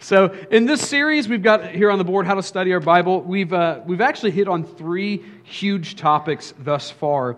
so, 0.00 0.34
in 0.50 0.66
this 0.66 0.86
series, 0.86 1.28
we've 1.28 1.42
got 1.42 1.70
here 1.70 1.90
on 1.90 1.98
the 1.98 2.04
board 2.04 2.26
how 2.26 2.34
to 2.34 2.42
study 2.42 2.72
our 2.72 2.80
Bible. 2.80 3.20
We've, 3.20 3.52
uh, 3.52 3.80
we've 3.84 4.00
actually 4.00 4.32
hit 4.32 4.48
on 4.48 4.64
three 4.64 5.24
huge 5.44 5.96
topics 5.96 6.54
thus 6.58 6.90
far, 6.90 7.36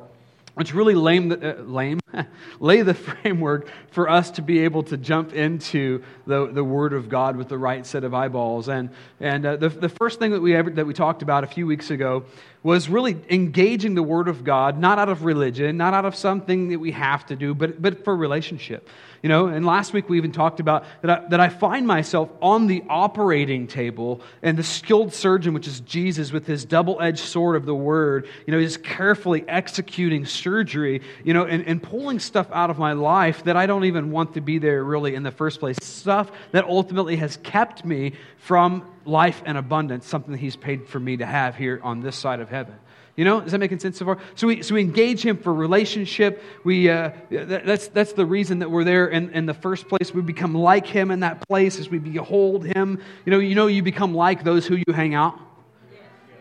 which 0.55 0.75
really 0.75 0.95
lame, 0.95 1.33
uh, 1.33 1.63
lame 1.63 2.01
lay 2.61 2.83
the 2.83 2.95
framework 2.95 3.69
for 3.91 4.09
us 4.09 4.31
to 4.33 4.43
be 4.43 4.61
able 4.61 4.83
to 4.85 4.97
jump 4.97 5.33
into 5.33 6.03
the, 6.27 6.47
the 6.47 6.65
Word 6.65 6.93
of 6.93 7.09
God 7.09 7.37
with 7.37 7.49
the 7.49 7.59
right 7.59 7.85
set 7.85 8.05
of 8.05 8.15
eyeballs. 8.15 8.69
And, 8.69 8.91
and 9.21 9.45
uh, 9.45 9.57
the, 9.57 9.69
the 9.69 9.89
first 9.89 10.19
thing 10.19 10.33
that 10.33 10.41
we, 10.41 10.55
ever, 10.55 10.71
that 10.71 10.87
we 10.87 10.95
talked 10.95 11.23
about 11.23 11.45
a 11.45 11.47
few 11.47 11.67
weeks 11.67 11.91
ago 11.91 12.25
was 12.63 12.89
really 12.89 13.17
engaging 13.31 13.95
the 13.95 14.03
Word 14.03 14.29
of 14.29 14.43
God, 14.43 14.79
not 14.79 14.99
out 14.99 15.09
of 15.09 15.25
religion, 15.25 15.77
not 15.77 15.95
out 15.95 16.05
of 16.05 16.17
something 16.17 16.69
that 16.71 16.79
we 16.79 16.91
have 16.93 17.25
to 17.27 17.37
do, 17.37 17.55
but, 17.55 17.81
but 17.81 18.05
for 18.05 18.17
relationship. 18.17 18.89
You 19.23 19.29
know, 19.29 19.47
and 19.47 19.67
last 19.67 19.93
week 19.93 20.09
we 20.09 20.19
even 20.19 20.31
talked 20.31 20.61
about 20.61 20.85
that 21.03 21.11
I, 21.11 21.29
that 21.31 21.41
I 21.41 21.49
find 21.49 21.85
myself 21.87 22.31
on 22.41 22.69
the 22.69 22.85
operating 22.89 23.67
table 23.67 24.21
and 24.41 24.57
the 24.57 24.63
skilled 24.63 25.13
surgeon, 25.13 25.53
which 25.53 25.67
is 25.67 25.81
Jesus, 25.81 26.31
with 26.31 26.47
his 26.47 26.65
double 26.65 27.01
edged 27.01 27.25
sword 27.25 27.57
of 27.57 27.67
the 27.67 27.75
Word, 27.75 28.29
you 28.47 28.53
know, 28.53 28.59
he's 28.59 28.77
carefully 28.77 29.45
executing 29.49 30.27
surgery, 30.27 31.03
you 31.25 31.35
know, 31.35 31.45
and, 31.45 31.67
and 31.67 31.83
pulling 31.83 32.06
stuff 32.19 32.49
out 32.53 32.71
of 32.71 32.79
my 32.79 32.93
life 32.93 33.45
that 33.45 33.57
I 33.57 33.67
don't 33.67 33.85
even 33.85 34.11
want 34.11 34.35
to 34.35 34.41
be 34.41 34.59
there 34.59 34.83
really 34.83 35.15
in 35.15 35.23
the 35.23 35.31
first 35.31 35.61
place. 35.61 35.77
Stuff 35.83 36.31
that 36.53 36.65
ultimately 36.65 37.17
has 37.17 37.37
kept 37.39 37.85
me 37.85 38.13
from 38.39 38.89
life 39.05 39.43
and 39.45 39.59
abundance, 39.59 40.07
something 40.07 40.33
that 40.33 40.39
he's 40.39 40.57
paid 40.57 40.89
for 40.89 40.99
me 40.99 41.19
to 41.19 41.27
have 41.27 41.57
here 41.57 41.81
on 41.83 42.01
this 42.01 42.17
side 42.17 42.41
of 42.41 42.49
heaven. 42.49 42.75
You 43.17 43.25
know, 43.25 43.41
is 43.41 43.53
that 43.53 43.59
making 43.59 43.79
sense 43.79 43.99
so 43.99 44.05
far? 44.05 44.19
So 44.35 44.47
we, 44.47 44.63
so 44.63 44.75
we 44.75 44.83
engage 44.83 45.25
him 45.25 45.39
for 45.39 45.53
relationship. 45.53 46.43
We, 46.65 46.91
uh, 46.91 47.13
that, 47.31 47.65
that's, 47.65 47.89
that's 47.89 48.13
the 48.13 48.27
reason 48.27 48.59
that 48.59 48.71
we're 48.71 48.85
there 48.85 49.09
in, 49.09 49.31
in 49.31 49.47
the 49.47 49.55
first 49.55 49.89
place. 49.89 50.13
We 50.13 50.21
become 50.21 50.55
like 50.55 50.87
him 50.87 51.11
in 51.11 51.21
that 51.21 51.47
place 51.49 51.79
as 51.79 51.89
we 51.89 51.99
behold 51.99 52.67
him. 52.67 53.01
You 53.25 53.31
know, 53.33 53.39
you 53.39 53.55
know, 53.55 53.69
you 53.69 53.83
become 53.83 54.15
like 54.15 54.45
those 54.45 54.67
who 54.67 54.77
you 54.77 54.93
hang 54.93 55.15
out. 55.15 55.41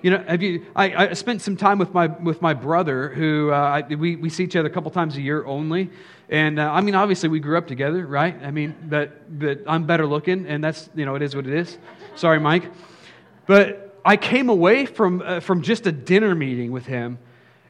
You 0.06 0.11
know, 0.11 0.23
have 0.28 0.44
you? 0.44 0.64
I, 0.75 1.08
I 1.08 1.14
spent 1.14 1.42
some 1.42 1.58
time 1.58 1.80
with 1.80 1.92
my 1.92 2.06
with 2.06 2.39
my 2.39 2.53
brother, 2.53 3.09
who 3.09 3.50
uh, 3.52 3.56
I, 3.89 3.95
we 3.95 4.16
we 4.16 4.30
see 4.30 4.44
each 4.44 4.56
other 4.56 4.67
a 4.67 4.72
couple 4.72 4.92
times 4.92 5.17
a 5.17 5.22
year 5.22 5.44
only, 5.47 5.89
and 6.30 6.59
uh, 6.59 6.72
I 6.72 6.81
mean, 6.81 6.94
obviously 6.94 7.28
we 7.28 7.39
grew 7.39 7.58
up 7.58 7.66
together, 7.66 8.06
right? 8.06 8.36
I 8.44 8.52
mean, 8.52 8.75
but 8.84 9.39
but 9.39 9.62
I'm 9.66 9.88
better 9.88 10.06
looking, 10.06 10.45
and 10.45 10.64
that's 10.64 10.92
you 10.94 11.06
know 11.06 11.16
it 11.16 11.23
is 11.23 11.36
what 11.36 11.47
it 11.47 11.56
is. 11.56 11.80
Sorry, 12.14 12.39
Mike, 12.39 12.72
but 13.47 14.00
I 14.06 14.16
came 14.16 14.50
away 14.50 14.86
from, 14.86 15.23
uh, 15.23 15.39
from 15.39 15.64
just 15.64 15.88
a 15.88 15.92
dinner 15.92 16.36
meeting 16.36 16.72
with 16.72 16.86
him, 16.86 17.17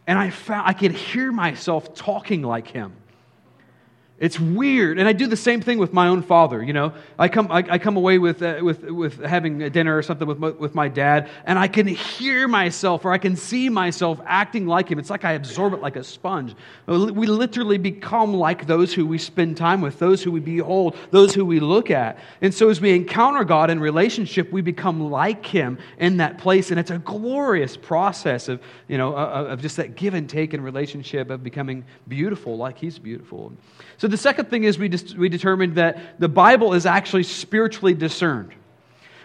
and 0.05 0.19
I 0.19 0.29
found 0.29 0.67
I 0.67 0.73
could 0.73 0.91
hear 0.91 1.31
myself 1.31 1.95
talking 1.95 2.41
like 2.41 2.67
him. 2.67 2.97
It's 4.17 4.39
weird. 4.39 4.97
And 4.97 5.09
I 5.09 5.13
do 5.13 5.27
the 5.27 5.35
same 5.35 5.59
thing 5.59 5.77
with 5.77 5.91
my 5.91 6.07
own 6.07 6.21
father. 6.21 6.63
You 6.63 6.71
know, 6.71 6.93
I 7.19 7.27
come, 7.27 7.51
I, 7.51 7.65
I 7.69 7.77
come 7.77 7.97
away 7.97 8.17
with, 8.17 8.41
uh, 8.41 8.59
with, 8.61 8.83
with 8.83 9.21
having 9.21 9.61
a 9.61 9.69
dinner 9.69 9.97
or 9.97 10.01
something 10.01 10.25
with 10.25 10.39
my, 10.39 10.51
with 10.51 10.73
my 10.73 10.87
dad, 10.87 11.29
and 11.45 11.59
I 11.59 11.67
can 11.67 11.85
hear 11.85 12.47
myself 12.47 13.03
or 13.03 13.11
I 13.11 13.17
can 13.17 13.35
see 13.35 13.67
myself 13.67 14.21
acting 14.25 14.67
like 14.67 14.89
him. 14.89 14.99
It's 14.99 15.09
like 15.09 15.25
I 15.25 15.33
absorb 15.33 15.73
it 15.73 15.81
like 15.81 15.97
a 15.97 16.03
sponge. 16.03 16.55
We 16.87 17.27
literally 17.27 17.77
become 17.77 18.33
like 18.33 18.67
those 18.67 18.93
who 18.93 19.05
we 19.05 19.17
spend 19.17 19.57
time 19.57 19.81
with, 19.81 19.99
those 19.99 20.23
who 20.23 20.31
we 20.31 20.39
behold, 20.39 20.95
those 21.11 21.33
who 21.33 21.43
we 21.45 21.59
look 21.59 21.91
at. 21.91 22.17
And 22.41 22.53
so 22.53 22.69
as 22.69 22.79
we 22.79 22.95
encounter 22.95 23.43
God 23.43 23.69
in 23.69 23.81
relationship, 23.81 24.49
we 24.49 24.61
become 24.61 25.11
like 25.11 25.45
him 25.45 25.77
in 25.97 26.17
that 26.17 26.37
place. 26.37 26.71
And 26.71 26.79
it's 26.79 26.91
a 26.91 26.99
glorious 26.99 27.75
process 27.75 28.47
of, 28.47 28.61
you 28.87 28.97
know, 28.97 29.13
of 29.13 29.61
just 29.61 29.75
that 29.75 29.95
give 29.95 30.13
and 30.13 30.29
take 30.29 30.53
in 30.53 30.61
relationship 30.61 31.29
of 31.29 31.43
becoming 31.43 31.83
beautiful 32.07 32.55
like 32.55 32.77
he's 32.77 32.97
beautiful. 32.97 33.51
So 33.97 34.07
the 34.15 34.21
second 34.21 34.45
thing 34.45 34.63
is 34.63 34.79
we, 34.79 34.87
dis- 34.87 35.13
we 35.13 35.27
determined 35.27 35.75
that 35.75 36.21
the 36.21 36.29
Bible 36.29 36.73
is 36.73 36.85
actually 36.85 37.23
spiritually 37.23 37.93
discerned. 37.93 38.53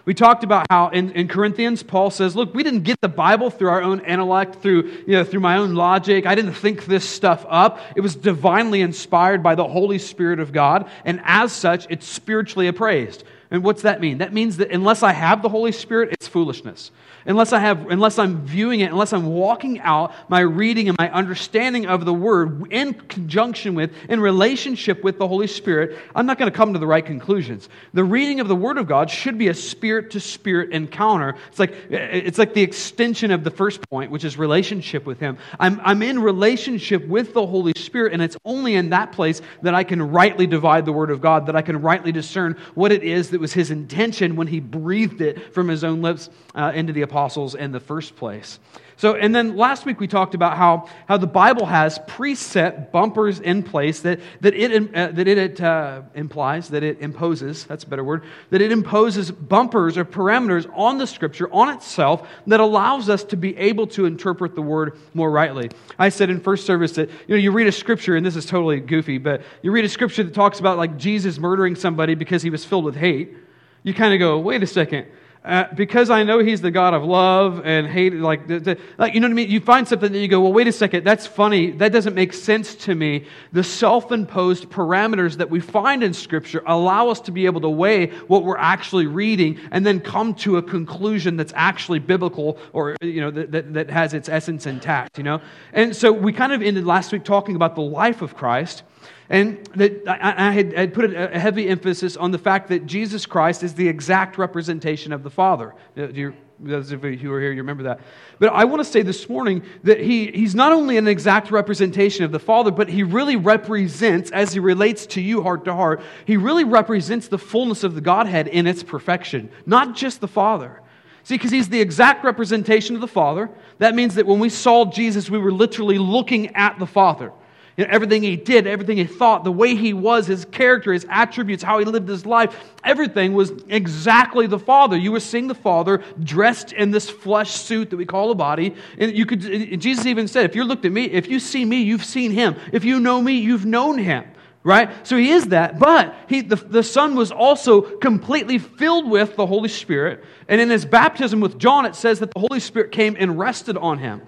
We 0.05 0.15
talked 0.15 0.43
about 0.43 0.67
how 0.69 0.89
in, 0.89 1.13
in 1.13 1.29
Corinthians, 1.29 1.85
Paul 1.85 2.11
says, 2.11 2.35
Look, 2.35 2.55
we 2.55 2.65
didn't 2.65 2.83
get 2.83 3.01
the 3.01 3.09
Bible 3.09 3.51
through 3.51 3.69
our 3.69 3.83
own 3.83 4.01
intellect, 4.01 4.57
through, 4.57 4.91
you 5.07 5.13
know, 5.13 5.23
through 5.23 5.39
my 5.39 5.59
own 5.59 5.77
logic. 5.77 6.27
I 6.27 6.35
didn't 6.35 6.55
think 6.55 6.87
this 6.87 7.09
stuff 7.09 7.47
up. 7.49 7.79
It 7.95 8.01
was 8.01 8.17
divinely 8.17 8.81
inspired 8.81 9.45
by 9.45 9.55
the 9.55 9.69
Holy 9.69 10.01
Spirit 10.01 10.41
of 10.41 10.53
God, 10.53 10.91
and 11.05 11.21
as 11.23 11.53
such, 11.53 11.87
it's 11.89 12.05
spiritually 12.05 12.67
appraised. 12.67 13.23
And 13.53 13.63
what's 13.63 13.83
that 13.83 14.01
mean? 14.01 14.19
That 14.19 14.33
means 14.33 14.57
that 14.57 14.73
unless 14.73 15.05
I 15.05 15.13
have 15.13 15.41
the 15.41 15.49
Holy 15.49 15.71
Spirit, 15.71 16.09
it's 16.15 16.27
foolishness 16.27 16.91
unless 17.27 17.53
I 17.53 17.59
have, 17.59 17.91
unless 17.91 18.19
I'm 18.19 18.45
viewing 18.47 18.81
it, 18.81 18.91
unless 18.93 19.13
I'm 19.13 19.27
walking 19.27 19.81
out 19.81 20.13
my 20.29 20.41
reading 20.41 20.89
and 20.89 20.99
my 20.99 21.11
understanding 21.11 21.87
of 21.87 22.05
the 22.05 22.15
Word 22.15 22.73
in 22.73 22.95
conjunction 22.95 23.75
with, 23.75 23.93
in 24.09 24.21
relationship 24.21 25.03
with 25.05 25.19
the 25.19 25.29
Holy 25.29 25.47
Spirit, 25.47 25.99
I'm 26.15 26.27
not 26.27 26.39
going 26.39 26.51
to 26.51 26.57
come 26.57 26.73
to 26.73 26.79
the 26.79 26.87
right 26.87 27.05
conclusions. 27.05 27.69
The 27.93 28.05
reading 28.05 28.41
of 28.41 28.49
the 28.49 28.57
Word 28.57 28.79
of 28.79 28.87
God 28.87 29.11
should 29.11 29.39
be 29.39 29.49
a 29.49 29.55
spirit 29.55 30.13
to 30.13 30.21
spirit 30.21 30.71
encounter. 30.71 31.35
It's 31.49 31.59
like, 31.59 31.75
it's 31.91 32.39
like 32.39 32.55
the 32.55 32.63
extension 32.63 33.31
of 33.31 33.45
the 33.45 33.51
first 33.51 33.89
point, 33.89 34.11
which 34.11 34.25
is 34.25 34.37
relationship 34.37 35.07
with 35.07 35.19
Him. 35.19 35.39
I'm, 35.59 35.81
I'm 35.85 36.03
in 36.03 36.21
relationship 36.21 37.07
with 37.07 37.35
the 37.35 37.47
Holy 37.47 37.73
Spirit, 37.77 38.13
and 38.13 38.23
it's 38.23 38.37
only 38.45 38.75
in 38.75 38.91
that 38.91 39.13
place 39.13 39.43
that 39.63 39.75
I 39.75 39.85
can 39.85 40.11
rightly 40.11 40.47
divide 40.47 40.85
the 40.85 40.93
Word 40.93 41.11
of 41.11 41.21
God, 41.21 41.47
that 41.47 41.57
I 41.57 41.63
can 41.63 41.81
rightly 41.81 42.13
discern 42.13 42.57
what 42.75 42.93
it 42.93 43.03
is 43.03 43.31
that 43.31 43.41
was 43.41 43.53
His 43.53 43.71
intention 43.71 44.37
when 44.37 44.47
He 44.47 44.61
breathed 44.61 45.21
it 45.21 45.55
from 45.55 45.69
His 45.69 45.85
own 45.85 46.03
lips 46.03 46.31
uh, 46.55 46.73
into 46.75 46.93
the 46.93 47.03
apostles 47.11 47.57
in 47.57 47.73
the 47.73 47.81
first 47.81 48.15
place. 48.15 48.61
So, 48.97 49.15
and 49.15 49.35
then 49.35 49.57
last 49.57 49.87
week 49.87 49.99
we 49.99 50.07
talked 50.07 50.35
about 50.35 50.59
how, 50.59 50.87
how 51.09 51.17
the 51.17 51.27
Bible 51.27 51.65
has 51.65 51.99
preset 52.01 52.93
bumpers 52.93 53.41
in 53.41 53.63
place 53.63 54.01
that, 54.03 54.21
that 54.43 54.55
it, 54.55 54.95
uh, 54.95 55.09
that 55.13 55.27
it 55.27 55.61
uh, 55.61 56.03
implies, 56.15 56.69
that 56.69 56.83
it 56.83 57.01
imposes, 57.01 57.65
that's 57.65 57.85
a 57.85 57.89
better 57.89 58.05
word, 58.05 58.25
that 58.51 58.61
it 58.61 58.71
imposes 58.71 59.31
bumpers 59.31 59.97
or 59.97 60.05
parameters 60.05 60.71
on 60.77 60.99
the 60.99 61.07
Scripture, 61.07 61.49
on 61.51 61.75
itself, 61.75 62.29
that 62.47 62.61
allows 62.61 63.09
us 63.09 63.25
to 63.25 63.39
be 63.39 63.57
able 63.57 63.87
to 63.87 64.05
interpret 64.05 64.55
the 64.55 64.63
Word 64.63 64.99
more 65.15 65.31
rightly. 65.31 65.71
I 65.99 66.11
said 66.11 66.29
in 66.29 66.39
first 66.39 66.67
service 66.67 66.93
that, 66.93 67.09
you 67.27 67.35
know, 67.35 67.37
you 67.37 67.53
read 67.53 67.69
a 67.69 67.73
Scripture, 67.73 68.17
and 68.17 68.25
this 68.25 68.37
is 68.37 68.45
totally 68.45 68.81
goofy, 68.81 69.17
but 69.17 69.41
you 69.63 69.73
read 69.73 69.87
a 69.87 69.89
Scripture 69.89 70.25
that 70.25 70.35
talks 70.35 70.61
about 70.61 70.77
like 70.77 70.99
Jesus 70.99 71.39
murdering 71.39 71.75
somebody 71.75 72.15
because 72.15 72.43
he 72.43 72.51
was 72.51 72.67
filled 72.67 72.85
with 72.85 72.97
hate. 72.97 73.35
You 73.83 73.95
kind 73.95 74.13
of 74.13 74.19
go, 74.19 74.39
wait 74.39 74.63
a 74.63 74.67
second 74.67 75.07
uh, 75.43 75.65
because 75.75 76.11
I 76.11 76.23
know 76.23 76.41
he's 76.41 76.61
the 76.61 76.71
God 76.71 76.93
of 76.93 77.03
love 77.03 77.63
and 77.65 77.87
hate, 77.87 78.13
like, 78.13 78.47
the, 78.47 78.61
the, 78.61 78.79
like, 78.99 79.15
you 79.15 79.21
know 79.21 79.27
what 79.27 79.33
I 79.33 79.35
mean? 79.35 79.51
You 79.51 79.61
find 79.61 79.89
something 79.89 80.13
that 80.13 80.19
you 80.19 80.29
go, 80.29 80.41
well, 80.41 80.53
wait 80.53 80.69
a 80.69 80.73
second, 80.73 81.05
that's 81.05 81.27
funny. 81.27 81.71
That 81.71 81.93
doesn't 81.93 82.15
make 82.15 82.35
sense 82.35 82.75
to 82.75 82.95
me. 82.95 83.25
The 83.53 83.65
self 83.65 84.13
imposed 84.13 84.69
parameters 84.69 85.37
that 85.39 85.49
we 85.49 85.61
find 85.61 86.03
in 86.03 86.13
Scripture 86.13 86.63
allow 86.67 87.09
us 87.09 87.21
to 87.23 87.33
be 87.33 87.47
able 87.47 87.63
to 87.63 87.71
weigh 87.71 88.09
what 88.27 88.45
we're 88.45 88.59
actually 88.59 89.07
reading 89.07 89.59
and 89.71 89.87
then 89.87 90.01
come 90.01 90.35
to 90.35 90.59
a 90.59 90.63
conclusion 90.63 91.39
that's 91.39 91.55
actually 91.57 92.01
biblical 92.01 92.59
or, 92.75 92.97
you 93.01 93.23
know, 93.23 93.31
that, 93.31 93.51
that, 93.51 93.73
that 93.73 93.91
has 93.91 94.13
its 94.13 94.29
essence 94.29 94.67
intact, 94.67 95.17
you 95.17 95.25
know? 95.25 95.41
And 95.73 95.97
so 95.97 96.13
we 96.13 96.35
kind 96.35 96.53
of 96.53 96.61
ended 96.61 96.85
last 96.85 97.13
week 97.13 97.25
talking 97.25 97.57
about 97.57 97.77
the 97.77 97.83
life 97.83 98.21
of 98.21 98.37
Christ. 98.37 98.83
And 99.31 99.65
that 99.77 100.09
I, 100.09 100.51
had, 100.51 100.93
put 100.93 101.15
a 101.15 101.39
heavy 101.39 101.69
emphasis 101.69 102.17
on 102.17 102.33
the 102.33 102.39
fact 102.39 102.69
that 102.69 102.85
Jesus 102.85 103.27
Christ 103.27 103.63
is 103.63 103.75
the 103.75 103.89
exact 103.89 104.37
representation 104.39 105.13
of 105.13 105.23
the 105.23 105.31
Father. 105.31 105.73
You, 105.95 106.35
those 106.59 106.91
of 106.91 107.05
you 107.05 107.17
who 107.17 107.33
are 107.33 107.41
here, 107.41 107.53
you 107.53 107.59
remember 107.59 107.85
that. 107.85 108.01
But 108.41 108.53
I 108.53 108.65
want 108.65 108.81
to 108.81 108.85
say 108.85 109.03
this 109.03 109.29
morning 109.29 109.63
that 109.85 110.01
he, 110.01 110.33
he's 110.33 110.57
not 110.57 110.73
only 110.73 110.97
an 110.97 111.07
exact 111.07 111.53
representation 111.53 112.25
of 112.25 112.33
the 112.33 112.41
Father, 112.41 112.73
but 112.73 112.89
he 112.89 113.05
really 113.05 113.37
represents, 113.37 114.33
as 114.33 114.53
he 114.53 114.59
relates 114.59 115.07
to 115.07 115.21
you 115.21 115.45
heart 115.45 115.65
to 115.67 115.75
heart, 115.75 116.03
he 116.25 116.37
really 116.37 116.65
represents 116.65 117.29
the 117.29 117.39
fullness 117.39 117.85
of 117.85 117.95
the 117.95 118.01
Godhead 118.01 118.49
in 118.49 118.67
its 118.67 118.83
perfection, 118.83 119.49
not 119.65 119.95
just 119.95 120.21
the 120.21 120.29
Father. 120.29 120.83
See, 121.23 121.37
because 121.37 121.53
he's 121.53 121.69
the 121.69 121.81
exact 121.81 122.25
representation 122.25 122.97
of 122.97 123.01
the 123.01 123.07
Father. 123.07 123.49
That 123.79 123.95
means 123.95 124.17
that 124.17 124.27
when 124.27 124.41
we 124.41 124.49
saw 124.49 124.87
Jesus, 124.87 125.31
we 125.31 125.39
were 125.39 125.53
literally 125.53 125.99
looking 125.99 126.57
at 126.57 126.81
the 126.81 126.87
Father. 126.87 127.33
You 127.81 127.87
know, 127.87 127.95
everything 127.95 128.23
he 128.23 128.37
did, 128.37 128.67
everything 128.67 128.99
he 128.99 129.07
thought, 129.07 129.43
the 129.43 129.51
way 129.51 129.75
he 129.75 129.95
was, 129.95 130.27
his 130.27 130.45
character, 130.45 130.93
his 130.93 131.07
attributes, 131.09 131.63
how 131.63 131.79
he 131.79 131.87
lived 131.87 132.11
his 132.11 132.27
life, 132.27 132.55
everything 132.85 133.33
was 133.33 133.53
exactly 133.71 134.47
the 134.47 134.59
Father. 134.59 134.99
You 134.99 135.13
were 135.13 135.21
seeing 135.21 135.49
the 135.49 135.55
Father 135.55 136.05
dressed 136.23 136.73
in 136.73 136.91
this 136.91 137.09
flesh 137.09 137.53
suit 137.53 137.89
that 137.89 137.97
we 137.97 138.05
call 138.05 138.33
a 138.33 138.35
body. 138.35 138.75
And 138.99 139.17
you 139.17 139.25
could, 139.25 139.41
Jesus 139.81 140.05
even 140.05 140.29
said, 140.29 140.45
if 140.45 140.55
you 140.55 140.65
looked 140.65 140.85
at 140.85 140.93
me, 140.93 141.05
if 141.05 141.27
you 141.27 141.41
see 141.41 141.65
me, 141.65 141.81
you've 141.81 142.05
seen 142.05 142.33
him. 142.33 142.55
If 142.71 142.85
you 142.85 143.01
know 143.01 143.23
me, 143.23 143.39
you've 143.39 143.65
known 143.65 143.97
him 143.97 144.25
right? 144.63 145.07
So 145.07 145.17
he 145.17 145.31
is 145.31 145.47
that. 145.47 145.79
But 145.79 146.15
he, 146.29 146.43
the, 146.43 146.57
the 146.57 146.83
Son 146.83 147.15
was 147.15 147.33
also 147.33 147.81
completely 147.81 148.59
filled 148.59 149.09
with 149.09 149.37
the 149.37 149.47
Holy 149.47 149.71
Spirit. 149.71 150.23
And 150.49 150.61
in 150.61 150.69
his 150.69 150.85
baptism 150.85 151.41
with 151.41 151.59
John, 151.59 151.87
it 151.87 151.95
says 151.95 152.19
that 152.19 152.31
the 152.35 152.41
Holy 152.41 152.61
Spirit 152.61 152.93
came 152.93 153.17
and 153.19 153.39
rested 153.39 153.79
on 153.79 153.97
him. 153.97 154.21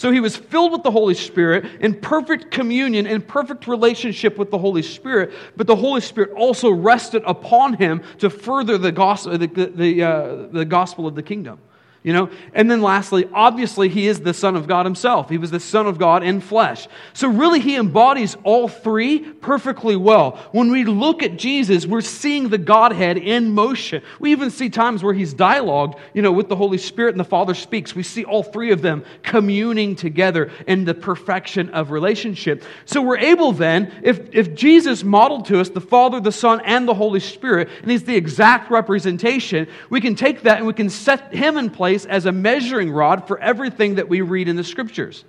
So 0.00 0.10
he 0.10 0.20
was 0.20 0.34
filled 0.34 0.72
with 0.72 0.82
the 0.82 0.90
Holy 0.90 1.12
Spirit 1.12 1.66
in 1.78 1.92
perfect 1.92 2.50
communion, 2.50 3.06
in 3.06 3.20
perfect 3.20 3.66
relationship 3.66 4.38
with 4.38 4.50
the 4.50 4.56
Holy 4.56 4.80
Spirit, 4.80 5.30
but 5.58 5.66
the 5.66 5.76
Holy 5.76 6.00
Spirit 6.00 6.30
also 6.30 6.70
rested 6.70 7.22
upon 7.26 7.74
him 7.74 8.00
to 8.16 8.30
further 8.30 8.78
the 8.78 8.92
gospel, 8.92 9.36
the, 9.36 9.46
the, 9.46 10.02
uh, 10.02 10.46
the 10.52 10.64
gospel 10.64 11.06
of 11.06 11.16
the 11.16 11.22
kingdom. 11.22 11.58
You 12.02 12.14
know? 12.14 12.30
And 12.54 12.70
then 12.70 12.80
lastly, 12.80 13.28
obviously, 13.30 13.90
he 13.90 14.06
is 14.06 14.20
the 14.20 14.32
Son 14.32 14.56
of 14.56 14.66
God 14.66 14.86
himself. 14.86 15.28
He 15.28 15.36
was 15.36 15.50
the 15.50 15.60
Son 15.60 15.86
of 15.86 15.98
God 15.98 16.22
in 16.22 16.40
flesh. 16.40 16.88
So 17.12 17.28
really, 17.28 17.60
he 17.60 17.76
embodies 17.76 18.38
all 18.42 18.68
three 18.68 19.18
perfectly 19.18 19.96
well. 19.96 20.38
When 20.52 20.70
we 20.70 20.84
look 20.84 21.22
at 21.22 21.36
Jesus, 21.36 21.84
we're 21.84 22.00
seeing 22.00 22.48
the 22.48 22.56
Godhead 22.56 23.18
in 23.18 23.52
motion. 23.52 24.02
We 24.18 24.32
even 24.32 24.50
see 24.50 24.70
times 24.70 25.02
where 25.02 25.12
he's 25.12 25.34
dialogued, 25.34 25.98
you 26.14 26.22
know, 26.22 26.32
with 26.32 26.48
the 26.48 26.56
Holy 26.56 26.78
Spirit 26.78 27.10
and 27.10 27.20
the 27.20 27.24
Father 27.24 27.52
speaks. 27.52 27.94
We 27.94 28.02
see 28.02 28.24
all 28.24 28.42
three 28.42 28.72
of 28.72 28.80
them 28.80 29.04
communing 29.22 29.94
together 29.94 30.50
in 30.66 30.86
the 30.86 30.94
perfection 30.94 31.68
of 31.70 31.90
relationship. 31.90 32.64
So 32.86 33.02
we're 33.02 33.18
able 33.18 33.52
then, 33.52 33.92
if, 34.02 34.34
if 34.34 34.54
Jesus 34.54 35.04
modeled 35.04 35.44
to 35.46 35.60
us 35.60 35.68
the 35.68 35.82
Father, 35.82 36.18
the 36.18 36.32
Son, 36.32 36.62
and 36.64 36.88
the 36.88 36.94
Holy 36.94 37.20
Spirit, 37.20 37.68
and 37.82 37.90
he's 37.90 38.04
the 38.04 38.16
exact 38.16 38.70
representation, 38.70 39.68
we 39.90 40.00
can 40.00 40.14
take 40.14 40.42
that 40.42 40.56
and 40.56 40.66
we 40.66 40.72
can 40.72 40.88
set 40.88 41.34
him 41.34 41.58
in 41.58 41.68
place 41.68 41.89
place 41.90 42.04
as 42.04 42.24
a 42.24 42.30
measuring 42.30 42.92
rod 42.92 43.26
for 43.26 43.36
everything 43.40 43.96
that 43.96 44.08
we 44.08 44.20
read 44.20 44.48
in 44.48 44.54
the 44.54 44.62
scriptures. 44.62 45.24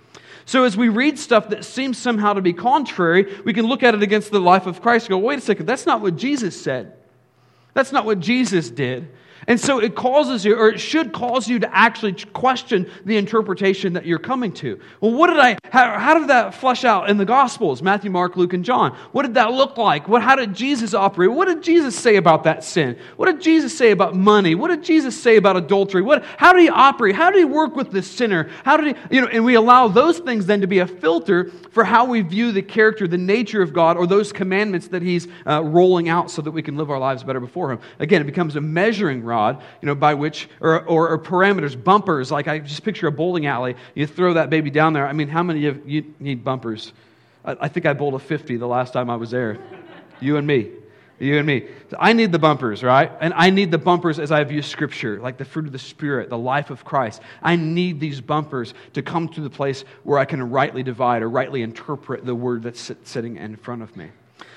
So, 0.45 0.63
as 0.63 0.77
we 0.77 0.89
read 0.89 1.17
stuff 1.17 1.49
that 1.49 1.65
seems 1.65 1.97
somehow 1.97 2.33
to 2.33 2.41
be 2.41 2.53
contrary, 2.53 3.35
we 3.43 3.53
can 3.53 3.65
look 3.65 3.81
at 3.81 3.95
it 3.95 4.03
against 4.03 4.29
the 4.31 4.39
life 4.39 4.67
of 4.67 4.79
Christ 4.79 5.07
and 5.07 5.11
go, 5.11 5.17
wait 5.17 5.39
a 5.39 5.41
second, 5.41 5.65
that's 5.65 5.87
not 5.87 6.01
what 6.01 6.17
Jesus 6.17 6.59
said. 6.59 6.93
That's 7.73 7.91
not 7.91 8.05
what 8.05 8.19
Jesus 8.19 8.69
did. 8.69 9.09
And 9.47 9.59
so 9.59 9.79
it 9.79 9.95
causes 9.95 10.45
you, 10.45 10.55
or 10.55 10.69
it 10.69 10.79
should 10.79 11.13
cause 11.13 11.47
you 11.47 11.59
to 11.59 11.75
actually 11.75 12.13
question 12.13 12.89
the 13.05 13.17
interpretation 13.17 13.93
that 13.93 14.05
you're 14.05 14.19
coming 14.19 14.51
to. 14.53 14.79
Well, 14.99 15.13
what 15.13 15.27
did 15.27 15.39
I, 15.39 15.57
how, 15.71 15.97
how, 15.97 16.19
did 16.19 16.29
that 16.29 16.53
flesh 16.53 16.85
out 16.85 17.09
in 17.09 17.17
the 17.17 17.25
Gospels? 17.25 17.81
Matthew, 17.81 18.11
Mark, 18.11 18.37
Luke, 18.37 18.53
and 18.53 18.63
John. 18.63 18.95
What 19.11 19.23
did 19.23 19.33
that 19.35 19.51
look 19.51 19.77
like? 19.77 20.07
What, 20.07 20.21
how 20.21 20.35
did 20.35 20.53
Jesus 20.53 20.93
operate? 20.93 21.31
What 21.31 21.47
did 21.47 21.63
Jesus 21.63 21.97
say 21.97 22.17
about 22.17 22.43
that 22.43 22.63
sin? 22.63 22.97
What 23.17 23.25
did 23.25 23.41
Jesus 23.41 23.75
say 23.75 23.91
about 23.91 24.15
money? 24.15 24.53
What 24.53 24.67
did 24.67 24.83
Jesus 24.83 25.19
say 25.19 25.37
about 25.37 25.57
adultery? 25.57 26.01
What, 26.01 26.23
how 26.37 26.53
did 26.53 26.61
he 26.61 26.69
operate? 26.69 27.15
How 27.15 27.31
did 27.31 27.39
he 27.39 27.45
work 27.45 27.75
with 27.75 27.91
the 27.91 28.03
sinner? 28.03 28.49
How 28.63 28.77
did 28.77 28.95
he, 28.95 29.15
you 29.15 29.21
know, 29.21 29.27
and 29.27 29.43
we 29.43 29.55
allow 29.55 29.87
those 29.87 30.19
things 30.19 30.45
then 30.45 30.61
to 30.61 30.67
be 30.67 30.79
a 30.79 30.87
filter 30.87 31.51
for 31.71 31.83
how 31.83 32.05
we 32.05 32.21
view 32.21 32.51
the 32.51 32.61
character, 32.61 33.07
the 33.07 33.17
nature 33.17 33.61
of 33.61 33.73
God, 33.73 33.97
or 33.97 34.05
those 34.05 34.31
commandments 34.31 34.89
that 34.89 35.01
he's 35.01 35.27
uh, 35.47 35.63
rolling 35.63 36.09
out 36.09 36.29
so 36.29 36.41
that 36.41 36.51
we 36.51 36.61
can 36.61 36.77
live 36.77 36.91
our 36.91 36.99
lives 36.99 37.23
better 37.23 37.39
before 37.39 37.71
him. 37.71 37.79
Again, 37.99 38.21
it 38.21 38.25
becomes 38.25 38.55
a 38.55 38.61
measuring 38.61 39.23
rod, 39.31 39.61
you 39.81 39.85
know, 39.87 39.95
by 39.95 40.13
which, 40.13 40.49
or, 40.59 40.83
or, 40.85 41.09
or, 41.09 41.17
parameters, 41.17 41.81
bumpers. 41.81 42.31
Like 42.31 42.47
I 42.47 42.59
just 42.59 42.83
picture 42.83 43.07
a 43.07 43.11
bowling 43.11 43.45
alley. 43.45 43.75
You 43.95 44.05
throw 44.05 44.33
that 44.33 44.49
baby 44.49 44.69
down 44.69 44.93
there. 44.93 45.07
I 45.07 45.13
mean, 45.13 45.29
how 45.29 45.43
many 45.43 45.65
of 45.67 45.87
you 45.89 46.13
need 46.19 46.43
bumpers? 46.43 46.91
I, 47.45 47.57
I 47.61 47.67
think 47.69 47.85
I 47.85 47.93
bowled 47.93 48.15
a 48.15 48.19
50 48.19 48.57
the 48.57 48.67
last 48.67 48.93
time 48.93 49.09
I 49.09 49.15
was 49.15 49.31
there. 49.31 49.57
You 50.19 50.37
and 50.37 50.45
me. 50.45 50.69
You 51.19 51.37
and 51.37 51.45
me. 51.45 51.67
I 51.99 52.13
need 52.13 52.31
the 52.31 52.39
bumpers, 52.39 52.83
right? 52.83 53.11
And 53.21 53.33
I 53.35 53.51
need 53.51 53.69
the 53.69 53.77
bumpers 53.77 54.17
as 54.17 54.31
I 54.31 54.43
view 54.43 54.61
Scripture, 54.63 55.19
like 55.19 55.37
the 55.37 55.45
fruit 55.45 55.67
of 55.67 55.71
the 55.71 55.79
Spirit, 55.79 56.29
the 56.29 56.37
life 56.37 56.71
of 56.71 56.83
Christ. 56.83 57.21
I 57.43 57.55
need 57.55 57.99
these 57.99 58.19
bumpers 58.19 58.73
to 58.93 59.03
come 59.03 59.29
to 59.29 59.41
the 59.41 59.49
place 59.49 59.85
where 60.03 60.17
I 60.17 60.25
can 60.25 60.49
rightly 60.49 60.81
divide 60.81 61.21
or 61.21 61.29
rightly 61.29 61.61
interpret 61.61 62.25
the 62.25 62.35
word 62.35 62.63
that's 62.63 62.91
sitting 63.03 63.37
in 63.37 63.55
front 63.55 63.83
of 63.83 63.95
me. 63.95 64.09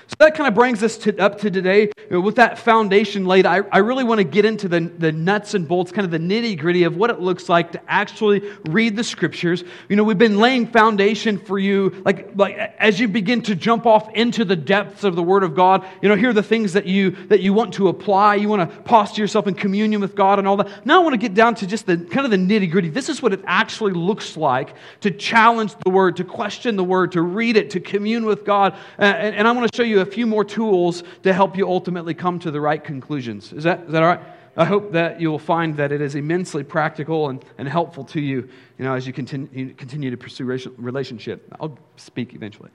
So 0.07 0.15
that 0.19 0.35
kind 0.35 0.47
of 0.47 0.53
brings 0.53 0.83
us 0.83 0.97
to, 0.99 1.17
up 1.17 1.39
to 1.39 1.49
today. 1.49 1.91
With 2.11 2.35
that 2.35 2.59
foundation 2.59 3.25
laid, 3.25 3.47
I, 3.47 3.61
I 3.71 3.79
really 3.79 4.03
want 4.03 4.19
to 4.19 4.23
get 4.23 4.45
into 4.45 4.67
the, 4.67 4.81
the 4.81 5.11
nuts 5.11 5.55
and 5.55 5.67
bolts, 5.67 5.91
kind 5.91 6.05
of 6.05 6.11
the 6.11 6.19
nitty 6.19 6.59
gritty 6.59 6.83
of 6.83 6.95
what 6.95 7.09
it 7.09 7.19
looks 7.19 7.49
like 7.49 7.71
to 7.71 7.81
actually 7.87 8.47
read 8.65 8.95
the 8.95 9.03
scriptures. 9.03 9.63
You 9.89 9.95
know, 9.95 10.03
we've 10.03 10.17
been 10.17 10.37
laying 10.37 10.67
foundation 10.67 11.39
for 11.39 11.57
you, 11.57 12.03
like, 12.05 12.29
like 12.35 12.55
as 12.77 12.99
you 12.99 13.07
begin 13.07 13.41
to 13.43 13.55
jump 13.55 13.87
off 13.87 14.13
into 14.13 14.45
the 14.45 14.55
depths 14.55 15.03
of 15.03 15.15
the 15.15 15.23
Word 15.23 15.41
of 15.41 15.55
God. 15.55 15.83
You 16.03 16.09
know, 16.09 16.15
here 16.15 16.29
are 16.29 16.33
the 16.33 16.43
things 16.43 16.73
that 16.73 16.85
you 16.85 17.11
that 17.27 17.39
you 17.39 17.53
want 17.53 17.73
to 17.75 17.87
apply. 17.87 18.35
You 18.35 18.47
want 18.47 18.69
to 18.69 18.81
posture 18.81 19.23
yourself 19.23 19.47
in 19.47 19.55
communion 19.55 20.01
with 20.01 20.15
God 20.15 20.37
and 20.37 20.47
all 20.47 20.57
that. 20.57 20.85
Now 20.85 21.01
I 21.01 21.03
want 21.03 21.13
to 21.13 21.17
get 21.17 21.33
down 21.33 21.55
to 21.55 21.67
just 21.67 21.87
the 21.87 21.97
kind 21.97 22.25
of 22.25 22.31
the 22.31 22.37
nitty 22.37 22.69
gritty. 22.69 22.89
This 22.89 23.09
is 23.09 23.23
what 23.23 23.33
it 23.33 23.41
actually 23.47 23.93
looks 23.93 24.37
like 24.37 24.75
to 25.01 25.09
challenge 25.09 25.73
the 25.83 25.89
Word, 25.89 26.17
to 26.17 26.23
question 26.23 26.75
the 26.75 26.83
Word, 26.83 27.13
to 27.13 27.23
read 27.23 27.57
it, 27.57 27.71
to 27.71 27.79
commune 27.79 28.25
with 28.25 28.45
God. 28.45 28.73
Uh, 28.99 29.05
and, 29.05 29.35
and 29.35 29.47
I 29.47 29.51
want 29.51 29.71
to 29.71 29.75
show 29.75 29.83
you 29.83 29.94
you 29.95 30.01
a 30.01 30.05
few 30.05 30.27
more 30.27 30.43
tools 30.43 31.03
to 31.23 31.33
help 31.33 31.57
you 31.57 31.67
ultimately 31.67 32.13
come 32.13 32.39
to 32.39 32.51
the 32.51 32.61
right 32.61 32.83
conclusions. 32.83 33.51
Is 33.53 33.63
that, 33.63 33.85
is 33.85 33.91
that 33.93 34.03
all 34.03 34.09
right? 34.09 34.21
I 34.57 34.63
hope 34.63 34.93
that 34.93 35.19
you 35.19 35.29
will 35.29 35.39
find 35.39 35.75
that 35.77 35.91
it 35.91 35.99
is 35.99 36.15
immensely 36.15 36.63
practical 36.63 37.29
and, 37.29 37.43
and 37.57 37.67
helpful 37.67 38.05
to 38.05 38.21
you, 38.21 38.49
you 38.77 38.85
know, 38.85 38.93
as 38.93 39.05
you 39.05 39.11
continue, 39.11 39.73
continue 39.73 40.11
to 40.11 40.17
pursue 40.17 40.45
relationship. 40.77 41.53
I'll 41.59 41.77
speak 41.97 42.33
eventually. 42.33 42.69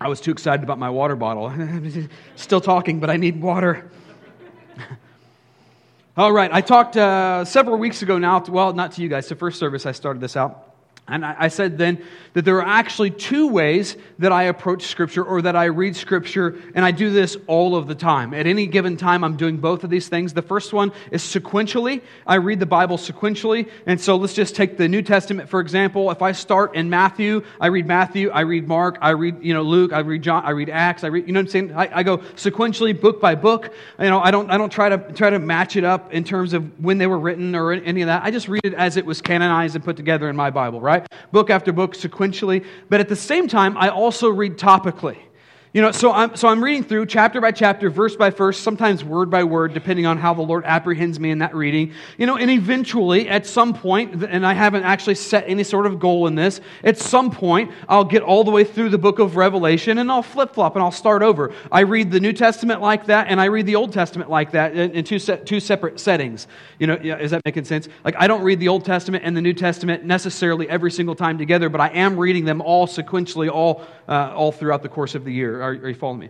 I 0.00 0.08
was 0.08 0.20
too 0.20 0.32
excited 0.32 0.64
about 0.64 0.78
my 0.78 0.90
water 0.90 1.14
bottle. 1.14 1.52
Still 2.36 2.60
talking, 2.60 2.98
but 2.98 3.10
I 3.10 3.18
need 3.18 3.40
water. 3.40 3.90
All 6.16 6.32
right, 6.32 6.50
I 6.52 6.60
talked 6.60 6.96
uh, 6.96 7.44
several 7.44 7.78
weeks 7.78 8.02
ago 8.02 8.18
now, 8.18 8.40
to, 8.40 8.50
well, 8.50 8.72
not 8.72 8.92
to 8.92 9.02
you 9.02 9.08
guys, 9.08 9.28
to 9.28 9.36
first 9.36 9.58
service, 9.58 9.86
I 9.86 9.92
started 9.92 10.20
this 10.20 10.36
out. 10.36 10.69
And 11.10 11.24
I 11.24 11.48
said 11.48 11.78
then 11.78 12.02
that 12.34 12.44
there 12.44 12.56
are 12.56 12.66
actually 12.66 13.10
two 13.10 13.48
ways 13.48 13.96
that 14.20 14.32
I 14.32 14.44
approach 14.44 14.86
Scripture 14.86 15.24
or 15.24 15.42
that 15.42 15.56
I 15.56 15.64
read 15.64 15.96
Scripture, 15.96 16.56
and 16.74 16.84
I 16.84 16.92
do 16.92 17.10
this 17.10 17.36
all 17.46 17.74
of 17.74 17.88
the 17.88 17.94
time. 17.94 18.32
At 18.34 18.46
any 18.46 18.66
given 18.66 18.96
time, 18.96 19.24
I'm 19.24 19.36
doing 19.36 19.56
both 19.56 19.82
of 19.82 19.90
these 19.90 20.08
things. 20.08 20.32
The 20.32 20.42
first 20.42 20.72
one 20.72 20.92
is 21.10 21.22
sequentially. 21.22 22.02
I 22.26 22.36
read 22.36 22.60
the 22.60 22.66
Bible 22.66 22.96
sequentially. 22.96 23.68
And 23.86 24.00
so 24.00 24.16
let's 24.16 24.34
just 24.34 24.54
take 24.54 24.76
the 24.76 24.88
New 24.88 25.02
Testament, 25.02 25.48
for 25.48 25.60
example. 25.60 26.10
If 26.10 26.22
I 26.22 26.32
start 26.32 26.74
in 26.76 26.88
Matthew, 26.88 27.44
I 27.60 27.66
read 27.66 27.86
Matthew, 27.86 28.30
I 28.30 28.40
read 28.40 28.68
Mark, 28.68 28.98
I 29.00 29.10
read, 29.10 29.42
you 29.42 29.54
know, 29.54 29.62
Luke, 29.62 29.92
I 29.92 30.00
read 30.00 30.22
John, 30.22 30.44
I 30.44 30.50
read 30.50 30.70
Acts, 30.70 31.02
I 31.04 31.08
read, 31.08 31.26
you 31.26 31.32
know 31.32 31.40
what 31.40 31.46
I'm 31.46 31.50
saying? 31.50 31.72
I, 31.74 31.98
I 31.98 32.02
go 32.02 32.18
sequentially, 32.18 32.98
book 32.98 33.20
by 33.20 33.34
book. 33.34 33.72
You 33.98 34.10
know, 34.10 34.20
I 34.20 34.30
don't, 34.30 34.50
I 34.50 34.58
don't 34.58 34.70
try 34.70 34.88
to, 34.88 34.98
try 35.12 35.30
to 35.30 35.38
match 35.38 35.76
it 35.76 35.84
up 35.84 36.12
in 36.12 36.24
terms 36.24 36.52
of 36.52 36.82
when 36.82 36.98
they 36.98 37.06
were 37.06 37.18
written 37.18 37.54
or 37.54 37.72
any 37.72 38.02
of 38.02 38.06
that. 38.06 38.22
I 38.22 38.30
just 38.30 38.48
read 38.48 38.64
it 38.64 38.74
as 38.74 38.96
it 38.96 39.04
was 39.04 39.20
canonized 39.20 39.74
and 39.74 39.84
put 39.84 39.96
together 39.96 40.28
in 40.28 40.36
my 40.36 40.50
Bible, 40.50 40.80
right? 40.80 40.99
Book 41.32 41.50
after 41.50 41.72
book 41.72 41.94
sequentially. 41.94 42.64
But 42.88 43.00
at 43.00 43.08
the 43.08 43.16
same 43.16 43.48
time, 43.48 43.76
I 43.76 43.88
also 43.88 44.28
read 44.28 44.56
topically. 44.56 45.18
You 45.72 45.82
know, 45.82 45.92
so 45.92 46.10
I'm, 46.10 46.34
so 46.34 46.48
I'm 46.48 46.64
reading 46.64 46.82
through 46.82 47.06
chapter 47.06 47.40
by 47.40 47.52
chapter, 47.52 47.90
verse 47.90 48.16
by 48.16 48.30
verse, 48.30 48.58
sometimes 48.58 49.04
word 49.04 49.30
by 49.30 49.44
word, 49.44 49.72
depending 49.72 50.04
on 50.04 50.18
how 50.18 50.34
the 50.34 50.42
Lord 50.42 50.64
apprehends 50.64 51.20
me 51.20 51.30
in 51.30 51.38
that 51.38 51.54
reading. 51.54 51.92
You 52.18 52.26
know, 52.26 52.36
and 52.36 52.50
eventually, 52.50 53.28
at 53.28 53.46
some 53.46 53.72
point, 53.72 54.24
and 54.24 54.44
I 54.44 54.52
haven't 54.52 54.82
actually 54.82 55.14
set 55.14 55.44
any 55.46 55.62
sort 55.62 55.86
of 55.86 56.00
goal 56.00 56.26
in 56.26 56.34
this, 56.34 56.60
at 56.82 56.98
some 56.98 57.30
point, 57.30 57.70
I'll 57.88 58.04
get 58.04 58.22
all 58.22 58.42
the 58.42 58.50
way 58.50 58.64
through 58.64 58.88
the 58.88 58.98
book 58.98 59.20
of 59.20 59.36
Revelation 59.36 59.98
and 59.98 60.10
I'll 60.10 60.24
flip 60.24 60.54
flop 60.54 60.74
and 60.74 60.82
I'll 60.82 60.90
start 60.90 61.22
over. 61.22 61.54
I 61.70 61.80
read 61.80 62.10
the 62.10 62.18
New 62.18 62.32
Testament 62.32 62.80
like 62.80 63.06
that 63.06 63.28
and 63.28 63.40
I 63.40 63.44
read 63.44 63.66
the 63.66 63.76
Old 63.76 63.92
Testament 63.92 64.28
like 64.28 64.50
that 64.50 64.74
in, 64.74 65.04
two, 65.04 65.20
se- 65.20 65.42
two 65.44 65.60
separate 65.60 66.00
settings. 66.00 66.48
You 66.80 66.88
know, 66.88 66.94
is 66.94 67.30
that 67.30 67.42
making 67.44 67.66
sense? 67.66 67.88
Like, 68.04 68.16
I 68.18 68.26
don't 68.26 68.42
read 68.42 68.58
the 68.58 68.66
Old 68.66 68.84
Testament 68.84 69.22
and 69.24 69.36
the 69.36 69.40
New 69.40 69.54
Testament 69.54 70.02
necessarily 70.04 70.68
every 70.68 70.90
single 70.90 71.14
time 71.14 71.38
together, 71.38 71.68
but 71.68 71.80
I 71.80 71.90
am 71.90 72.18
reading 72.18 72.44
them 72.44 72.60
all 72.60 72.88
sequentially, 72.88 73.48
all, 73.48 73.86
uh, 74.08 74.32
all 74.34 74.50
throughout 74.50 74.82
the 74.82 74.88
course 74.88 75.14
of 75.14 75.24
the 75.24 75.32
year. 75.32 75.59
Are, 75.60 75.70
are 75.70 75.88
you 75.88 75.94
following 75.94 76.20
me? 76.20 76.28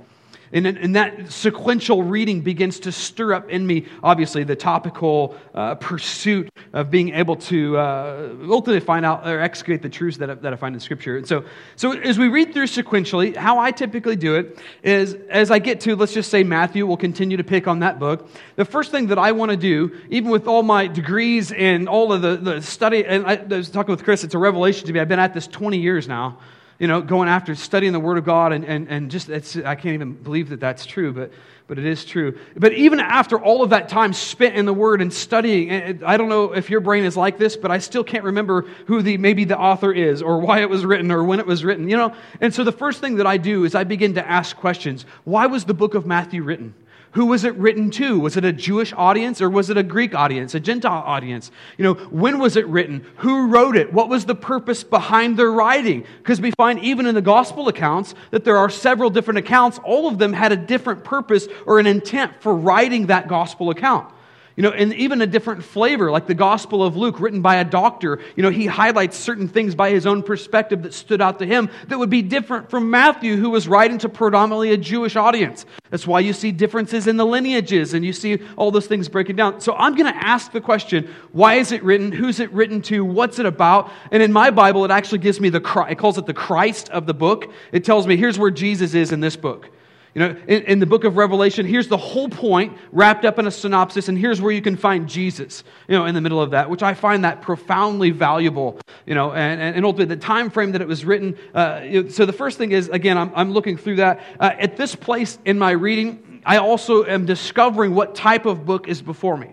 And, 0.52 0.66
and 0.66 0.96
that 0.96 1.30
sequential 1.30 2.02
reading 2.02 2.40
begins 2.40 2.80
to 2.80 2.90
stir 2.90 3.34
up 3.34 3.50
in 3.50 3.64
me, 3.64 3.86
obviously, 4.02 4.42
the 4.42 4.56
topical 4.56 5.36
uh, 5.54 5.76
pursuit 5.76 6.50
of 6.72 6.90
being 6.90 7.14
able 7.14 7.36
to 7.36 7.78
uh, 7.78 8.34
ultimately 8.48 8.80
find 8.80 9.06
out 9.06 9.28
or 9.28 9.40
excavate 9.40 9.80
the 9.80 9.88
truths 9.88 10.16
that 10.18 10.28
I, 10.28 10.34
that 10.34 10.52
I 10.52 10.56
find 10.56 10.74
in 10.74 10.80
Scripture. 10.80 11.18
And 11.18 11.26
so, 11.26 11.44
so, 11.76 11.92
as 11.92 12.18
we 12.18 12.26
read 12.26 12.52
through 12.52 12.66
sequentially, 12.66 13.36
how 13.36 13.60
I 13.60 13.70
typically 13.70 14.16
do 14.16 14.34
it 14.34 14.58
is 14.82 15.14
as 15.30 15.52
I 15.52 15.60
get 15.60 15.80
to, 15.82 15.94
let's 15.94 16.14
just 16.14 16.30
say 16.30 16.42
Matthew, 16.42 16.84
we'll 16.84 16.96
continue 16.96 17.36
to 17.36 17.44
pick 17.44 17.68
on 17.68 17.78
that 17.80 18.00
book. 18.00 18.28
The 18.56 18.64
first 18.64 18.90
thing 18.90 19.06
that 19.08 19.18
I 19.18 19.30
want 19.30 19.52
to 19.52 19.56
do, 19.56 19.96
even 20.08 20.32
with 20.32 20.48
all 20.48 20.64
my 20.64 20.88
degrees 20.88 21.52
and 21.52 21.88
all 21.88 22.12
of 22.12 22.22
the, 22.22 22.36
the 22.36 22.60
study, 22.60 23.04
and 23.04 23.24
I, 23.24 23.34
I 23.34 23.56
was 23.56 23.70
talking 23.70 23.92
with 23.92 24.02
Chris, 24.02 24.24
it's 24.24 24.34
a 24.34 24.38
revelation 24.38 24.88
to 24.88 24.92
me. 24.92 24.98
I've 24.98 25.08
been 25.08 25.20
at 25.20 25.32
this 25.32 25.46
20 25.46 25.78
years 25.78 26.08
now 26.08 26.38
you 26.80 26.88
know, 26.88 27.02
going 27.02 27.28
after 27.28 27.54
studying 27.54 27.92
the 27.92 28.00
Word 28.00 28.16
of 28.16 28.24
God, 28.24 28.52
and, 28.52 28.64
and, 28.64 28.88
and 28.88 29.10
just, 29.10 29.30
I 29.30 29.74
can't 29.74 29.94
even 29.94 30.14
believe 30.14 30.48
that 30.48 30.60
that's 30.60 30.86
true, 30.86 31.12
but, 31.12 31.30
but 31.66 31.78
it 31.78 31.84
is 31.84 32.06
true. 32.06 32.38
But 32.56 32.72
even 32.72 33.00
after 33.00 33.38
all 33.38 33.62
of 33.62 33.70
that 33.70 33.90
time 33.90 34.14
spent 34.14 34.56
in 34.56 34.64
the 34.64 34.72
Word 34.72 35.02
and 35.02 35.12
studying, 35.12 36.02
I 36.02 36.16
don't 36.16 36.30
know 36.30 36.54
if 36.54 36.70
your 36.70 36.80
brain 36.80 37.04
is 37.04 37.18
like 37.18 37.36
this, 37.36 37.54
but 37.54 37.70
I 37.70 37.78
still 37.78 38.02
can't 38.02 38.24
remember 38.24 38.62
who 38.86 39.02
the, 39.02 39.18
maybe 39.18 39.44
the 39.44 39.58
author 39.58 39.92
is, 39.92 40.22
or 40.22 40.40
why 40.40 40.62
it 40.62 40.70
was 40.70 40.86
written, 40.86 41.12
or 41.12 41.22
when 41.22 41.38
it 41.38 41.46
was 41.46 41.64
written, 41.64 41.86
you 41.86 41.98
know? 41.98 42.14
And 42.40 42.54
so 42.54 42.64
the 42.64 42.72
first 42.72 43.02
thing 43.02 43.16
that 43.16 43.26
I 43.26 43.36
do 43.36 43.64
is 43.64 43.74
I 43.74 43.84
begin 43.84 44.14
to 44.14 44.26
ask 44.26 44.56
questions. 44.56 45.04
Why 45.24 45.46
was 45.46 45.66
the 45.66 45.74
book 45.74 45.94
of 45.94 46.06
Matthew 46.06 46.42
written? 46.42 46.74
Who 47.12 47.26
was 47.26 47.42
it 47.42 47.56
written 47.56 47.90
to? 47.92 48.20
Was 48.20 48.36
it 48.36 48.44
a 48.44 48.52
Jewish 48.52 48.92
audience 48.92 49.42
or 49.42 49.50
was 49.50 49.68
it 49.68 49.76
a 49.76 49.82
Greek 49.82 50.14
audience, 50.14 50.54
a 50.54 50.60
Gentile 50.60 51.02
audience? 51.04 51.50
You 51.76 51.84
know, 51.84 51.94
when 51.94 52.38
was 52.38 52.54
it 52.54 52.66
written? 52.68 53.04
Who 53.16 53.48
wrote 53.48 53.76
it? 53.76 53.92
What 53.92 54.08
was 54.08 54.26
the 54.26 54.36
purpose 54.36 54.84
behind 54.84 55.36
their 55.36 55.50
writing? 55.50 56.04
Because 56.18 56.40
we 56.40 56.52
find 56.52 56.78
even 56.78 57.06
in 57.06 57.16
the 57.16 57.22
gospel 57.22 57.66
accounts 57.66 58.14
that 58.30 58.44
there 58.44 58.58
are 58.58 58.70
several 58.70 59.10
different 59.10 59.38
accounts. 59.38 59.80
All 59.82 60.06
of 60.06 60.18
them 60.18 60.32
had 60.32 60.52
a 60.52 60.56
different 60.56 61.02
purpose 61.02 61.48
or 61.66 61.80
an 61.80 61.86
intent 61.88 62.40
for 62.40 62.54
writing 62.54 63.06
that 63.06 63.26
gospel 63.26 63.70
account. 63.70 64.12
You 64.56 64.64
know, 64.64 64.70
and 64.70 64.92
even 64.94 65.22
a 65.22 65.26
different 65.26 65.62
flavor, 65.64 66.10
like 66.10 66.26
the 66.26 66.34
Gospel 66.34 66.82
of 66.82 66.96
Luke, 66.96 67.20
written 67.20 67.40
by 67.40 67.56
a 67.56 67.64
doctor. 67.64 68.18
You 68.36 68.42
know, 68.42 68.50
he 68.50 68.66
highlights 68.66 69.16
certain 69.16 69.48
things 69.48 69.74
by 69.74 69.90
his 69.90 70.06
own 70.06 70.22
perspective 70.22 70.82
that 70.82 70.92
stood 70.92 71.20
out 71.20 71.38
to 71.38 71.46
him 71.46 71.70
that 71.88 71.98
would 71.98 72.10
be 72.10 72.22
different 72.22 72.68
from 72.68 72.90
Matthew, 72.90 73.36
who 73.36 73.50
was 73.50 73.68
writing 73.68 73.98
to 73.98 74.08
predominantly 74.08 74.72
a 74.72 74.76
Jewish 74.76 75.16
audience. 75.16 75.66
That's 75.90 76.06
why 76.06 76.20
you 76.20 76.32
see 76.32 76.52
differences 76.52 77.06
in 77.06 77.16
the 77.16 77.26
lineages 77.26 77.94
and 77.94 78.04
you 78.04 78.12
see 78.12 78.40
all 78.56 78.70
those 78.70 78.86
things 78.86 79.08
breaking 79.08 79.36
down. 79.36 79.60
So 79.60 79.74
I'm 79.74 79.94
going 79.94 80.12
to 80.12 80.24
ask 80.24 80.52
the 80.52 80.60
question 80.60 81.12
why 81.32 81.54
is 81.54 81.72
it 81.72 81.82
written? 81.82 82.12
Who's 82.12 82.40
it 82.40 82.52
written 82.52 82.82
to? 82.82 83.04
What's 83.04 83.38
it 83.38 83.46
about? 83.46 83.90
And 84.10 84.22
in 84.22 84.32
my 84.32 84.50
Bible, 84.50 84.84
it 84.84 84.90
actually 84.90 85.18
gives 85.18 85.40
me 85.40 85.48
the, 85.48 85.86
it 85.88 85.98
calls 85.98 86.18
it 86.18 86.26
the 86.26 86.34
Christ 86.34 86.88
of 86.90 87.06
the 87.06 87.14
book. 87.14 87.52
It 87.72 87.84
tells 87.84 88.06
me 88.06 88.16
here's 88.16 88.38
where 88.38 88.50
Jesus 88.50 88.94
is 88.94 89.12
in 89.12 89.20
this 89.20 89.36
book. 89.36 89.70
You 90.14 90.20
know, 90.20 90.36
in, 90.48 90.62
in, 90.64 90.78
the 90.80 90.86
book 90.86 91.04
of 91.04 91.16
Revelation, 91.16 91.66
here's 91.66 91.86
the 91.86 91.96
whole 91.96 92.28
point 92.28 92.76
wrapped 92.90 93.24
up 93.24 93.38
in 93.38 93.46
a 93.46 93.50
synopsis, 93.50 94.08
and 94.08 94.18
here's 94.18 94.40
where 94.40 94.50
you 94.50 94.60
can 94.60 94.76
find 94.76 95.08
Jesus, 95.08 95.62
you 95.86 95.96
know, 95.96 96.04
in 96.06 96.16
the 96.16 96.20
middle 96.20 96.42
of 96.42 96.50
that, 96.50 96.68
which 96.68 96.82
I 96.82 96.94
find 96.94 97.24
that 97.24 97.42
profoundly 97.42 98.10
valuable, 98.10 98.80
you 99.06 99.14
know, 99.14 99.32
and, 99.32 99.60
and, 99.60 99.84
ultimately 99.84 100.16
the 100.16 100.20
time 100.20 100.50
frame 100.50 100.72
that 100.72 100.80
it 100.80 100.88
was 100.88 101.04
written. 101.04 101.36
Uh, 101.54 102.08
so 102.08 102.26
the 102.26 102.32
first 102.32 102.58
thing 102.58 102.72
is, 102.72 102.88
again, 102.88 103.16
I'm, 103.16 103.30
I'm 103.36 103.52
looking 103.52 103.76
through 103.76 103.96
that. 103.96 104.20
Uh, 104.40 104.50
at 104.58 104.76
this 104.76 104.96
place 104.96 105.38
in 105.44 105.58
my 105.58 105.70
reading, 105.70 106.42
I 106.44 106.56
also 106.56 107.04
am 107.04 107.24
discovering 107.24 107.94
what 107.94 108.16
type 108.16 108.46
of 108.46 108.66
book 108.66 108.88
is 108.88 109.02
before 109.02 109.36
me. 109.36 109.52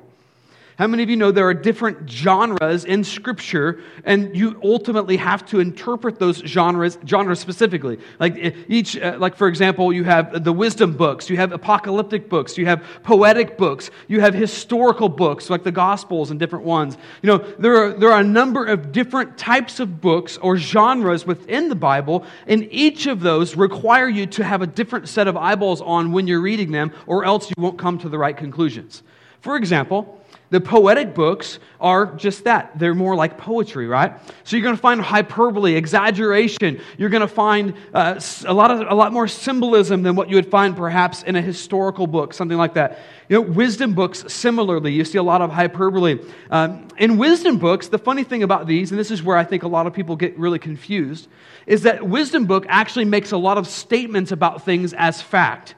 How 0.78 0.86
many 0.86 1.02
of 1.02 1.10
you 1.10 1.16
know 1.16 1.32
there 1.32 1.48
are 1.48 1.56
different 1.56 2.08
genres 2.08 2.86
in 2.86 3.04
Scripture, 3.04 3.82
and 4.04 4.38
you 4.38 4.62
ultimately 4.64 5.18
have 5.18 5.44
to 5.48 5.60
interpret 5.60 6.20
those 6.20 6.38
genres, 6.38 7.00
genres 7.04 7.40
specifically? 7.40 7.98
Like 8.20 8.38
each, 8.68 8.96
uh, 8.96 9.18
like 9.18 9.36
for 9.36 9.48
example, 9.48 9.92
you 9.92 10.04
have 10.04 10.44
the 10.44 10.54
wisdom 10.54 10.94
books, 10.94 11.32
you 11.32 11.38
have 11.38 11.52
apocalyptic 11.52 12.30
books, 12.30 12.60
you 12.60 12.68
have 12.68 12.84
poetic 13.02 13.58
books, 13.58 13.90
you 14.08 14.22
have 14.22 14.36
historical 14.36 15.10
books 15.10 15.50
like 15.50 15.64
the 15.64 15.72
Gospels 15.72 16.30
and 16.30 16.40
different 16.40 16.64
ones. 16.64 16.96
You 17.24 17.28
know, 17.28 17.38
there 17.58 17.76
are 17.76 17.94
there 17.94 18.12
are 18.12 18.22
a 18.22 18.24
number 18.24 18.64
of 18.64 18.92
different 18.92 19.36
types 19.36 19.80
of 19.80 20.00
books 20.00 20.38
or 20.38 20.58
genres 20.58 21.26
within 21.26 21.70
the 21.70 21.76
Bible, 21.76 22.24
and 22.46 22.68
each 22.70 23.08
of 23.08 23.22
those 23.22 23.56
require 23.56 24.08
you 24.08 24.28
to 24.28 24.44
have 24.44 24.62
a 24.62 24.68
different 24.68 25.10
set 25.10 25.28
of 25.28 25.36
eyeballs 25.38 25.82
on 25.82 26.12
when 26.12 26.28
you're 26.28 26.40
reading 26.40 26.72
them, 26.72 26.92
or 27.08 27.26
else 27.26 27.50
you 27.50 27.56
won't 27.58 27.80
come 27.80 27.98
to 27.98 28.10
the 28.10 28.20
right 28.20 28.38
conclusions. 28.38 29.02
For 29.42 29.58
example. 29.58 30.17
The 30.50 30.62
poetic 30.62 31.14
books 31.14 31.60
are 31.80 32.16
just 32.16 32.46
that. 32.46 32.80
They're 32.80 32.96
more 32.96 33.16
like 33.16 33.38
poetry, 33.38 33.86
right? 33.86 34.14
So 34.46 34.56
you're 34.56 34.64
going 34.64 34.76
to 34.76 34.82
find 34.82 35.02
hyperbole, 35.02 35.76
exaggeration. 35.76 36.80
You're 36.98 37.10
going 37.10 37.22
to 37.22 37.28
find 37.28 37.74
uh, 37.94 38.20
a, 38.46 38.54
lot 38.54 38.72
of, 38.72 38.88
a 38.90 38.96
lot 38.96 39.12
more 39.12 39.28
symbolism 39.28 40.04
than 40.04 40.16
what 40.16 40.30
you 40.30 40.38
would 40.38 40.50
find 40.50 40.76
perhaps 40.76 41.24
in 41.24 41.36
a 41.36 41.42
historical 41.42 42.08
book, 42.08 42.34
something 42.34 42.58
like 42.58 42.76
that. 42.76 43.00
You 43.28 43.36
know, 43.36 43.42
wisdom 43.42 43.94
books, 43.94 44.24
similarly, 44.32 44.94
you 44.94 45.04
see 45.04 45.18
a 45.18 45.24
lot 45.24 45.42
of 45.42 45.52
hyperbole. 45.52 46.20
Um, 46.50 46.88
in 46.98 47.18
wisdom 47.18 47.58
books, 47.58 47.90
the 47.90 48.00
funny 48.00 48.24
thing 48.24 48.42
about 48.42 48.68
these, 48.68 48.92
and 48.92 49.00
this 49.00 49.12
is 49.12 49.22
where 49.22 49.36
I 49.36 49.44
think 49.44 49.64
a 49.64 49.68
lot 49.68 49.86
of 49.86 49.94
people 49.94 50.16
get 50.16 50.38
really 50.40 50.60
confused, 50.60 51.28
is 51.66 51.84
that 51.84 52.08
wisdom 52.08 52.46
book 52.46 52.66
actually 52.70 53.06
makes 53.06 53.34
a 53.34 53.38
lot 53.38 53.58
of 53.58 53.68
statements 53.68 54.32
about 54.32 54.64
things 54.64 54.94
as 54.94 55.22
fact. 55.22 55.76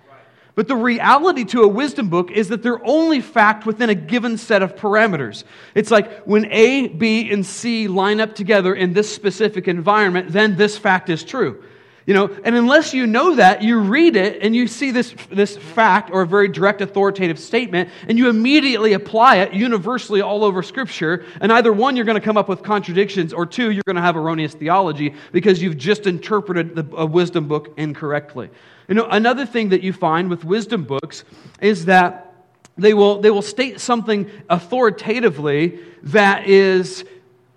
But 0.59 0.67
the 0.67 0.75
reality 0.75 1.45
to 1.45 1.61
a 1.61 1.67
wisdom 1.69 2.09
book 2.09 2.31
is 2.31 2.49
that 2.49 2.63
they're 2.63 2.85
only 2.85 3.21
fact 3.21 3.65
within 3.65 3.89
a 3.89 3.95
given 3.95 4.37
set 4.37 4.61
of 4.61 4.75
parameters. 4.75 5.45
It's 5.73 5.89
like 5.89 6.23
when 6.23 6.51
A, 6.51 6.89
B, 6.89 7.31
and 7.31 7.45
C 7.45 7.87
line 7.87 8.19
up 8.19 8.35
together 8.35 8.75
in 8.75 8.91
this 8.91 9.09
specific 9.09 9.69
environment, 9.69 10.33
then 10.33 10.57
this 10.57 10.77
fact 10.77 11.09
is 11.09 11.23
true. 11.23 11.63
You 12.09 12.15
know, 12.15 12.35
and 12.43 12.55
unless 12.55 12.91
you 12.91 13.05
know 13.05 13.35
that, 13.35 13.61
you 13.61 13.81
read 13.81 14.15
it 14.15 14.41
and 14.41 14.55
you 14.55 14.65
see 14.65 14.89
this, 14.89 15.13
this 15.29 15.55
fact 15.55 16.09
or 16.09 16.23
a 16.23 16.25
very 16.25 16.47
direct 16.47 16.81
authoritative 16.81 17.37
statement, 17.37 17.87
and 18.07 18.17
you 18.17 18.29
immediately 18.29 18.93
apply 18.93 19.35
it 19.35 19.53
universally 19.53 20.19
all 20.19 20.43
over 20.43 20.63
Scripture. 20.63 21.23
And 21.39 21.53
either 21.53 21.71
one, 21.71 21.95
you're 21.95 22.05
going 22.05 22.19
to 22.19 22.25
come 22.25 22.35
up 22.35 22.49
with 22.49 22.63
contradictions, 22.63 23.31
or 23.31 23.45
two, 23.45 23.69
you're 23.69 23.83
going 23.85 23.95
to 23.95 24.01
have 24.01 24.17
erroneous 24.17 24.55
theology 24.55 25.13
because 25.31 25.61
you've 25.61 25.77
just 25.77 26.07
interpreted 26.07 26.73
the, 26.73 26.95
a 26.95 27.05
wisdom 27.05 27.47
book 27.47 27.75
incorrectly. 27.77 28.49
You 28.87 28.95
know, 28.95 29.05
another 29.05 29.45
thing 29.45 29.69
that 29.69 29.83
you 29.83 29.93
find 29.93 30.31
with 30.31 30.43
wisdom 30.43 30.85
books 30.85 31.25
is 31.61 31.85
that 31.85 32.33
they 32.75 32.95
will, 32.95 33.21
they 33.21 33.29
will 33.29 33.43
state 33.43 33.79
something 33.79 34.31
authoritatively 34.49 35.77
that 36.01 36.47
is 36.47 37.05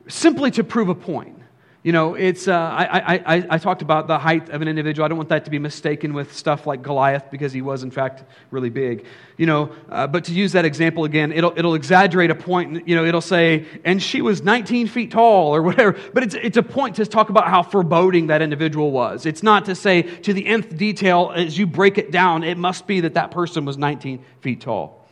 simply 0.08 0.50
to 0.50 0.62
prove 0.62 0.90
a 0.90 0.94
point. 0.94 1.41
You 1.82 1.90
know, 1.90 2.14
it's, 2.14 2.46
uh, 2.46 2.52
I, 2.52 3.16
I, 3.16 3.46
I, 3.50 3.58
talked 3.58 3.82
about 3.82 4.06
the 4.06 4.16
height 4.16 4.50
of 4.50 4.62
an 4.62 4.68
individual. 4.68 5.04
I 5.04 5.08
don't 5.08 5.16
want 5.16 5.30
that 5.30 5.46
to 5.46 5.50
be 5.50 5.58
mistaken 5.58 6.14
with 6.14 6.32
stuff 6.32 6.64
like 6.64 6.80
Goliath 6.80 7.28
because 7.28 7.52
he 7.52 7.60
was, 7.60 7.82
in 7.82 7.90
fact, 7.90 8.22
really 8.52 8.70
big. 8.70 9.04
You 9.36 9.46
know, 9.46 9.72
uh, 9.88 10.06
but 10.06 10.22
to 10.26 10.32
use 10.32 10.52
that 10.52 10.64
example 10.64 11.04
again, 11.04 11.32
it'll, 11.32 11.52
it'll 11.56 11.74
exaggerate 11.74 12.30
a 12.30 12.36
point. 12.36 12.86
You 12.86 12.94
know, 12.94 13.04
it'll 13.04 13.20
say, 13.20 13.66
and 13.84 14.00
she 14.00 14.22
was 14.22 14.44
19 14.44 14.86
feet 14.86 15.10
tall 15.10 15.52
or 15.52 15.60
whatever. 15.60 15.98
But 16.14 16.22
it's, 16.22 16.36
it's 16.36 16.56
a 16.56 16.62
point 16.62 16.94
to 16.96 17.06
talk 17.06 17.30
about 17.30 17.48
how 17.48 17.64
foreboding 17.64 18.28
that 18.28 18.42
individual 18.42 18.92
was. 18.92 19.26
It's 19.26 19.42
not 19.42 19.64
to 19.64 19.74
say 19.74 20.02
to 20.02 20.32
the 20.32 20.46
nth 20.46 20.76
detail, 20.76 21.32
as 21.34 21.58
you 21.58 21.66
break 21.66 21.98
it 21.98 22.12
down, 22.12 22.44
it 22.44 22.58
must 22.58 22.86
be 22.86 23.00
that 23.00 23.14
that 23.14 23.32
person 23.32 23.64
was 23.64 23.76
19 23.76 24.24
feet 24.40 24.60
tall. 24.60 25.04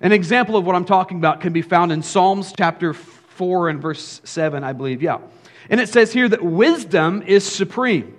An 0.00 0.10
example 0.10 0.56
of 0.56 0.66
what 0.66 0.74
I'm 0.74 0.86
talking 0.86 1.18
about 1.18 1.40
can 1.40 1.52
be 1.52 1.62
found 1.62 1.92
in 1.92 2.02
Psalms 2.02 2.52
chapter 2.56 2.94
4 2.94 3.68
and 3.68 3.80
verse 3.80 4.20
7, 4.24 4.64
I 4.64 4.72
believe. 4.72 5.02
Yeah. 5.02 5.18
And 5.68 5.80
it 5.80 5.88
says 5.88 6.12
here 6.12 6.28
that 6.28 6.42
wisdom 6.42 7.22
is 7.22 7.44
supreme. 7.44 8.16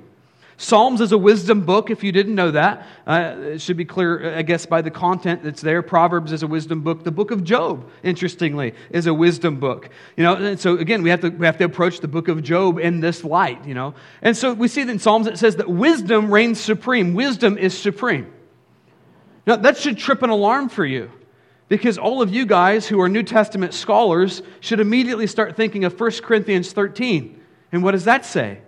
Psalms 0.59 1.01
is 1.01 1.11
a 1.11 1.17
wisdom 1.19 1.61
book, 1.61 1.91
if 1.91 2.03
you 2.03 2.11
didn't 2.11 2.33
know 2.33 2.49
that. 2.49 2.87
Uh, 3.05 3.35
it 3.37 3.61
should 3.61 3.77
be 3.77 3.85
clear, 3.85 4.35
I 4.35 4.41
guess, 4.41 4.65
by 4.65 4.81
the 4.81 4.89
content 4.89 5.43
that's 5.43 5.61
there. 5.61 5.83
Proverbs 5.83 6.31
is 6.31 6.41
a 6.41 6.47
wisdom 6.47 6.81
book. 6.81 7.03
The 7.03 7.11
book 7.11 7.29
of 7.29 7.43
Job, 7.43 7.87
interestingly, 8.01 8.73
is 8.89 9.05
a 9.05 9.13
wisdom 9.13 9.59
book. 9.59 9.89
You 10.15 10.23
know, 10.23 10.35
and 10.35 10.59
so 10.59 10.77
again, 10.77 11.03
we 11.03 11.11
have, 11.11 11.21
to, 11.21 11.29
we 11.29 11.45
have 11.45 11.59
to 11.59 11.63
approach 11.63 11.99
the 11.99 12.07
book 12.07 12.27
of 12.27 12.41
Job 12.41 12.79
in 12.79 13.01
this 13.01 13.23
light, 13.23 13.63
you 13.67 13.75
know. 13.75 13.93
And 14.23 14.35
so 14.35 14.51
we 14.51 14.67
see 14.67 14.83
that 14.83 14.91
in 14.91 14.97
Psalms 14.97 15.27
it 15.27 15.37
says 15.37 15.57
that 15.57 15.69
wisdom 15.69 16.33
reigns 16.33 16.59
supreme. 16.59 17.13
Wisdom 17.13 17.59
is 17.59 17.77
supreme. 17.77 18.33
Now, 19.45 19.57
that 19.57 19.77
should 19.77 19.99
trip 19.99 20.23
an 20.23 20.31
alarm 20.31 20.69
for 20.69 20.85
you. 20.85 21.11
Because 21.69 21.97
all 21.97 22.21
of 22.21 22.33
you 22.33 22.45
guys 22.45 22.87
who 22.87 22.99
are 23.01 23.09
New 23.09 23.23
Testament 23.23 23.73
scholars 23.73 24.41
should 24.59 24.79
immediately 24.79 25.27
start 25.27 25.55
thinking 25.55 25.83
of 25.83 25.99
1 25.99 26.11
Corinthians 26.23 26.71
13. 26.71 27.36
And 27.71 27.83
what 27.83 27.91
does 27.91 28.05
that 28.05 28.25
say? 28.25 28.59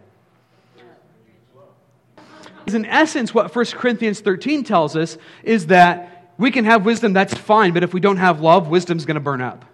In 2.67 2.85
essence, 2.85 3.33
what 3.33 3.55
1 3.55 3.65
Corinthians 3.67 4.19
13 4.19 4.63
tells 4.63 4.95
us 4.95 5.17
is 5.43 5.67
that 5.67 6.33
we 6.37 6.51
can 6.51 6.65
have 6.65 6.85
wisdom, 6.85 7.13
that's 7.13 7.33
fine, 7.33 7.73
but 7.73 7.83
if 7.83 7.93
we 7.93 7.99
don't 7.99 8.17
have 8.17 8.41
love, 8.41 8.67
wisdom's 8.67 9.05
going 9.05 9.15
to 9.15 9.21
burn 9.21 9.41
up. 9.41 9.65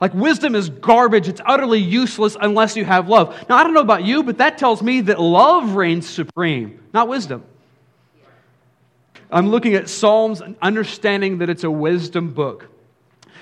Like, 0.00 0.14
wisdom 0.14 0.54
is 0.54 0.68
garbage. 0.68 1.28
It's 1.28 1.40
utterly 1.44 1.80
useless 1.80 2.36
unless 2.40 2.76
you 2.76 2.84
have 2.84 3.08
love. 3.08 3.48
Now, 3.48 3.56
I 3.56 3.64
don't 3.64 3.74
know 3.74 3.80
about 3.80 4.04
you, 4.04 4.22
but 4.22 4.38
that 4.38 4.58
tells 4.58 4.82
me 4.82 5.00
that 5.02 5.20
love 5.20 5.74
reigns 5.74 6.08
supreme, 6.08 6.80
not 6.92 7.08
wisdom. 7.08 7.44
I'm 9.30 9.48
looking 9.48 9.74
at 9.74 9.88
Psalms 9.88 10.40
and 10.40 10.56
understanding 10.62 11.38
that 11.38 11.50
it's 11.50 11.64
a 11.64 11.70
wisdom 11.70 12.32
book. 12.32 12.68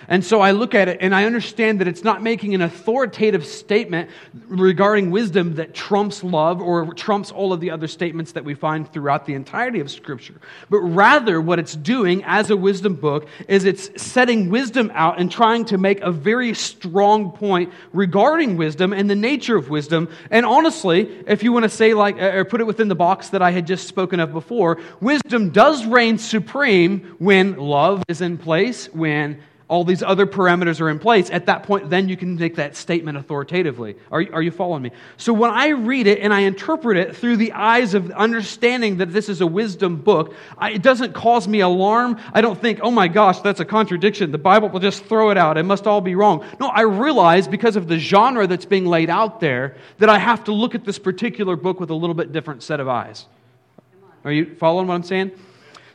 And 0.08 0.24
so 0.24 0.40
I 0.40 0.50
look 0.50 0.74
at 0.74 0.88
it 0.88 0.98
and 1.00 1.14
I 1.14 1.24
understand 1.24 1.80
that 1.80 1.88
it's 1.88 2.04
not 2.04 2.22
making 2.22 2.54
an 2.54 2.62
authoritative 2.62 3.46
statement 3.46 4.10
regarding 4.46 5.10
wisdom 5.10 5.54
that 5.54 5.74
trumps 5.74 6.24
love 6.24 6.60
or 6.60 6.92
trumps 6.94 7.30
all 7.30 7.52
of 7.52 7.60
the 7.60 7.70
other 7.70 7.86
statements 7.86 8.32
that 8.32 8.44
we 8.44 8.54
find 8.54 8.90
throughout 8.92 9.26
the 9.26 9.34
entirety 9.34 9.80
of 9.80 9.90
Scripture. 9.90 10.40
But 10.70 10.80
rather, 10.80 11.40
what 11.40 11.58
it's 11.58 11.76
doing 11.76 12.22
as 12.24 12.50
a 12.50 12.56
wisdom 12.56 12.94
book 12.94 13.28
is 13.48 13.64
it's 13.64 14.02
setting 14.02 14.50
wisdom 14.50 14.90
out 14.94 15.18
and 15.18 15.30
trying 15.30 15.64
to 15.66 15.78
make 15.78 16.00
a 16.00 16.10
very 16.10 16.54
strong 16.54 17.32
point 17.32 17.72
regarding 17.92 18.56
wisdom 18.56 18.92
and 18.92 19.08
the 19.08 19.14
nature 19.14 19.56
of 19.56 19.68
wisdom. 19.68 20.08
And 20.30 20.44
honestly, 20.44 21.22
if 21.26 21.42
you 21.42 21.52
want 21.52 21.64
to 21.64 21.68
say, 21.68 21.94
like, 21.94 22.20
or 22.20 22.44
put 22.44 22.60
it 22.60 22.66
within 22.66 22.88
the 22.88 22.94
box 22.94 23.30
that 23.30 23.42
I 23.42 23.50
had 23.50 23.66
just 23.66 23.88
spoken 23.88 24.20
of 24.20 24.32
before, 24.32 24.80
wisdom 25.00 25.50
does 25.50 25.86
reign 25.86 26.18
supreme 26.18 27.16
when 27.18 27.56
love 27.56 28.02
is 28.08 28.20
in 28.20 28.38
place, 28.38 28.86
when 28.92 29.40
all 29.72 29.84
these 29.84 30.02
other 30.02 30.26
parameters 30.26 30.82
are 30.82 30.90
in 30.90 30.98
place, 30.98 31.30
at 31.30 31.46
that 31.46 31.62
point, 31.62 31.88
then 31.88 32.06
you 32.06 32.14
can 32.14 32.36
make 32.36 32.56
that 32.56 32.76
statement 32.76 33.16
authoritatively. 33.16 33.96
Are, 34.10 34.22
are 34.34 34.42
you 34.42 34.50
following 34.50 34.82
me? 34.82 34.90
So 35.16 35.32
when 35.32 35.50
I 35.50 35.68
read 35.68 36.06
it 36.06 36.18
and 36.18 36.30
I 36.30 36.40
interpret 36.40 36.98
it 36.98 37.16
through 37.16 37.38
the 37.38 37.52
eyes 37.52 37.94
of 37.94 38.10
understanding 38.10 38.98
that 38.98 39.14
this 39.14 39.30
is 39.30 39.40
a 39.40 39.46
wisdom 39.46 39.96
book, 39.96 40.34
I, 40.58 40.72
it 40.72 40.82
doesn't 40.82 41.14
cause 41.14 41.48
me 41.48 41.60
alarm. 41.60 42.20
I 42.34 42.42
don't 42.42 42.60
think, 42.60 42.80
oh 42.82 42.90
my 42.90 43.08
gosh, 43.08 43.40
that's 43.40 43.60
a 43.60 43.64
contradiction. 43.64 44.30
The 44.30 44.36
Bible 44.36 44.68
will 44.68 44.78
just 44.78 45.06
throw 45.06 45.30
it 45.30 45.38
out. 45.38 45.56
It 45.56 45.62
must 45.62 45.86
all 45.86 46.02
be 46.02 46.16
wrong. 46.16 46.44
No, 46.60 46.66
I 46.66 46.82
realize 46.82 47.48
because 47.48 47.74
of 47.74 47.88
the 47.88 47.98
genre 47.98 48.46
that's 48.46 48.66
being 48.66 48.84
laid 48.84 49.08
out 49.08 49.40
there 49.40 49.76
that 50.00 50.10
I 50.10 50.18
have 50.18 50.44
to 50.44 50.52
look 50.52 50.74
at 50.74 50.84
this 50.84 50.98
particular 50.98 51.56
book 51.56 51.80
with 51.80 51.88
a 51.88 51.94
little 51.94 52.14
bit 52.14 52.30
different 52.30 52.62
set 52.62 52.78
of 52.78 52.88
eyes. 52.88 53.24
Are 54.22 54.32
you 54.32 54.54
following 54.54 54.88
what 54.88 54.96
I'm 54.96 55.02
saying? 55.02 55.30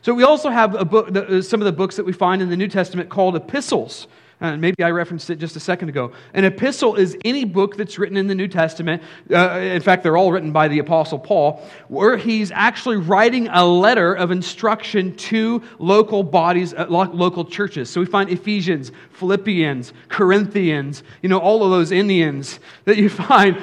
So 0.02 0.14
we 0.14 0.22
also 0.22 0.50
have 0.50 0.72
book, 0.90 1.14
uh, 1.14 1.42
some 1.42 1.60
of 1.60 1.64
the 1.64 1.72
books 1.72 1.96
that 1.96 2.04
we 2.04 2.12
find 2.12 2.40
in 2.42 2.50
the 2.50 2.56
New 2.56 2.68
Testament 2.68 3.08
called 3.08 3.36
epistles. 3.36 4.06
Uh, 4.40 4.56
maybe 4.56 4.84
I 4.84 4.90
referenced 4.90 5.30
it 5.30 5.36
just 5.36 5.56
a 5.56 5.60
second 5.60 5.88
ago. 5.88 6.12
An 6.32 6.44
epistle 6.44 6.94
is 6.94 7.16
any 7.24 7.44
book 7.44 7.76
that's 7.76 7.98
written 7.98 8.16
in 8.16 8.28
the 8.28 8.36
New 8.36 8.46
Testament. 8.46 9.02
Uh, 9.28 9.58
in 9.58 9.82
fact, 9.82 10.04
they're 10.04 10.16
all 10.16 10.30
written 10.30 10.52
by 10.52 10.68
the 10.68 10.78
Apostle 10.78 11.18
Paul, 11.18 11.60
where 11.88 12.16
he's 12.16 12.52
actually 12.52 12.98
writing 12.98 13.48
a 13.48 13.66
letter 13.66 14.14
of 14.14 14.30
instruction 14.30 15.16
to 15.16 15.60
local 15.80 16.22
bodies, 16.22 16.72
uh, 16.72 16.86
local 16.88 17.44
churches. 17.44 17.90
So 17.90 18.00
we 18.00 18.06
find 18.06 18.30
Ephesians, 18.30 18.92
Philippians, 19.10 19.92
Corinthians, 20.08 21.02
you 21.20 21.28
know, 21.28 21.38
all 21.38 21.64
of 21.64 21.72
those 21.72 21.90
Indians 21.90 22.60
that 22.84 22.96
you 22.96 23.08
find 23.08 23.60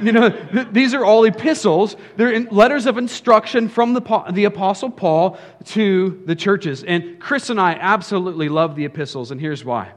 you 0.00 0.12
know, 0.12 0.30
th- 0.30 0.68
these 0.72 0.94
are 0.94 1.04
all 1.04 1.24
epistles. 1.24 1.96
They're 2.16 2.40
letters 2.50 2.86
of 2.86 2.98
instruction 2.98 3.68
from 3.68 3.94
the, 3.94 4.24
the 4.32 4.44
Apostle 4.44 4.90
Paul 4.90 5.38
to 5.66 6.22
the 6.26 6.34
churches. 6.34 6.84
And 6.84 7.18
Chris 7.20 7.50
and 7.50 7.60
I 7.60 7.72
absolutely 7.72 8.48
love 8.48 8.76
the 8.76 8.84
epistles, 8.84 9.30
and 9.30 9.40
here's 9.40 9.64
why. 9.64 9.92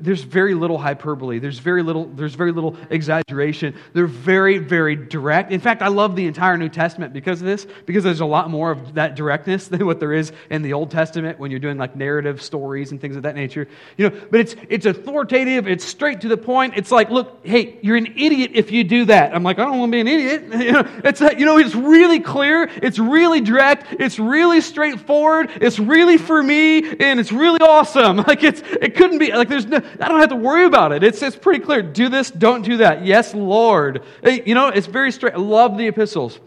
There's 0.00 0.22
very 0.22 0.54
little 0.54 0.78
hyperbole. 0.78 1.38
There's 1.38 1.58
very 1.58 1.82
little, 1.82 2.06
there's 2.06 2.34
very 2.34 2.52
little 2.52 2.76
exaggeration. 2.90 3.74
They're 3.92 4.06
very, 4.06 4.58
very 4.58 4.96
direct. 4.96 5.52
In 5.52 5.60
fact, 5.60 5.82
I 5.82 5.88
love 5.88 6.16
the 6.16 6.26
entire 6.26 6.56
New 6.56 6.68
Testament 6.68 7.12
because 7.12 7.40
of 7.40 7.46
this, 7.46 7.66
because 7.86 8.04
there's 8.04 8.20
a 8.20 8.26
lot 8.26 8.50
more 8.50 8.70
of 8.70 8.94
that 8.94 9.16
directness 9.16 9.68
than 9.72 9.86
what 9.86 10.00
there 10.00 10.12
is 10.12 10.32
in 10.50 10.62
the 10.62 10.72
Old 10.72 10.90
Testament 10.90 11.38
when 11.38 11.50
you're 11.50 11.60
doing 11.60 11.78
like 11.78 11.96
narrative 11.96 12.42
stories 12.42 12.90
and 12.90 13.00
things 13.00 13.16
of 13.16 13.22
that 13.22 13.34
nature. 13.34 13.68
You 13.96 14.10
know, 14.10 14.20
but 14.30 14.40
it's 14.40 14.56
it's 14.68 14.86
authoritative, 14.86 15.66
it's 15.68 15.84
straight 15.84 16.20
to 16.22 16.28
the 16.28 16.36
point. 16.36 16.74
It's 16.76 16.90
like, 16.90 17.10
look, 17.10 17.44
hey, 17.44 17.78
you're 17.82 17.96
an 17.96 18.14
idiot 18.16 18.52
if 18.54 18.70
you 18.70 18.84
do 18.84 19.06
that. 19.06 19.34
I'm 19.34 19.42
like, 19.42 19.58
I 19.58 19.64
don't 19.64 19.78
want 19.78 19.92
to 19.92 19.96
be 19.96 20.00
an 20.00 20.08
idiot. 20.08 20.42
You 20.62 20.70
know, 20.70 20.88
it's 21.02 21.20
you 21.20 21.44
know, 21.44 21.58
it's 21.58 21.74
really 21.74 22.20
clear, 22.20 22.70
it's 22.82 22.98
really 22.98 23.40
direct, 23.40 24.00
it's 24.00 24.18
really 24.20 24.60
straightforward, 24.60 25.50
it's 25.60 25.78
really 25.78 26.16
for 26.18 26.40
me, 26.40 26.88
and 26.98 27.18
it's 27.18 27.32
really 27.32 27.60
awesome. 27.60 28.24
Like 28.32 28.44
it's 28.44 28.62
it 28.80 28.94
couldn't 28.94 29.18
be 29.18 29.32
like 29.32 29.48
there's 29.48 29.66
I 29.72 30.08
don't 30.08 30.20
have 30.20 30.30
to 30.30 30.36
worry 30.36 30.64
about 30.64 30.92
it. 30.92 31.02
It's, 31.02 31.22
it's 31.22 31.36
pretty 31.36 31.64
clear. 31.64 31.82
Do 31.82 32.08
this, 32.08 32.30
don't 32.30 32.62
do 32.62 32.78
that. 32.78 33.04
Yes, 33.04 33.34
Lord. 33.34 34.02
You 34.24 34.54
know, 34.54 34.68
it's 34.68 34.86
very 34.86 35.12
straight. 35.12 35.34
I 35.34 35.38
love 35.38 35.78
the 35.78 35.86
epistles, 35.86 36.38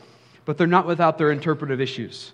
but 0.45 0.57
they're 0.57 0.67
not 0.67 0.87
without 0.87 1.17
their 1.17 1.31
interpretive 1.31 1.81
issues. 1.81 2.33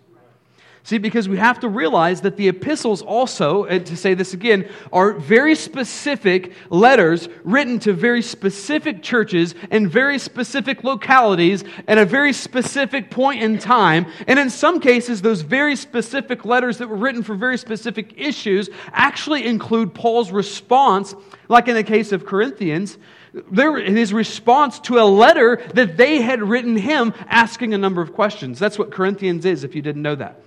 See, 0.83 0.97
because 0.97 1.29
we 1.29 1.37
have 1.37 1.59
to 1.59 1.69
realize 1.69 2.21
that 2.21 2.37
the 2.37 2.47
epistles 2.47 3.03
also, 3.03 3.65
and 3.65 3.85
to 3.85 3.95
say 3.95 4.15
this 4.15 4.33
again, 4.33 4.67
are 4.91 5.13
very 5.13 5.53
specific 5.53 6.53
letters 6.71 7.29
written 7.43 7.77
to 7.79 7.93
very 7.93 8.23
specific 8.23 9.03
churches 9.03 9.53
and 9.69 9.89
very 9.89 10.17
specific 10.17 10.83
localities 10.83 11.63
at 11.87 11.99
a 11.99 12.05
very 12.05 12.33
specific 12.33 13.11
point 13.11 13.43
in 13.43 13.59
time. 13.59 14.07
And 14.27 14.39
in 14.39 14.49
some 14.49 14.79
cases, 14.79 15.21
those 15.21 15.41
very 15.41 15.75
specific 15.75 16.45
letters 16.45 16.79
that 16.79 16.89
were 16.89 16.97
written 16.97 17.21
for 17.21 17.35
very 17.35 17.59
specific 17.59 18.15
issues 18.17 18.67
actually 18.91 19.45
include 19.45 19.93
Paul's 19.93 20.31
response, 20.31 21.13
like 21.47 21.67
in 21.67 21.75
the 21.75 21.83
case 21.83 22.11
of 22.11 22.25
Corinthians, 22.25 22.97
his 23.53 24.13
response 24.13 24.79
to 24.79 24.97
a 24.97 25.05
letter 25.05 25.61
that 25.75 25.95
they 25.95 26.21
had 26.21 26.41
written 26.41 26.75
him 26.75 27.13
asking 27.27 27.75
a 27.75 27.77
number 27.77 28.01
of 28.01 28.13
questions. 28.13 28.57
That's 28.57 28.79
what 28.79 28.91
Corinthians 28.91 29.45
is, 29.45 29.63
if 29.63 29.75
you 29.75 29.83
didn't 29.83 30.01
know 30.01 30.15
that. 30.15 30.41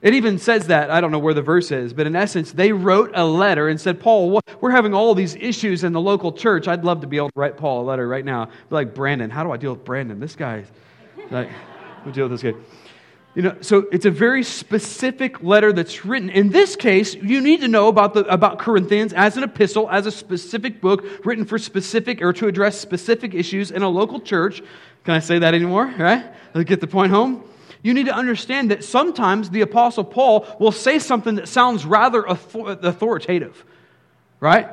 It 0.00 0.14
even 0.14 0.38
says 0.38 0.68
that, 0.68 0.90
I 0.90 1.00
don't 1.00 1.10
know 1.10 1.18
where 1.18 1.34
the 1.34 1.42
verse 1.42 1.72
is, 1.72 1.92
but 1.92 2.06
in 2.06 2.14
essence, 2.14 2.52
they 2.52 2.70
wrote 2.70 3.10
a 3.14 3.24
letter 3.24 3.68
and 3.68 3.80
said, 3.80 4.00
Paul, 4.00 4.40
we're 4.60 4.70
having 4.70 4.94
all 4.94 5.14
these 5.14 5.34
issues 5.34 5.82
in 5.82 5.92
the 5.92 6.00
local 6.00 6.32
church. 6.32 6.68
I'd 6.68 6.84
love 6.84 7.00
to 7.00 7.08
be 7.08 7.16
able 7.16 7.30
to 7.30 7.40
write 7.40 7.56
Paul 7.56 7.82
a 7.82 7.86
letter 7.86 8.06
right 8.06 8.24
now. 8.24 8.46
Be 8.46 8.52
like, 8.70 8.94
Brandon, 8.94 9.28
how 9.28 9.42
do 9.42 9.50
I 9.50 9.56
deal 9.56 9.72
with 9.72 9.84
Brandon? 9.84 10.20
This 10.20 10.36
guy, 10.36 10.64
like, 11.30 11.48
we 12.06 12.12
deal 12.12 12.28
with 12.28 12.40
this 12.40 12.52
guy. 12.52 12.58
You 13.34 13.42
know, 13.42 13.56
so 13.60 13.86
it's 13.92 14.06
a 14.06 14.10
very 14.10 14.42
specific 14.42 15.42
letter 15.42 15.72
that's 15.72 16.04
written. 16.04 16.30
In 16.30 16.48
this 16.50 16.76
case, 16.76 17.14
you 17.14 17.40
need 17.40 17.60
to 17.60 17.68
know 17.68 17.88
about, 17.88 18.14
the, 18.14 18.24
about 18.24 18.58
Corinthians 18.58 19.12
as 19.12 19.36
an 19.36 19.42
epistle, 19.42 19.88
as 19.90 20.06
a 20.06 20.12
specific 20.12 20.80
book 20.80 21.04
written 21.24 21.44
for 21.44 21.58
specific 21.58 22.22
or 22.22 22.32
to 22.34 22.46
address 22.46 22.80
specific 22.80 23.34
issues 23.34 23.70
in 23.70 23.82
a 23.82 23.88
local 23.88 24.20
church. 24.20 24.62
Can 25.04 25.14
I 25.14 25.18
say 25.18 25.40
that 25.40 25.54
anymore? 25.54 25.92
Right? 25.98 26.24
Let's 26.54 26.68
get 26.68 26.80
the 26.80 26.86
point 26.86 27.10
home 27.10 27.44
you 27.82 27.94
need 27.94 28.06
to 28.06 28.14
understand 28.14 28.70
that 28.70 28.84
sometimes 28.84 29.50
the 29.50 29.60
Apostle 29.60 30.04
Paul 30.04 30.46
will 30.58 30.72
say 30.72 30.98
something 30.98 31.36
that 31.36 31.48
sounds 31.48 31.86
rather 31.86 32.24
authoritative, 32.24 33.64
right? 34.40 34.68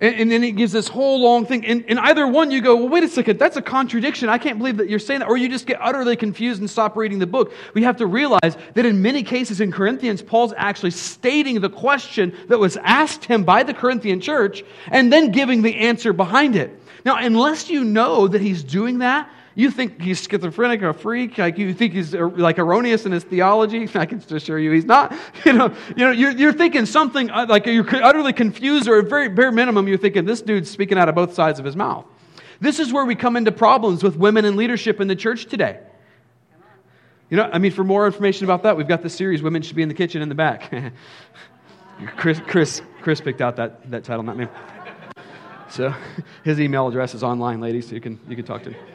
And, 0.00 0.20
and 0.20 0.30
then 0.30 0.42
he 0.42 0.52
gives 0.52 0.72
this 0.72 0.88
whole 0.88 1.20
long 1.20 1.46
thing. 1.46 1.64
And, 1.64 1.84
and 1.88 1.98
either 1.98 2.26
one, 2.26 2.50
you 2.50 2.60
go, 2.60 2.76
well, 2.76 2.88
wait 2.88 3.04
a 3.04 3.08
second, 3.08 3.38
that's 3.38 3.56
a 3.56 3.62
contradiction. 3.62 4.28
I 4.28 4.38
can't 4.38 4.58
believe 4.58 4.76
that 4.76 4.88
you're 4.88 4.98
saying 4.98 5.20
that. 5.20 5.28
Or 5.28 5.36
you 5.36 5.48
just 5.48 5.66
get 5.66 5.78
utterly 5.80 6.16
confused 6.16 6.60
and 6.60 6.68
stop 6.68 6.96
reading 6.96 7.18
the 7.18 7.26
book. 7.26 7.52
We 7.74 7.82
have 7.84 7.96
to 7.98 8.06
realize 8.06 8.56
that 8.74 8.84
in 8.84 9.02
many 9.02 9.22
cases 9.22 9.60
in 9.60 9.72
Corinthians, 9.72 10.22
Paul's 10.22 10.52
actually 10.56 10.90
stating 10.90 11.60
the 11.60 11.70
question 11.70 12.36
that 12.48 12.58
was 12.58 12.76
asked 12.78 13.24
him 13.24 13.44
by 13.44 13.62
the 13.62 13.74
Corinthian 13.74 14.20
church 14.20 14.62
and 14.88 15.12
then 15.12 15.30
giving 15.30 15.62
the 15.62 15.76
answer 15.76 16.12
behind 16.12 16.56
it. 16.56 16.78
Now, 17.04 17.16
unless 17.16 17.68
you 17.68 17.84
know 17.84 18.28
that 18.28 18.40
he's 18.40 18.62
doing 18.62 18.98
that, 18.98 19.30
you 19.54 19.70
think 19.70 20.00
he's 20.00 20.20
schizophrenic 20.20 20.82
or 20.82 20.88
a 20.88 20.94
freak, 20.94 21.38
like 21.38 21.58
you 21.58 21.72
think 21.74 21.92
he's 21.92 22.14
er, 22.14 22.28
like 22.28 22.58
erroneous 22.58 23.06
in 23.06 23.12
his 23.12 23.24
theology. 23.24 23.88
I 23.94 24.06
can 24.06 24.22
assure 24.30 24.58
you 24.58 24.72
he's 24.72 24.84
not. 24.84 25.14
You 25.44 25.52
know, 25.52 25.74
you 25.90 26.04
know 26.04 26.10
you're, 26.10 26.30
you're 26.30 26.52
thinking 26.52 26.86
something 26.86 27.30
uh, 27.30 27.46
like 27.48 27.66
you're 27.66 27.86
utterly 28.02 28.32
confused, 28.32 28.88
or 28.88 28.98
at 28.98 29.08
very 29.08 29.28
bare 29.28 29.52
minimum, 29.52 29.86
you're 29.86 29.98
thinking 29.98 30.24
this 30.24 30.40
dude's 30.40 30.70
speaking 30.70 30.98
out 30.98 31.08
of 31.08 31.14
both 31.14 31.34
sides 31.34 31.58
of 31.58 31.64
his 31.64 31.76
mouth. 31.76 32.06
This 32.60 32.78
is 32.78 32.92
where 32.92 33.04
we 33.04 33.14
come 33.14 33.36
into 33.36 33.52
problems 33.52 34.02
with 34.02 34.16
women 34.16 34.44
in 34.44 34.56
leadership 34.56 35.00
in 35.00 35.08
the 35.08 35.16
church 35.16 35.46
today. 35.46 35.80
You 37.30 37.36
know, 37.36 37.50
I 37.52 37.58
mean, 37.58 37.72
for 37.72 37.84
more 37.84 38.06
information 38.06 38.44
about 38.44 38.62
that, 38.62 38.76
we've 38.76 38.88
got 38.88 39.02
this 39.02 39.14
series, 39.14 39.42
Women 39.42 39.62
Should 39.62 39.76
Be 39.76 39.82
in 39.82 39.88
the 39.88 39.94
Kitchen 39.94 40.22
in 40.22 40.28
the 40.28 40.34
Back. 40.34 40.72
Chris, 42.16 42.40
Chris, 42.46 42.82
Chris 43.02 43.20
picked 43.20 43.40
out 43.40 43.56
that, 43.56 43.90
that 43.90 44.04
title, 44.04 44.22
not 44.22 44.36
me. 44.36 44.46
So 45.68 45.94
his 46.44 46.60
email 46.60 46.86
address 46.88 47.14
is 47.14 47.22
online, 47.22 47.60
ladies, 47.60 47.88
so 47.88 47.94
you 47.94 48.00
can, 48.00 48.20
you 48.28 48.36
can 48.36 48.44
talk 48.44 48.62
to 48.64 48.70
him. 48.70 48.93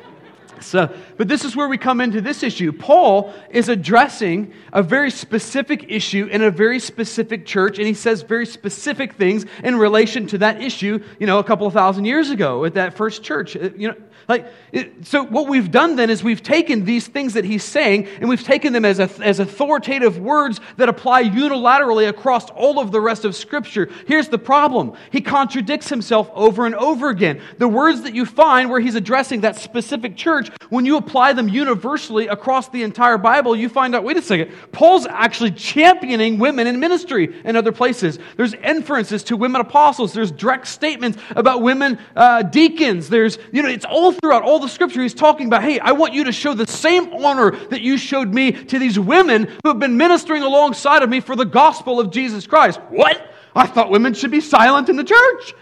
So, 0.62 0.94
but 1.18 1.28
this 1.28 1.46
is 1.46 1.56
where 1.56 1.68
we 1.68 1.78
come 1.78 2.02
into 2.02 2.22
this 2.22 2.44
issue. 2.44 2.72
Paul 2.72 3.34
is 3.50 3.70
addressing 3.70 4.54
a 4.74 4.84
very 4.84 5.12
specific 5.12 5.86
issue 5.90 6.26
in 6.26 6.42
a 6.42 6.52
very 6.52 6.80
specific 6.80 7.46
church, 7.46 7.78
and 7.78 7.88
he 7.88 7.94
says 7.94 8.22
very 8.22 8.46
specific 8.46 9.14
things 9.14 9.46
in 9.64 9.76
relation 9.78 10.28
to 10.28 10.38
that 10.40 10.62
issue, 10.62 11.04
you 11.20 11.28
know, 11.28 11.40
a 11.40 11.44
couple 11.44 11.68
of 11.68 11.74
thousand 11.74 12.06
years 12.06 12.30
ago 12.30 12.66
at 12.66 12.74
that 12.76 12.96
first 12.96 13.24
church. 13.24 13.56
Uh, 13.56 13.70
you 13.76 13.90
know, 13.90 13.96
like, 14.30 14.46
it, 14.72 15.08
so 15.08 15.24
what 15.24 15.48
we've 15.48 15.72
done 15.72 15.96
then 15.96 16.12
is 16.12 16.24
we've 16.24 16.44
taken 16.44 16.86
these 16.86 17.08
things 17.08 17.34
that 17.34 17.46
he's 17.46 17.64
saying 17.64 18.08
and 18.20 18.30
we've 18.30 18.44
taken 18.44 18.74
them 18.74 18.86
as, 18.86 19.00
a, 19.00 19.10
as 19.24 19.40
authoritative 19.40 20.20
words 20.20 20.62
that 20.78 20.88
apply 20.88 21.24
unilaterally 21.24 22.08
across 22.08 22.48
all 22.52 22.78
of 22.80 22.92
the 22.92 23.02
rest 23.02 23.26
of 23.26 23.36
Scripture. 23.36 23.90
Here's 24.06 24.28
the 24.28 24.38
problem 24.38 24.94
he 25.12 25.22
contradicts 25.22 25.90
himself 25.90 26.30
over 26.36 26.68
and 26.68 26.76
over 26.76 27.10
again. 27.10 27.42
The 27.58 27.68
words 27.68 28.04
that 28.04 28.14
you 28.14 28.28
find 28.28 28.70
where 28.70 28.80
he's 28.80 28.94
addressing 28.94 29.42
that 29.42 29.56
specific 29.56 30.16
church, 30.16 30.49
when 30.70 30.86
you 30.86 30.98
apply 30.98 31.34
them 31.34 31.50
universally 31.50 32.28
across 32.28 32.70
the 32.70 32.84
entire 32.84 33.18
Bible, 33.18 33.56
you 33.56 33.70
find 33.70 33.96
out 33.96 34.04
wait 34.04 34.18
a 34.18 34.22
second, 34.22 34.52
Paul's 34.72 35.06
actually 35.06 35.52
championing 35.52 36.40
women 36.40 36.68
in 36.68 36.80
ministry 36.80 37.36
in 37.44 37.56
other 37.56 37.72
places. 37.72 38.20
There's 38.38 38.54
inferences 38.54 39.24
to 39.26 39.38
women 39.38 39.62
apostles, 39.62 40.14
there's 40.14 40.32
direct 40.32 40.68
statements 40.68 41.18
about 41.36 41.62
women 41.62 42.00
uh, 42.16 42.44
deacons. 42.44 43.10
There's, 43.10 43.38
you 43.52 43.62
know, 43.64 43.70
it's 43.70 43.86
all 43.86 44.12
throughout 44.12 44.44
all 44.44 44.60
the 44.60 44.70
scripture, 44.70 45.02
he's 45.02 45.14
talking 45.14 45.48
about, 45.48 45.64
hey, 45.64 45.80
I 45.80 45.92
want 45.92 46.14
you 46.14 46.26
to 46.26 46.32
show 46.32 46.54
the 46.54 46.68
same 46.68 47.14
honor 47.14 47.52
that 47.68 47.82
you 47.82 47.98
showed 47.98 48.34
me 48.34 48.52
to 48.52 48.80
these 48.80 49.00
women 49.00 49.46
who 49.64 49.70
have 49.70 49.80
been 49.80 49.98
ministering 49.98 50.44
alongside 50.44 51.04
of 51.04 51.10
me 51.10 51.20
for 51.20 51.36
the 51.36 51.46
gospel 51.46 52.00
of 52.00 52.12
Jesus 52.12 52.48
Christ. 52.48 52.80
What? 52.90 53.34
I 53.56 53.66
thought 53.66 53.90
women 53.90 54.14
should 54.14 54.32
be 54.32 54.42
silent 54.42 54.90
in 54.90 54.96
the 54.96 55.04
church. 55.04 55.54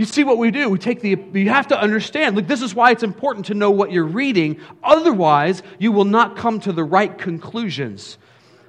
You 0.00 0.06
see 0.06 0.24
what 0.24 0.38
we 0.38 0.50
do? 0.50 0.70
We 0.70 0.78
take 0.78 1.02
the, 1.02 1.10
you 1.34 1.50
have 1.50 1.66
to 1.66 1.78
understand. 1.78 2.34
Like, 2.34 2.48
this 2.48 2.62
is 2.62 2.74
why 2.74 2.90
it's 2.90 3.02
important 3.02 3.44
to 3.46 3.54
know 3.54 3.70
what 3.70 3.92
you're 3.92 4.02
reading. 4.02 4.58
Otherwise, 4.82 5.62
you 5.78 5.92
will 5.92 6.06
not 6.06 6.38
come 6.38 6.58
to 6.60 6.72
the 6.72 6.82
right 6.82 7.18
conclusions. 7.18 8.16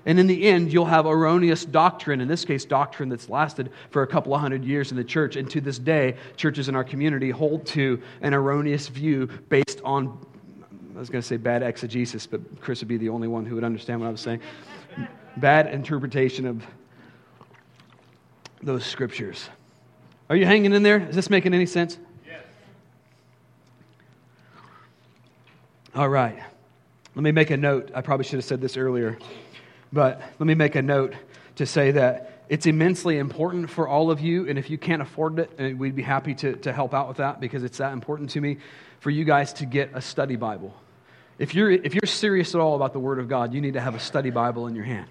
And 0.05 0.19
in 0.19 0.27
the 0.27 0.43
end, 0.43 0.73
you'll 0.73 0.83
have 0.87 1.05
erroneous 1.05 1.63
doctrine, 1.63 2.19
in 2.19 2.27
this 2.27 2.43
case, 2.43 2.65
doctrine 2.65 3.07
that's 3.07 3.29
lasted 3.29 3.71
for 3.91 4.01
a 4.01 4.07
couple 4.07 4.35
of 4.35 4.41
hundred 4.41 4.65
years 4.65 4.91
in 4.91 4.97
the 4.97 5.05
church. 5.05 5.37
And 5.37 5.49
to 5.51 5.61
this 5.61 5.79
day, 5.79 6.17
churches 6.35 6.67
in 6.67 6.75
our 6.75 6.83
community 6.83 7.29
hold 7.29 7.65
to 7.67 8.01
an 8.19 8.33
erroneous 8.33 8.89
view 8.89 9.27
based 9.47 9.79
on, 9.85 10.07
I 10.93 10.99
was 10.99 11.09
going 11.09 11.21
to 11.21 11.25
say 11.25 11.37
bad 11.37 11.63
exegesis, 11.63 12.27
but 12.27 12.41
Chris 12.59 12.81
would 12.81 12.89
be 12.89 12.97
the 12.97 13.07
only 13.07 13.29
one 13.29 13.45
who 13.45 13.55
would 13.55 13.63
understand 13.63 14.01
what 14.01 14.07
I 14.07 14.11
was 14.11 14.19
saying. 14.19 14.41
Bad 15.37 15.67
interpretation 15.67 16.45
of 16.45 16.61
those 18.61 18.85
scriptures. 18.85 19.47
Are 20.31 20.37
you 20.37 20.45
hanging 20.45 20.71
in 20.71 20.81
there? 20.81 21.09
Is 21.09 21.13
this 21.13 21.29
making 21.29 21.53
any 21.53 21.65
sense? 21.65 21.97
Yes. 22.25 22.41
All 25.93 26.07
right. 26.07 26.41
Let 27.15 27.21
me 27.21 27.33
make 27.33 27.49
a 27.49 27.57
note. 27.57 27.91
I 27.93 27.99
probably 27.99 28.23
should 28.23 28.37
have 28.37 28.45
said 28.45 28.61
this 28.61 28.77
earlier. 28.77 29.19
But 29.91 30.21
let 30.39 30.47
me 30.47 30.55
make 30.55 30.75
a 30.75 30.81
note 30.81 31.15
to 31.57 31.65
say 31.65 31.91
that 31.91 32.45
it's 32.47 32.65
immensely 32.65 33.17
important 33.17 33.69
for 33.69 33.89
all 33.89 34.09
of 34.09 34.21
you, 34.21 34.47
and 34.47 34.57
if 34.57 34.69
you 34.69 34.77
can't 34.77 35.01
afford 35.01 35.37
it, 35.37 35.51
uh, 35.59 35.75
we'd 35.75 35.97
be 35.97 36.01
happy 36.01 36.33
to, 36.35 36.55
to 36.55 36.71
help 36.71 36.93
out 36.93 37.09
with 37.09 37.17
that 37.17 37.41
because 37.41 37.65
it's 37.65 37.79
that 37.79 37.91
important 37.91 38.29
to 38.29 38.39
me 38.39 38.55
for 39.01 39.09
you 39.09 39.25
guys 39.25 39.51
to 39.55 39.65
get 39.65 39.91
a 39.93 39.99
study 39.99 40.37
Bible. 40.37 40.73
If 41.39 41.53
you're, 41.53 41.71
if 41.71 41.93
you're 41.93 42.05
serious 42.05 42.55
at 42.55 42.61
all 42.61 42.77
about 42.77 42.93
the 42.93 42.99
Word 42.99 43.19
of 43.19 43.27
God, 43.27 43.53
you 43.53 43.59
need 43.59 43.73
to 43.73 43.81
have 43.81 43.95
a 43.95 43.99
study 43.99 44.29
Bible 44.29 44.67
in 44.67 44.75
your 44.75 44.85
hand. 44.85 45.09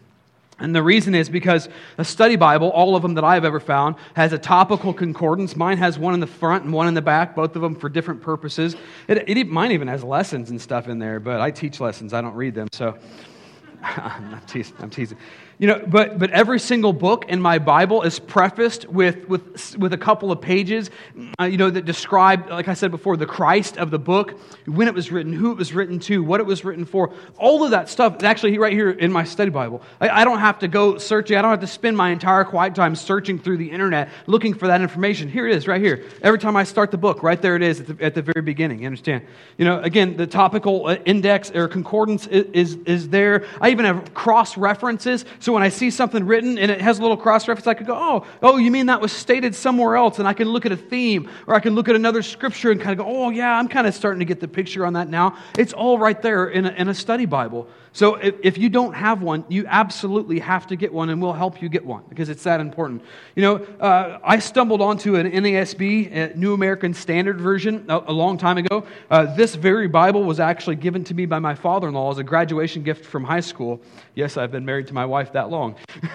And 0.60 0.74
the 0.74 0.82
reason 0.82 1.14
is 1.14 1.28
because 1.28 1.68
a 1.98 2.04
study 2.04 2.36
Bible, 2.36 2.70
all 2.70 2.94
of 2.94 3.02
them 3.02 3.14
that 3.14 3.24
I've 3.24 3.44
ever 3.44 3.60
found, 3.60 3.96
has 4.14 4.32
a 4.32 4.38
topical 4.38 4.92
concordance. 4.92 5.56
Mine 5.56 5.78
has 5.78 5.98
one 5.98 6.14
in 6.14 6.20
the 6.20 6.26
front 6.26 6.64
and 6.64 6.72
one 6.72 6.86
in 6.86 6.94
the 6.94 7.02
back, 7.02 7.34
both 7.34 7.56
of 7.56 7.62
them 7.62 7.74
for 7.74 7.88
different 7.88 8.20
purposes. 8.20 8.76
It, 9.08 9.28
it, 9.28 9.48
mine 9.48 9.72
even 9.72 9.88
has 9.88 10.04
lessons 10.04 10.50
and 10.50 10.60
stuff 10.60 10.88
in 10.88 10.98
there, 10.98 11.18
but 11.18 11.40
I 11.40 11.50
teach 11.50 11.80
lessons, 11.80 12.14
I 12.14 12.20
don't 12.20 12.34
read 12.34 12.54
them. 12.54 12.68
So 12.72 12.96
I'm, 13.82 14.40
teasing, 14.46 14.76
I'm 14.78 14.90
teasing. 14.90 15.18
You 15.60 15.66
know, 15.66 15.84
but, 15.86 16.18
but 16.18 16.30
every 16.30 16.58
single 16.58 16.94
book 16.94 17.26
in 17.28 17.38
my 17.38 17.58
Bible 17.58 18.00
is 18.00 18.18
prefaced 18.18 18.88
with, 18.88 19.28
with, 19.28 19.76
with 19.76 19.92
a 19.92 19.98
couple 19.98 20.32
of 20.32 20.40
pages, 20.40 20.90
uh, 21.38 21.44
you 21.44 21.58
know, 21.58 21.68
that 21.68 21.84
describe, 21.84 22.48
like 22.48 22.66
I 22.66 22.72
said 22.72 22.90
before, 22.90 23.18
the 23.18 23.26
Christ 23.26 23.76
of 23.76 23.90
the 23.90 23.98
book, 23.98 24.40
when 24.64 24.88
it 24.88 24.94
was 24.94 25.12
written, 25.12 25.34
who 25.34 25.52
it 25.52 25.58
was 25.58 25.74
written 25.74 25.98
to, 25.98 26.22
what 26.24 26.40
it 26.40 26.46
was 26.46 26.64
written 26.64 26.86
for. 26.86 27.12
All 27.36 27.62
of 27.62 27.72
that 27.72 27.90
stuff 27.90 28.16
is 28.16 28.22
actually 28.22 28.56
right 28.56 28.72
here 28.72 28.88
in 28.88 29.12
my 29.12 29.22
study 29.22 29.50
Bible. 29.50 29.82
I, 30.00 30.08
I 30.08 30.24
don't 30.24 30.38
have 30.38 30.60
to 30.60 30.68
go 30.68 30.96
searching. 30.96 31.36
I 31.36 31.42
don't 31.42 31.50
have 31.50 31.60
to 31.60 31.66
spend 31.66 31.94
my 31.94 32.08
entire 32.08 32.44
quiet 32.44 32.74
time 32.74 32.96
searching 32.96 33.38
through 33.38 33.58
the 33.58 33.70
internet 33.70 34.08
looking 34.26 34.54
for 34.54 34.66
that 34.68 34.80
information. 34.80 35.28
Here 35.28 35.46
it 35.46 35.54
is, 35.54 35.68
right 35.68 35.82
here. 35.82 36.06
Every 36.22 36.38
time 36.38 36.56
I 36.56 36.64
start 36.64 36.90
the 36.90 36.96
book, 36.96 37.22
right 37.22 37.42
there 37.42 37.56
it 37.56 37.62
is 37.62 37.80
at 37.80 37.86
the, 37.86 38.02
at 38.02 38.14
the 38.14 38.22
very 38.22 38.40
beginning. 38.40 38.78
You 38.78 38.86
understand? 38.86 39.26
You 39.58 39.66
know, 39.66 39.78
again, 39.80 40.16
the 40.16 40.26
topical 40.26 40.86
uh, 40.86 40.94
index 41.04 41.50
or 41.50 41.68
concordance 41.68 42.26
is, 42.28 42.46
is, 42.54 42.78
is 42.86 43.08
there. 43.10 43.44
I 43.60 43.68
even 43.68 43.84
have 43.84 44.14
cross 44.14 44.56
references. 44.56 45.26
So 45.38 45.49
so 45.50 45.54
when 45.54 45.64
I 45.64 45.68
see 45.68 45.90
something 45.90 46.26
written 46.26 46.58
and 46.58 46.70
it 46.70 46.80
has 46.80 47.00
a 47.00 47.02
little 47.02 47.16
cross 47.16 47.48
reference, 47.48 47.66
I 47.66 47.74
could 47.74 47.88
go, 47.88 47.96
oh, 47.96 48.24
oh, 48.40 48.56
you 48.56 48.70
mean 48.70 48.86
that 48.86 49.00
was 49.00 49.10
stated 49.10 49.52
somewhere 49.52 49.96
else? 49.96 50.20
And 50.20 50.28
I 50.28 50.32
can 50.32 50.48
look 50.48 50.64
at 50.64 50.70
a 50.70 50.76
theme 50.76 51.28
or 51.48 51.56
I 51.56 51.58
can 51.58 51.74
look 51.74 51.88
at 51.88 51.96
another 51.96 52.22
scripture 52.22 52.70
and 52.70 52.80
kind 52.80 52.92
of 52.92 53.04
go, 53.04 53.12
oh, 53.12 53.30
yeah, 53.30 53.58
I'm 53.58 53.66
kind 53.66 53.88
of 53.88 53.92
starting 53.92 54.20
to 54.20 54.24
get 54.24 54.38
the 54.38 54.46
picture 54.46 54.86
on 54.86 54.92
that 54.92 55.08
now. 55.08 55.36
It's 55.58 55.72
all 55.72 55.98
right 55.98 56.22
there 56.22 56.46
in 56.46 56.66
a, 56.66 56.70
in 56.70 56.88
a 56.88 56.94
study 56.94 57.26
Bible. 57.26 57.66
So 57.92 58.14
if, 58.14 58.36
if 58.42 58.58
you 58.58 58.68
don't 58.68 58.92
have 58.94 59.20
one, 59.20 59.44
you 59.48 59.66
absolutely 59.66 60.38
have 60.38 60.66
to 60.68 60.76
get 60.76 60.92
one 60.92 61.10
and 61.10 61.20
we'll 61.20 61.32
help 61.32 61.60
you 61.60 61.68
get 61.68 61.84
one 61.84 62.04
because 62.08 62.28
it's 62.28 62.44
that 62.44 62.60
important. 62.60 63.02
You 63.34 63.42
know, 63.42 63.56
uh, 63.80 64.20
I 64.22 64.38
stumbled 64.38 64.80
onto 64.80 65.16
an 65.16 65.30
NASB, 65.30 66.12
a 66.14 66.36
New 66.36 66.54
American 66.54 66.94
Standard 66.94 67.40
Version, 67.40 67.84
a, 67.88 68.04
a 68.06 68.12
long 68.12 68.38
time 68.38 68.58
ago. 68.58 68.86
Uh, 69.10 69.34
this 69.34 69.56
very 69.56 69.88
Bible 69.88 70.22
was 70.22 70.38
actually 70.38 70.76
given 70.76 71.02
to 71.04 71.14
me 71.14 71.26
by 71.26 71.40
my 71.40 71.54
father 71.54 71.88
in 71.88 71.94
law 71.94 72.12
as 72.12 72.18
a 72.18 72.24
graduation 72.24 72.84
gift 72.84 73.04
from 73.04 73.24
high 73.24 73.40
school. 73.40 73.80
Yes, 74.14 74.36
I've 74.36 74.52
been 74.52 74.64
married 74.64 74.86
to 74.88 74.94
my 74.94 75.06
wife 75.06 75.32
that 75.32 75.50
long. 75.50 75.74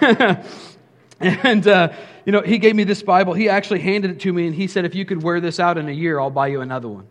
and, 1.20 1.68
uh, 1.68 1.92
you 2.24 2.32
know, 2.32 2.40
he 2.40 2.56
gave 2.56 2.74
me 2.74 2.84
this 2.84 3.02
Bible. 3.02 3.34
He 3.34 3.50
actually 3.50 3.80
handed 3.80 4.12
it 4.12 4.20
to 4.20 4.32
me 4.32 4.46
and 4.46 4.54
he 4.54 4.66
said, 4.66 4.86
if 4.86 4.94
you 4.94 5.04
could 5.04 5.22
wear 5.22 5.40
this 5.40 5.60
out 5.60 5.76
in 5.76 5.88
a 5.88 5.92
year, 5.92 6.18
I'll 6.18 6.30
buy 6.30 6.46
you 6.46 6.62
another 6.62 6.88
one. 6.88 7.06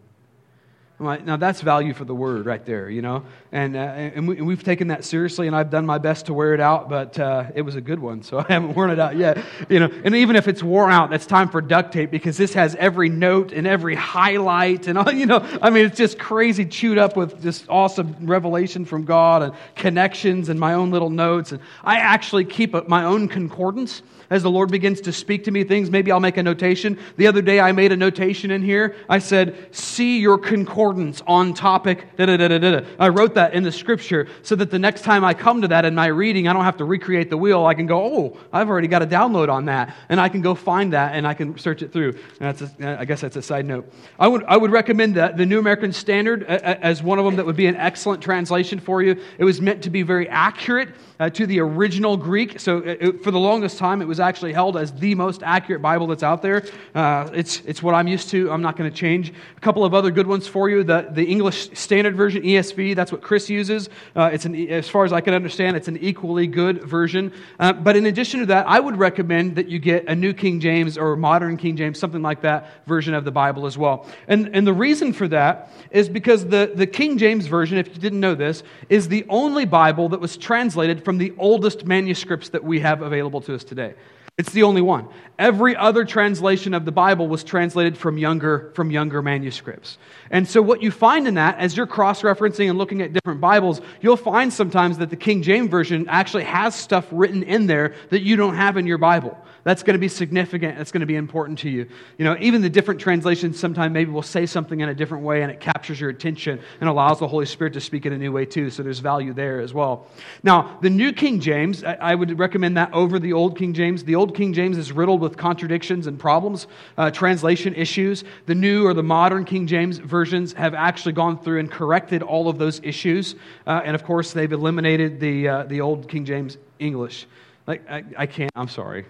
Like, 0.97 1.25
now 1.25 1.35
that's 1.35 1.59
value 1.59 1.93
for 1.93 2.05
the 2.05 2.15
word 2.15 2.45
right 2.45 2.65
there, 2.65 2.89
you 2.89 3.01
know. 3.01 3.25
And 3.51 3.75
uh, 3.75 3.79
and, 3.79 4.25
we, 4.29 4.53
have 4.55 4.63
taken 4.63 4.87
that 4.87 5.03
seriously, 5.03 5.45
and 5.45 5.53
I've 5.53 5.69
done 5.69 5.85
my 5.85 5.97
best 5.97 6.27
to 6.27 6.33
wear 6.33 6.53
it 6.53 6.61
out, 6.61 6.87
but 6.89 7.19
uh, 7.19 7.47
it 7.53 7.63
was 7.63 7.75
a 7.75 7.81
good 7.81 7.99
one, 7.99 8.23
so 8.23 8.37
I 8.49 8.53
haven't 8.53 8.75
worn 8.75 8.91
it 8.91 8.99
out 8.99 9.17
yet, 9.17 9.43
you 9.67 9.81
know. 9.81 9.89
And 10.05 10.15
even 10.15 10.37
if 10.37 10.47
it's 10.47 10.63
worn 10.63 10.93
out, 10.93 11.11
it's 11.11 11.25
time 11.25 11.49
for 11.49 11.59
duct 11.59 11.91
tape 11.91 12.11
because 12.11 12.37
this 12.37 12.53
has 12.53 12.75
every 12.75 13.09
note 13.09 13.51
and 13.51 13.67
every 13.67 13.95
highlight 13.95 14.87
and 14.87 14.97
all, 14.97 15.11
you 15.13 15.25
know. 15.25 15.39
I 15.61 15.69
mean, 15.69 15.85
it's 15.85 15.97
just 15.97 16.17
crazy 16.17 16.65
chewed 16.65 16.97
up 16.97 17.17
with 17.17 17.41
just 17.41 17.65
awesome 17.67 18.15
revelation 18.21 18.85
from 18.85 19.03
God 19.03 19.43
and 19.43 19.53
connections 19.75 20.47
and 20.47 20.57
my 20.57 20.75
own 20.75 20.91
little 20.91 21.09
notes. 21.09 21.51
And 21.51 21.61
I 21.83 21.97
actually 21.97 22.45
keep 22.45 22.73
my 22.87 23.03
own 23.03 23.27
concordance 23.27 24.01
as 24.29 24.43
the 24.43 24.51
Lord 24.51 24.71
begins 24.71 25.01
to 25.01 25.11
speak 25.11 25.43
to 25.45 25.51
me 25.51 25.63
things, 25.63 25.89
maybe 25.89 26.11
I'll 26.11 26.19
make 26.19 26.37
a 26.37 26.43
notation. 26.43 26.99
The 27.17 27.27
other 27.27 27.41
day 27.41 27.59
I 27.59 27.71
made 27.71 27.91
a 27.91 27.97
notation 27.97 28.51
in 28.51 28.61
here. 28.61 28.95
I 29.09 29.19
said, 29.19 29.73
see 29.75 30.19
your 30.19 30.37
concordance 30.37 31.21
on 31.27 31.53
topic. 31.53 32.15
Da, 32.17 32.25
da, 32.25 32.37
da. 32.37 32.85
I 32.99 33.09
wrote 33.09 33.35
that 33.35 33.53
in 33.53 33.63
the 33.63 33.71
scripture 33.71 34.27
so 34.41 34.55
that 34.55 34.71
the 34.71 34.79
next 34.79 35.01
time 35.03 35.23
I 35.23 35.33
come 35.33 35.61
to 35.61 35.67
that 35.69 35.85
in 35.85 35.95
my 35.95 36.07
reading, 36.07 36.47
I 36.47 36.53
don't 36.53 36.63
have 36.63 36.77
to 36.77 36.85
recreate 36.85 37.29
the 37.29 37.37
wheel. 37.37 37.65
I 37.65 37.73
can 37.73 37.85
go, 37.85 38.03
oh, 38.03 38.37
I've 38.51 38.69
already 38.69 38.87
got 38.87 39.01
a 39.01 39.07
download 39.07 39.49
on 39.49 39.65
that. 39.65 39.95
And 40.09 40.19
I 40.19 40.29
can 40.29 40.41
go 40.41 40.55
find 40.55 40.93
that 40.93 41.15
and 41.15 41.27
I 41.27 41.33
can 41.33 41.57
search 41.57 41.81
it 41.81 41.91
through. 41.91 42.11
And 42.39 42.57
that's 42.57 42.61
a, 42.61 42.99
I 42.99 43.05
guess 43.05 43.21
that's 43.21 43.35
a 43.35 43.41
side 43.41 43.65
note. 43.65 43.91
I 44.19 44.27
would, 44.27 44.43
I 44.45 44.57
would 44.57 44.71
recommend 44.71 45.15
that 45.15 45.37
the 45.37 45.45
New 45.45 45.59
American 45.59 45.93
Standard 45.93 46.43
as 46.43 47.03
one 47.03 47.19
of 47.19 47.25
them 47.25 47.35
that 47.37 47.45
would 47.45 47.55
be 47.55 47.67
an 47.67 47.75
excellent 47.75 48.21
translation 48.21 48.79
for 48.79 49.01
you. 49.01 49.19
It 49.37 49.43
was 49.43 49.61
meant 49.61 49.83
to 49.83 49.89
be 49.89 50.01
very 50.01 50.27
accurate 50.29 50.89
uh, 51.19 51.29
to 51.31 51.45
the 51.45 51.59
original 51.59 52.17
Greek. 52.17 52.59
So 52.59 52.79
it, 52.79 53.01
uh, 53.01 53.11
for 53.23 53.31
the 53.31 53.39
longest 53.39 53.77
time, 53.77 54.01
it 54.01 54.07
was 54.15 54.19
actually 54.21 54.53
held 54.53 54.77
as 54.77 54.93
the 54.93 55.13
most 55.13 55.43
accurate 55.43 55.81
Bible 55.81 56.07
that's 56.07 56.23
out 56.23 56.41
there. 56.41 56.63
Uh, 56.93 57.29
it's, 57.33 57.59
it's 57.65 57.83
what 57.83 57.93
I'm 57.93 58.07
used 58.07 58.29
to. 58.29 58.49
I'm 58.49 58.61
not 58.61 58.77
going 58.77 58.89
to 58.89 58.95
change. 58.95 59.33
A 59.57 59.59
couple 59.59 59.83
of 59.83 59.93
other 59.93 60.09
good 60.09 60.25
ones 60.25 60.47
for 60.47 60.69
you. 60.69 60.85
The, 60.85 61.09
the 61.11 61.25
English 61.25 61.77
Standard 61.77 62.15
Version, 62.15 62.43
ESV, 62.43 62.95
that's 62.95 63.11
what 63.11 63.21
Chris 63.21 63.49
uses. 63.49 63.89
Uh, 64.15 64.29
it's 64.31 64.45
an, 64.45 64.55
as 64.69 64.87
far 64.87 65.03
as 65.03 65.11
I 65.11 65.19
can 65.19 65.33
understand, 65.33 65.75
it's 65.75 65.89
an 65.89 65.97
equally 65.97 66.47
good 66.47 66.83
version. 66.83 67.33
Uh, 67.59 67.73
but 67.73 67.97
in 67.97 68.05
addition 68.05 68.39
to 68.39 68.45
that, 68.45 68.65
I 68.69 68.79
would 68.79 68.95
recommend 68.95 69.57
that 69.57 69.67
you 69.67 69.79
get 69.79 70.07
a 70.07 70.15
New 70.15 70.33
King 70.33 70.61
James 70.61 70.97
or 70.97 71.17
modern 71.17 71.57
King 71.57 71.75
James, 71.75 71.99
something 71.99 72.21
like 72.21 72.39
that 72.43 72.69
version 72.87 73.13
of 73.13 73.25
the 73.25 73.31
Bible 73.31 73.65
as 73.65 73.77
well. 73.77 74.07
And, 74.29 74.55
and 74.55 74.65
the 74.65 74.73
reason 74.73 75.11
for 75.11 75.27
that 75.27 75.73
is 75.91 76.07
because 76.07 76.45
the, 76.45 76.71
the 76.73 76.87
King 76.87 77.17
James 77.17 77.47
Version, 77.47 77.77
if 77.77 77.89
you 77.89 77.95
didn't 77.95 78.21
know 78.21 78.33
this, 78.33 78.63
is 78.87 79.09
the 79.09 79.25
only 79.27 79.65
Bible 79.65 80.07
that 80.09 80.21
was 80.21 80.37
translated 80.37 81.03
from 81.03 81.17
the 81.17 81.33
oldest 81.37 81.85
manuscripts 81.85 82.47
that 82.49 82.63
we 82.63 82.79
have 82.79 83.01
available 83.01 83.41
to 83.41 83.53
us 83.53 83.65
today. 83.65 83.93
It's 84.37 84.51
the 84.51 84.63
only 84.63 84.81
one. 84.81 85.07
Every 85.39 85.77
other 85.77 86.03
translation 86.03 86.73
of 86.73 86.83
the 86.83 86.91
Bible 86.91 87.29
was 87.29 87.41
translated 87.41 87.97
from 87.97 88.17
younger, 88.17 88.71
from 88.75 88.91
younger 88.91 89.21
manuscripts. 89.21 89.97
And 90.29 90.45
so, 90.45 90.61
what 90.61 90.83
you 90.83 90.91
find 90.91 91.25
in 91.25 91.35
that, 91.35 91.57
as 91.57 91.77
you're 91.77 91.87
cross 91.87 92.21
referencing 92.21 92.67
and 92.67 92.77
looking 92.77 93.01
at 93.01 93.13
different 93.13 93.39
Bibles, 93.39 93.79
you'll 94.01 94.17
find 94.17 94.51
sometimes 94.51 94.97
that 94.97 95.09
the 95.09 95.15
King 95.15 95.41
James 95.41 95.69
Version 95.69 96.09
actually 96.09 96.43
has 96.43 96.75
stuff 96.75 97.07
written 97.11 97.43
in 97.43 97.67
there 97.67 97.95
that 98.09 98.23
you 98.23 98.35
don't 98.35 98.55
have 98.55 98.75
in 98.75 98.85
your 98.85 98.97
Bible 98.97 99.37
that's 99.65 99.81
going 99.81 99.95
to 99.95 99.99
be 99.99 100.07
significant. 100.07 100.77
That's 100.77 100.91
going 100.91 101.01
to 101.01 101.07
be 101.07 101.15
important 101.15 101.57
to 101.59 101.69
you. 101.69 101.87
You 102.19 102.25
know, 102.25 102.37
even 102.39 102.61
the 102.61 102.69
different 102.69 103.01
translations 103.01 103.59
sometimes 103.59 103.91
maybe 103.91 104.11
will 104.11 104.21
say 104.21 104.45
something 104.45 104.79
in 104.79 104.89
a 104.89 104.93
different 104.93 105.23
way 105.23 105.41
and 105.41 105.51
it 105.51 105.59
captures 105.59 105.99
your 105.99 106.11
attention 106.11 106.59
and 106.79 106.87
allows 106.87 107.17
the 107.17 107.27
Holy 107.27 107.47
Spirit 107.47 107.73
to 107.73 107.81
speak 107.81 108.05
in 108.05 108.13
a 108.13 108.17
new 108.17 108.31
way 108.31 108.45
too. 108.45 108.69
So 108.69 108.83
there's 108.83 108.99
value 108.99 109.33
there 109.33 109.59
as 109.59 109.73
well. 109.73 110.05
Now, 110.43 110.77
the 110.83 110.91
New 110.91 111.11
King 111.11 111.39
James, 111.39 111.83
I, 111.83 112.13
would 112.13 112.37
recommend 112.37 112.77
that 112.77 112.93
over 112.93 113.17
the 113.17 113.33
Old 113.33 113.57
King 113.57 113.73
James. 113.73 114.03
The 114.03 114.13
Old 114.13 114.24
King 114.33 114.53
James 114.53 114.77
is 114.77 114.91
riddled 114.91 115.21
with 115.21 115.37
contradictions 115.37 116.07
and 116.07 116.17
problems, 116.17 116.67
uh, 116.97 117.11
translation 117.11 117.75
issues. 117.75 118.23
The 118.45 118.55
New 118.55 118.87
or 118.87 118.93
the 118.93 119.03
modern 119.03 119.45
King 119.45 119.67
James 119.67 119.97
versions 119.97 120.53
have 120.53 120.73
actually 120.73 121.13
gone 121.13 121.37
through 121.37 121.59
and 121.59 121.69
corrected 121.69 122.23
all 122.23 122.47
of 122.47 122.57
those 122.57 122.79
issues. 122.83 123.35
Uh, 123.67 123.81
and 123.83 123.93
of 123.93 124.03
course, 124.03 124.33
they've 124.33 124.51
eliminated 124.51 125.19
the, 125.19 125.47
uh, 125.47 125.63
the 125.63 125.81
Old 125.81 126.07
King 126.07 126.25
James 126.25 126.57
English. 126.79 127.27
Like, 127.67 127.87
I, 127.89 128.03
I 128.17 128.25
can't, 128.25 128.51
I'm 128.55 128.69
sorry. 128.69 129.05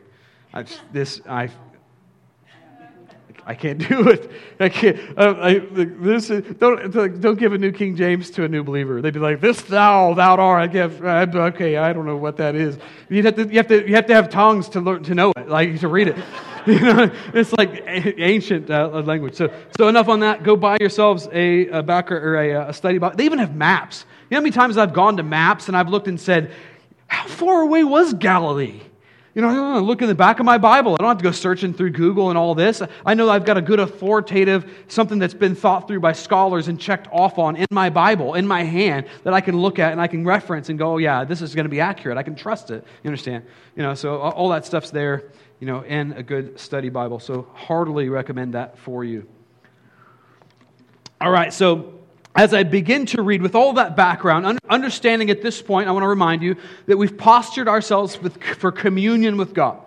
I 0.54 0.64
just, 0.64 0.82
this, 0.92 1.22
I, 1.28 1.50
I 3.48 3.54
can't 3.54 3.78
do 3.90 4.10
it. 4.10 4.32
I 4.60 4.70
can't. 4.70 4.98
Uh, 5.18 5.36
I, 5.40 5.60
this 5.60 6.28
don't 6.28 7.22
don't 7.22 7.40
give 7.40 7.54
a 7.54 7.58
New 7.58 7.72
King 7.72 7.96
James 7.96 8.32
to 8.32 8.44
a 8.44 8.48
new 8.48 8.64
believer. 8.64 9.02
They'd 9.02 9.14
be 9.14 9.20
like, 9.20 9.40
"This 9.40 9.62
thou, 9.62 10.14
thou 10.16 10.36
art." 10.36 10.64
I 10.64 10.68
give. 10.68 11.04
Okay, 11.04 11.78
I 11.78 11.94
don't 11.94 12.06
know 12.06 12.18
what 12.18 12.38
that 12.38 12.56
is. 12.56 12.78
You 13.10 13.22
have 13.24 13.36
to 13.36 13.48
you 13.48 13.58
have 13.58 13.68
to 13.68 13.88
you 13.88 13.96
have 13.96 14.08
to 14.08 14.16
have 14.16 14.30
tongues 14.30 14.70
to 14.70 14.82
learn 14.82 15.04
to 15.04 15.14
know 15.14 15.32
it, 15.38 15.48
like 15.48 15.80
to 15.82 15.88
read 15.88 16.08
it. 16.08 16.18
you 16.66 16.80
know, 16.80 17.12
it's 17.34 17.54
like 17.54 17.84
ancient 17.86 18.72
uh, 18.72 18.88
language. 19.02 19.36
So 19.36 19.54
so 19.78 19.88
enough 19.88 20.10
on 20.10 20.22
that. 20.22 20.44
Go 20.44 20.56
buy 20.56 20.78
yourselves 20.80 21.28
a, 21.32 21.68
a 21.68 21.84
backer 21.84 22.18
or 22.18 22.38
a, 22.38 22.70
a 22.70 22.74
study 22.74 22.98
Bible. 22.98 23.16
They 23.16 23.26
even 23.26 23.38
have 23.40 23.56
maps. 23.56 24.06
You 24.30 24.36
know 24.36 24.38
how 24.38 24.42
many 24.42 24.52
times 24.52 24.78
I've 24.78 24.94
gone 24.94 25.18
to 25.18 25.24
maps 25.24 25.68
and 25.68 25.78
I've 25.78 25.90
looked 25.90 26.08
and 26.08 26.20
said, 26.20 26.52
"How 27.06 27.28
far 27.28 27.62
away 27.62 27.84
was 27.84 28.16
Galilee?" 28.16 28.82
You 29.36 29.42
know, 29.42 29.50
I 29.50 29.54
don't 29.54 29.76
to 29.76 29.82
look 29.82 30.02
in 30.02 30.08
the 30.08 30.16
back 30.16 30.40
of 30.40 30.46
my 30.46 30.58
Bible. 30.58 30.94
I 30.94 30.98
don't 31.04 31.10
have 31.10 31.18
to 31.18 31.24
go 31.24 31.32
searching 31.32 31.74
through 31.74 31.90
Google 31.90 32.30
and 32.30 32.38
all 32.38 32.56
this. 32.56 32.82
I 33.06 33.16
know 33.16 33.30
I've 33.30 33.44
got 33.44 33.58
a 33.58 33.62
good 33.62 33.82
authoritative, 33.82 34.86
something 34.88 35.20
that's 35.20 35.34
been 35.34 35.56
thought 35.56 35.90
through 35.90 36.00
by 36.00 36.14
scholars 36.14 36.70
and 36.70 36.80
checked 36.80 37.10
off 37.12 37.38
on 37.38 37.58
in 37.58 37.68
my 37.70 37.90
Bible, 37.90 38.36
in 38.36 38.48
my 38.48 38.64
hand, 38.64 39.08
that 39.24 39.34
I 39.34 39.42
can 39.42 39.58
look 39.58 39.78
at 39.78 39.92
and 39.92 40.00
I 40.00 40.08
can 40.08 40.24
reference 40.24 40.70
and 40.70 40.80
go, 40.80 40.94
oh, 40.94 40.98
yeah, 41.00 41.26
this 41.26 41.42
is 41.42 41.54
going 41.54 41.66
to 41.66 41.70
be 41.70 41.82
accurate. 41.82 42.18
I 42.18 42.24
can 42.24 42.36
trust 42.36 42.72
it. 42.72 42.86
You 43.04 43.10
understand? 43.10 43.44
You 43.76 43.84
know, 43.84 43.94
so 43.94 44.20
all 44.20 44.48
that 44.50 44.66
stuff's 44.66 44.92
there, 44.92 45.32
you 45.60 45.68
know, 45.68 45.82
in 45.82 46.14
a 46.14 46.24
good 46.24 46.58
study 46.58 46.88
Bible. 46.88 47.20
So 47.20 47.46
heartily 47.54 48.08
recommend 48.08 48.54
that 48.54 48.78
for 48.78 49.04
you. 49.04 49.28
All 51.20 51.32
right, 51.32 51.52
so 51.52 51.95
as 52.36 52.54
I 52.54 52.64
begin 52.64 53.06
to 53.08 53.22
read 53.22 53.42
with 53.42 53.56
all 53.56 53.74
that 53.74 53.96
background, 53.96 54.60
understanding 54.70 55.30
at 55.30 55.42
this 55.42 55.62
point, 55.62 55.88
I 55.88 55.92
want 55.92 56.04
to 56.04 56.08
remind 56.08 56.42
you 56.42 56.58
that 56.86 56.98
we've 56.98 57.18
postured 57.18 57.68
ourselves 57.68 58.22
with, 58.22 58.44
for 58.44 58.72
communion 58.72 59.38
with 59.38 59.54
God. 59.54 59.82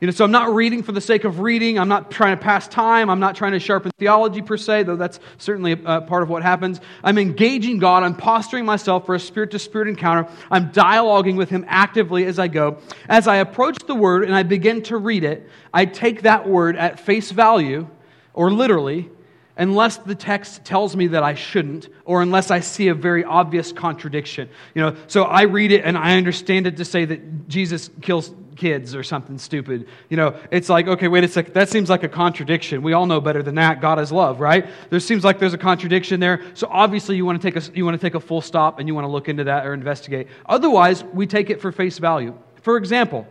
You 0.00 0.08
know, 0.08 0.12
so 0.12 0.24
I'm 0.24 0.32
not 0.32 0.52
reading 0.52 0.82
for 0.82 0.92
the 0.92 1.00
sake 1.00 1.24
of 1.24 1.40
reading. 1.40 1.78
I'm 1.78 1.88
not 1.88 2.10
trying 2.10 2.36
to 2.36 2.42
pass 2.42 2.68
time. 2.68 3.08
I'm 3.08 3.20
not 3.20 3.36
trying 3.36 3.52
to 3.52 3.58
sharpen 3.58 3.90
theology 3.96 4.42
per 4.42 4.58
se, 4.58 4.82
though 4.82 4.96
that's 4.96 5.18
certainly 5.38 5.72
a, 5.72 6.02
part 6.02 6.22
of 6.22 6.28
what 6.28 6.42
happens. 6.42 6.80
I'm 7.02 7.16
engaging 7.16 7.78
God. 7.78 8.02
I'm 8.02 8.14
posturing 8.14 8.66
myself 8.66 9.06
for 9.06 9.14
a 9.14 9.20
spirit 9.20 9.52
to 9.52 9.58
spirit 9.58 9.88
encounter. 9.88 10.28
I'm 10.50 10.72
dialoguing 10.72 11.36
with 11.36 11.48
Him 11.48 11.64
actively 11.68 12.26
as 12.26 12.38
I 12.38 12.48
go. 12.48 12.78
As 13.08 13.26
I 13.26 13.36
approach 13.36 13.78
the 13.86 13.94
Word 13.94 14.24
and 14.24 14.34
I 14.34 14.42
begin 14.42 14.82
to 14.82 14.98
read 14.98 15.24
it, 15.24 15.48
I 15.72 15.86
take 15.86 16.22
that 16.22 16.46
Word 16.46 16.76
at 16.76 17.00
face 17.00 17.30
value, 17.30 17.88
or 18.34 18.52
literally, 18.52 19.08
unless 19.56 19.98
the 19.98 20.14
text 20.14 20.64
tells 20.64 20.96
me 20.96 21.08
that 21.08 21.22
I 21.22 21.34
shouldn't, 21.34 21.88
or 22.04 22.22
unless 22.22 22.50
I 22.50 22.60
see 22.60 22.88
a 22.88 22.94
very 22.94 23.24
obvious 23.24 23.72
contradiction. 23.72 24.48
You 24.74 24.82
know, 24.82 24.96
so 25.06 25.24
I 25.24 25.42
read 25.42 25.72
it 25.72 25.84
and 25.84 25.96
I 25.96 26.16
understand 26.16 26.66
it 26.66 26.76
to 26.78 26.84
say 26.84 27.04
that 27.04 27.48
Jesus 27.48 27.90
kills 28.00 28.32
kids 28.56 28.94
or 28.94 29.02
something 29.02 29.38
stupid. 29.38 29.86
You 30.08 30.16
know, 30.16 30.36
it's 30.50 30.68
like, 30.68 30.86
okay, 30.86 31.08
wait 31.08 31.24
a 31.24 31.28
second, 31.28 31.54
that 31.54 31.68
seems 31.68 31.90
like 31.90 32.02
a 32.02 32.08
contradiction. 32.08 32.82
We 32.82 32.92
all 32.92 33.06
know 33.06 33.20
better 33.20 33.42
than 33.42 33.56
that. 33.56 33.80
God 33.80 33.98
is 33.98 34.12
love, 34.12 34.40
right? 34.40 34.66
There 34.90 35.00
seems 35.00 35.24
like 35.24 35.38
there's 35.38 35.54
a 35.54 35.58
contradiction 35.58 36.20
there. 36.20 36.42
So 36.54 36.68
obviously 36.70 37.16
you 37.16 37.26
want 37.26 37.40
to 37.40 37.50
take 37.50 37.62
a, 37.62 37.76
you 37.76 37.84
want 37.84 38.00
to 38.00 38.04
take 38.04 38.14
a 38.14 38.20
full 38.20 38.40
stop 38.40 38.78
and 38.78 38.88
you 38.88 38.94
want 38.94 39.06
to 39.06 39.10
look 39.10 39.28
into 39.28 39.44
that 39.44 39.66
or 39.66 39.74
investigate. 39.74 40.28
Otherwise, 40.46 41.04
we 41.04 41.26
take 41.26 41.50
it 41.50 41.60
for 41.60 41.72
face 41.72 41.98
value. 41.98 42.36
For 42.62 42.76
example, 42.76 43.26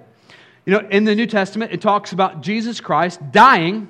you 0.65 0.73
know, 0.73 0.87
in 0.89 1.03
the 1.03 1.15
New 1.15 1.25
Testament, 1.25 1.71
it 1.71 1.81
talks 1.81 2.13
about 2.13 2.41
Jesus 2.41 2.79
Christ 2.79 3.19
dying 3.31 3.87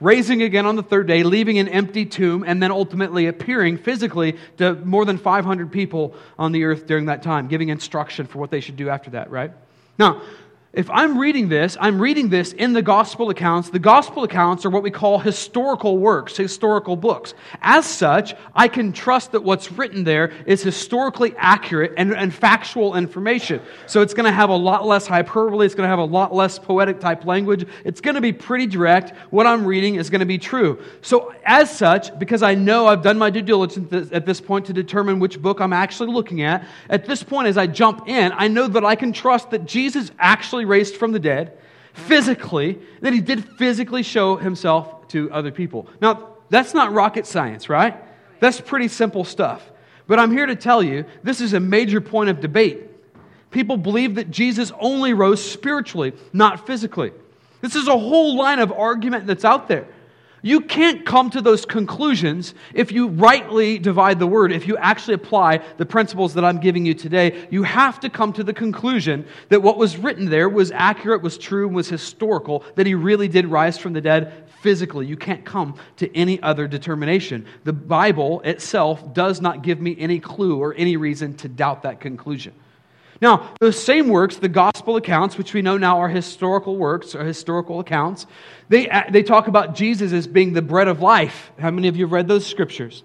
raising 0.00 0.42
again 0.42 0.66
on 0.66 0.76
the 0.76 0.82
third 0.82 1.06
day, 1.06 1.22
leaving 1.22 1.58
an 1.58 1.68
empty 1.68 2.06
tomb, 2.06 2.44
and 2.46 2.62
then 2.62 2.70
ultimately 2.70 3.26
appearing 3.26 3.78
physically 3.78 4.36
to 4.56 4.74
more 4.74 5.04
than 5.04 5.18
500 5.18 5.70
people 5.70 6.14
on 6.38 6.52
the 6.52 6.64
earth 6.64 6.86
during 6.86 7.06
that 7.06 7.22
time, 7.22 7.48
giving 7.48 7.68
instruction 7.68 8.26
for 8.26 8.38
what 8.38 8.50
they 8.50 8.60
should 8.60 8.76
do 8.76 8.88
after 8.88 9.10
that, 9.10 9.30
right? 9.30 9.52
Now, 9.98 10.22
if 10.72 10.88
I'm 10.88 11.18
reading 11.18 11.48
this, 11.48 11.76
I'm 11.80 12.00
reading 12.00 12.28
this 12.28 12.52
in 12.52 12.74
the 12.74 12.82
gospel 12.82 13.28
accounts. 13.30 13.70
The 13.70 13.80
gospel 13.80 14.22
accounts 14.22 14.64
are 14.64 14.70
what 14.70 14.84
we 14.84 14.90
call 14.92 15.18
historical 15.18 15.98
works, 15.98 16.36
historical 16.36 16.94
books. 16.94 17.34
As 17.60 17.84
such, 17.84 18.36
I 18.54 18.68
can 18.68 18.92
trust 18.92 19.32
that 19.32 19.42
what's 19.42 19.72
written 19.72 20.04
there 20.04 20.32
is 20.46 20.62
historically 20.62 21.34
accurate 21.36 21.94
and, 21.96 22.14
and 22.14 22.32
factual 22.32 22.94
information. 22.94 23.60
So 23.88 24.00
it's 24.00 24.14
going 24.14 24.26
to 24.26 24.32
have 24.32 24.48
a 24.48 24.54
lot 24.54 24.86
less 24.86 25.08
hyperbole, 25.08 25.66
it's 25.66 25.74
going 25.74 25.86
to 25.86 25.90
have 25.90 25.98
a 25.98 26.04
lot 26.04 26.32
less 26.32 26.56
poetic 26.56 27.00
type 27.00 27.24
language. 27.24 27.66
It's 27.84 28.00
going 28.00 28.14
to 28.14 28.20
be 28.20 28.32
pretty 28.32 28.68
direct. 28.68 29.12
What 29.30 29.48
I'm 29.48 29.66
reading 29.66 29.96
is 29.96 30.08
going 30.08 30.20
to 30.20 30.26
be 30.26 30.38
true. 30.38 30.80
So, 31.02 31.34
as 31.44 31.76
such, 31.76 32.16
because 32.20 32.44
I 32.44 32.54
know 32.54 32.86
I've 32.86 33.02
done 33.02 33.18
my 33.18 33.30
due 33.30 33.42
diligence 33.42 34.12
at 34.12 34.24
this 34.24 34.40
point 34.40 34.66
to 34.66 34.72
determine 34.72 35.18
which 35.18 35.42
book 35.42 35.60
I'm 35.60 35.72
actually 35.72 36.12
looking 36.12 36.42
at, 36.42 36.64
at 36.88 37.06
this 37.06 37.24
point, 37.24 37.48
as 37.48 37.58
I 37.58 37.66
jump 37.66 38.08
in, 38.08 38.30
I 38.36 38.46
know 38.46 38.68
that 38.68 38.84
I 38.84 38.94
can 38.94 39.12
trust 39.12 39.50
that 39.50 39.64
Jesus 39.64 40.12
actually 40.20 40.59
actually 40.60 40.66
raised 40.66 40.96
from 40.96 41.12
the 41.12 41.18
dead, 41.18 41.56
physically, 41.94 42.78
that 43.00 43.14
he 43.14 43.20
did 43.20 43.42
physically 43.56 44.02
show 44.02 44.36
himself 44.36 45.08
to 45.08 45.30
other 45.32 45.50
people. 45.50 45.86
Now, 46.02 46.36
that's 46.50 46.74
not 46.74 46.92
rocket 46.92 47.26
science, 47.26 47.70
right? 47.70 47.96
That's 48.40 48.60
pretty 48.60 48.88
simple 48.88 49.24
stuff. 49.24 49.62
But 50.06 50.18
I'm 50.18 50.32
here 50.32 50.44
to 50.44 50.56
tell 50.56 50.82
you 50.82 51.06
this 51.22 51.40
is 51.40 51.54
a 51.54 51.60
major 51.60 52.00
point 52.02 52.28
of 52.28 52.40
debate. 52.40 52.78
People 53.50 53.78
believe 53.78 54.16
that 54.16 54.30
Jesus 54.30 54.70
only 54.78 55.14
rose 55.14 55.42
spiritually, 55.42 56.12
not 56.32 56.66
physically. 56.66 57.12
This 57.62 57.74
is 57.74 57.88
a 57.88 57.98
whole 57.98 58.36
line 58.36 58.58
of 58.58 58.70
argument 58.70 59.26
that's 59.26 59.46
out 59.46 59.66
there. 59.66 59.86
You 60.42 60.62
can't 60.62 61.04
come 61.04 61.30
to 61.30 61.40
those 61.40 61.66
conclusions 61.66 62.54
if 62.74 62.92
you 62.92 63.08
rightly 63.08 63.78
divide 63.78 64.18
the 64.18 64.26
word, 64.26 64.52
if 64.52 64.66
you 64.66 64.76
actually 64.78 65.14
apply 65.14 65.60
the 65.76 65.84
principles 65.84 66.34
that 66.34 66.44
I'm 66.44 66.60
giving 66.60 66.86
you 66.86 66.94
today. 66.94 67.46
You 67.50 67.62
have 67.62 68.00
to 68.00 68.10
come 68.10 68.32
to 68.34 68.44
the 68.44 68.54
conclusion 68.54 69.26
that 69.50 69.62
what 69.62 69.76
was 69.76 69.96
written 69.96 70.30
there 70.30 70.48
was 70.48 70.70
accurate, 70.70 71.22
was 71.22 71.36
true, 71.36 71.68
was 71.68 71.88
historical, 71.88 72.64
that 72.76 72.86
he 72.86 72.94
really 72.94 73.28
did 73.28 73.46
rise 73.46 73.76
from 73.76 73.92
the 73.92 74.00
dead 74.00 74.44
physically. 74.62 75.06
You 75.06 75.16
can't 75.16 75.44
come 75.44 75.76
to 75.96 76.14
any 76.16 76.42
other 76.42 76.66
determination. 76.66 77.46
The 77.64 77.72
Bible 77.72 78.40
itself 78.42 79.12
does 79.12 79.40
not 79.40 79.62
give 79.62 79.80
me 79.80 79.96
any 79.98 80.20
clue 80.20 80.58
or 80.58 80.74
any 80.74 80.96
reason 80.96 81.34
to 81.38 81.48
doubt 81.48 81.82
that 81.82 82.00
conclusion. 82.00 82.54
Now, 83.20 83.52
those 83.60 83.82
same 83.82 84.08
works, 84.08 84.36
the 84.36 84.48
gospel 84.48 84.96
accounts, 84.96 85.36
which 85.36 85.52
we 85.52 85.60
know 85.60 85.76
now 85.76 85.98
are 85.98 86.08
historical 86.08 86.76
works 86.76 87.14
or 87.14 87.22
historical 87.24 87.80
accounts, 87.80 88.26
they, 88.68 88.88
uh, 88.88 89.02
they 89.10 89.22
talk 89.22 89.46
about 89.46 89.74
Jesus 89.74 90.12
as 90.12 90.26
being 90.26 90.54
the 90.54 90.62
bread 90.62 90.88
of 90.88 91.02
life. 91.02 91.52
How 91.58 91.70
many 91.70 91.88
of 91.88 91.96
you 91.96 92.06
have 92.06 92.12
read 92.12 92.28
those 92.28 92.46
scriptures? 92.46 93.02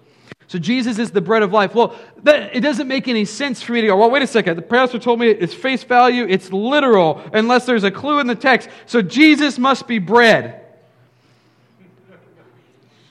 So 0.48 0.58
Jesus 0.58 0.98
is 0.98 1.10
the 1.10 1.20
bread 1.20 1.42
of 1.42 1.52
life. 1.52 1.74
Well, 1.74 1.96
that, 2.22 2.54
it 2.54 2.60
doesn't 2.60 2.86
make 2.88 3.08
any 3.08 3.24
sense 3.24 3.62
for 3.62 3.72
me 3.72 3.80
to 3.80 3.88
go, 3.88 3.96
well, 3.96 4.10
wait 4.10 4.22
a 4.22 4.26
second. 4.26 4.56
The 4.56 4.62
pastor 4.62 4.98
told 4.98 5.18
me 5.18 5.28
it's 5.28 5.52
face 5.52 5.82
value, 5.82 6.24
it's 6.28 6.52
literal, 6.52 7.20
unless 7.32 7.66
there's 7.66 7.84
a 7.84 7.90
clue 7.90 8.20
in 8.20 8.26
the 8.26 8.34
text. 8.34 8.68
So 8.86 9.02
Jesus 9.02 9.58
must 9.58 9.86
be 9.86 9.98
bread. 9.98 10.62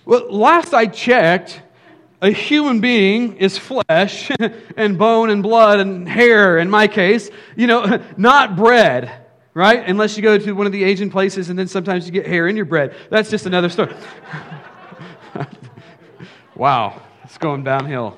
Well, 0.05 0.31
last 0.31 0.73
I 0.73 0.85
checked, 0.85 1.61
a 2.25 2.31
human 2.31 2.79
being 2.79 3.37
is 3.37 3.55
flesh 3.55 4.31
and 4.77 4.97
bone 4.97 5.29
and 5.29 5.43
blood 5.43 5.79
and 5.79 6.09
hair, 6.09 6.57
in 6.57 6.71
my 6.71 6.87
case, 6.87 7.29
you 7.55 7.67
know, 7.67 8.03
not 8.17 8.55
bread, 8.55 9.27
right? 9.53 9.87
Unless 9.87 10.17
you 10.17 10.23
go 10.23 10.35
to 10.35 10.51
one 10.53 10.65
of 10.65 10.71
the 10.71 10.83
Asian 10.83 11.11
places 11.11 11.51
and 11.51 11.59
then 11.59 11.67
sometimes 11.67 12.07
you 12.07 12.11
get 12.11 12.25
hair 12.25 12.47
in 12.47 12.55
your 12.55 12.65
bread. 12.65 12.95
That's 13.11 13.29
just 13.29 13.45
another 13.45 13.69
story. 13.69 13.93
wow, 16.55 16.99
it's 17.23 17.37
going 17.37 17.63
downhill. 17.63 18.17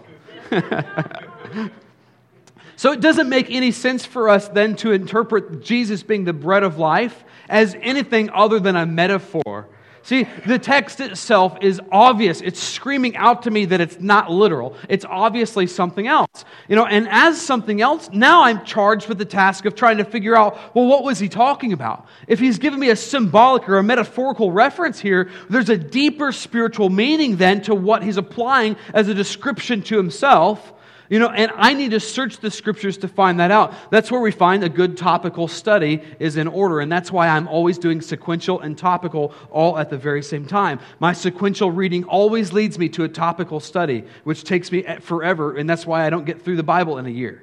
so 2.77 2.93
it 2.93 3.01
doesn't 3.01 3.27
make 3.27 3.51
any 3.51 3.71
sense 3.71 4.05
for 4.05 4.29
us 4.29 4.47
then 4.47 4.77
to 4.77 4.93
interpret 4.93 5.61
Jesus 5.61 6.01
being 6.01 6.23
the 6.23 6.31
bread 6.31 6.63
of 6.63 6.77
life 6.77 7.25
as 7.49 7.75
anything 7.81 8.29
other 8.29 8.61
than 8.61 8.77
a 8.77 8.85
metaphor 8.85 9.67
See, 10.07 10.25
the 10.45 10.57
text 10.57 11.01
itself 11.01 11.57
is 11.59 11.81
obvious. 11.91 12.39
It's 12.39 12.63
screaming 12.63 13.17
out 13.17 13.43
to 13.43 13.51
me 13.51 13.65
that 13.65 13.81
it's 13.81 13.99
not 13.99 14.31
literal. 14.31 14.73
It's 14.87 15.03
obviously 15.03 15.67
something 15.67 16.07
else. 16.07 16.45
You 16.69 16.77
know, 16.77 16.85
and 16.85 17.09
as 17.09 17.41
something 17.41 17.81
else, 17.81 18.09
now 18.13 18.43
I'm 18.43 18.63
charged 18.63 19.09
with 19.09 19.17
the 19.17 19.25
task 19.25 19.65
of 19.65 19.75
trying 19.75 19.97
to 19.97 20.05
figure 20.05 20.33
out, 20.33 20.73
well, 20.73 20.85
what 20.85 21.03
was 21.03 21.19
he 21.19 21.27
talking 21.27 21.73
about? 21.73 22.07
If 22.25 22.39
he's 22.39 22.57
giving 22.57 22.79
me 22.79 22.89
a 22.89 22.95
symbolic 22.95 23.67
or 23.67 23.79
a 23.79 23.83
metaphorical 23.83 24.49
reference 24.49 24.97
here, 24.97 25.29
there's 25.49 25.67
a 25.67 25.77
deeper 25.77 26.31
spiritual 26.31 26.89
meaning 26.89 27.35
then 27.35 27.61
to 27.63 27.75
what 27.75 28.01
he's 28.01 28.15
applying 28.15 28.77
as 28.93 29.09
a 29.09 29.13
description 29.13 29.81
to 29.81 29.97
himself 29.97 30.71
you 31.09 31.19
know, 31.19 31.29
and 31.29 31.51
I 31.55 31.73
need 31.73 31.91
to 31.91 31.99
search 31.99 32.37
the 32.37 32.51
scriptures 32.51 32.97
to 32.97 33.07
find 33.07 33.39
that 33.39 33.51
out. 33.51 33.73
That's 33.91 34.11
where 34.11 34.19
we 34.19 34.31
find 34.31 34.63
a 34.63 34.69
good 34.69 34.97
topical 34.97 35.47
study 35.47 36.01
is 36.19 36.37
in 36.37 36.47
order. 36.47 36.81
And 36.81 36.91
that's 36.91 37.11
why 37.11 37.29
I'm 37.29 37.47
always 37.47 37.77
doing 37.77 38.01
sequential 38.01 38.59
and 38.59 38.77
topical 38.77 39.33
all 39.49 39.77
at 39.77 39.89
the 39.89 39.97
very 39.97 40.21
same 40.21 40.45
time. 40.45 40.79
My 40.99 41.13
sequential 41.13 41.71
reading 41.71 42.03
always 42.03 42.51
leads 42.51 42.77
me 42.77 42.89
to 42.89 43.03
a 43.03 43.09
topical 43.09 43.59
study, 43.59 44.03
which 44.23 44.43
takes 44.43 44.71
me 44.71 44.83
forever. 44.99 45.55
And 45.55 45.69
that's 45.69 45.85
why 45.85 46.05
I 46.05 46.09
don't 46.09 46.25
get 46.25 46.41
through 46.41 46.57
the 46.57 46.63
Bible 46.63 46.97
in 46.97 47.05
a 47.05 47.11
year. 47.11 47.41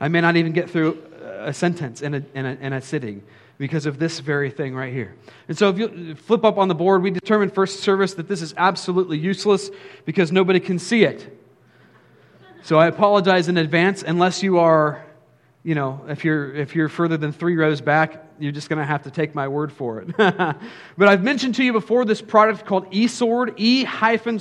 I 0.00 0.08
may 0.08 0.20
not 0.20 0.36
even 0.36 0.52
get 0.52 0.70
through 0.70 1.02
a 1.40 1.52
sentence 1.52 2.02
in 2.02 2.14
a, 2.14 2.22
in 2.34 2.46
a, 2.46 2.54
in 2.60 2.72
a 2.72 2.80
sitting 2.80 3.22
because 3.58 3.86
of 3.86 3.98
this 3.98 4.20
very 4.20 4.50
thing 4.50 4.74
right 4.74 4.92
here. 4.92 5.14
And 5.48 5.56
so 5.56 5.70
if 5.70 5.78
you 5.78 6.14
flip 6.14 6.44
up 6.44 6.58
on 6.58 6.68
the 6.68 6.74
board, 6.74 7.02
we 7.02 7.10
determined 7.10 7.54
first 7.54 7.80
service 7.80 8.14
that 8.14 8.28
this 8.28 8.42
is 8.42 8.54
absolutely 8.56 9.18
useless 9.18 9.70
because 10.04 10.30
nobody 10.30 10.60
can 10.60 10.78
see 10.78 11.04
it. 11.04 11.35
So 12.66 12.78
I 12.80 12.88
apologize 12.88 13.46
in 13.48 13.58
advance 13.58 14.02
unless 14.02 14.42
you 14.42 14.58
are, 14.58 15.06
you 15.62 15.76
know, 15.76 16.04
if 16.08 16.24
you're, 16.24 16.52
if 16.52 16.74
you're 16.74 16.88
further 16.88 17.16
than 17.16 17.30
three 17.30 17.54
rows 17.54 17.80
back, 17.80 18.24
you're 18.40 18.50
just 18.50 18.68
going 18.68 18.80
to 18.80 18.84
have 18.84 19.04
to 19.04 19.10
take 19.12 19.36
my 19.36 19.46
word 19.46 19.72
for 19.72 20.00
it. 20.00 20.16
but 20.16 21.08
I've 21.08 21.22
mentioned 21.22 21.54
to 21.54 21.64
you 21.64 21.72
before 21.72 22.04
this 22.04 22.20
product 22.20 22.66
called 22.66 22.90
eSword, 22.90 23.54
e-sword.net. 23.56 24.38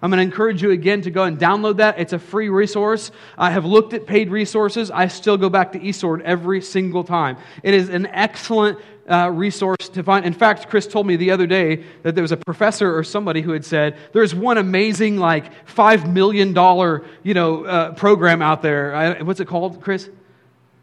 I'm 0.00 0.10
going 0.10 0.18
to 0.18 0.22
encourage 0.22 0.62
you 0.62 0.70
again 0.70 1.02
to 1.02 1.10
go 1.10 1.24
and 1.24 1.36
download 1.40 1.78
that. 1.78 1.98
It's 1.98 2.12
a 2.12 2.20
free 2.20 2.48
resource. 2.48 3.10
I 3.36 3.50
have 3.50 3.64
looked 3.64 3.92
at 3.92 4.06
paid 4.06 4.30
resources. 4.30 4.92
I 4.92 5.08
still 5.08 5.36
go 5.36 5.48
back 5.48 5.72
to 5.72 5.80
eSword 5.80 6.20
every 6.20 6.62
single 6.62 7.02
time. 7.02 7.36
It 7.64 7.74
is 7.74 7.88
an 7.88 8.06
excellent 8.06 8.78
uh, 9.10 9.28
resource 9.30 9.88
to 9.90 10.02
find. 10.02 10.24
In 10.24 10.32
fact, 10.32 10.68
Chris 10.68 10.86
told 10.86 11.06
me 11.06 11.16
the 11.16 11.30
other 11.30 11.46
day 11.46 11.84
that 12.02 12.14
there 12.14 12.22
was 12.22 12.32
a 12.32 12.36
professor 12.36 12.96
or 12.96 13.02
somebody 13.02 13.42
who 13.42 13.50
had 13.50 13.64
said 13.64 13.96
there's 14.12 14.34
one 14.34 14.56
amazing 14.56 15.18
like 15.18 15.52
five 15.68 16.08
million 16.08 16.52
dollar 16.52 17.04
you 17.22 17.34
know 17.34 17.64
uh, 17.64 17.92
program 17.94 18.40
out 18.40 18.62
there. 18.62 18.94
I, 18.94 19.22
what's 19.22 19.40
it 19.40 19.46
called, 19.46 19.80
Chris? 19.82 20.08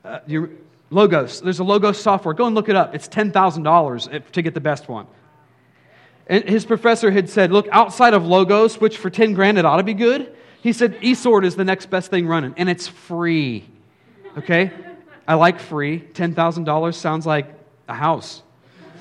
Uh, 0.03 0.19
Logos. 0.89 1.41
There's 1.41 1.59
a 1.59 1.63
Logos 1.63 1.99
software. 1.99 2.33
Go 2.33 2.45
and 2.45 2.55
look 2.55 2.69
it 2.69 2.75
up. 2.75 2.93
It's 2.93 3.07
ten 3.07 3.31
thousand 3.31 3.63
dollars 3.63 4.09
to 4.33 4.41
get 4.41 4.53
the 4.53 4.61
best 4.61 4.87
one. 4.89 5.07
And 6.27 6.43
his 6.43 6.65
professor 6.65 7.09
had 7.09 7.29
said, 7.29 7.53
look, 7.53 7.67
outside 7.71 8.13
of 8.13 8.25
Logos, 8.25 8.81
which 8.81 8.97
for 8.97 9.09
ten 9.09 9.33
grand 9.33 9.57
it 9.57 9.65
ought 9.65 9.77
to 9.77 9.83
be 9.83 9.93
good. 9.93 10.35
He 10.61 10.73
said 10.73 10.99
eSword 11.01 11.45
is 11.45 11.55
the 11.55 11.63
next 11.63 11.89
best 11.89 12.09
thing 12.09 12.27
running, 12.27 12.53
and 12.57 12.67
it's 12.69 12.87
free. 12.87 13.63
Okay. 14.37 14.71
I 15.27 15.33
like 15.33 15.59
free. 15.59 15.99
$10,000 15.99 16.93
sounds 16.93 17.25
like 17.25 17.56
a 17.87 17.93
house. 17.93 18.43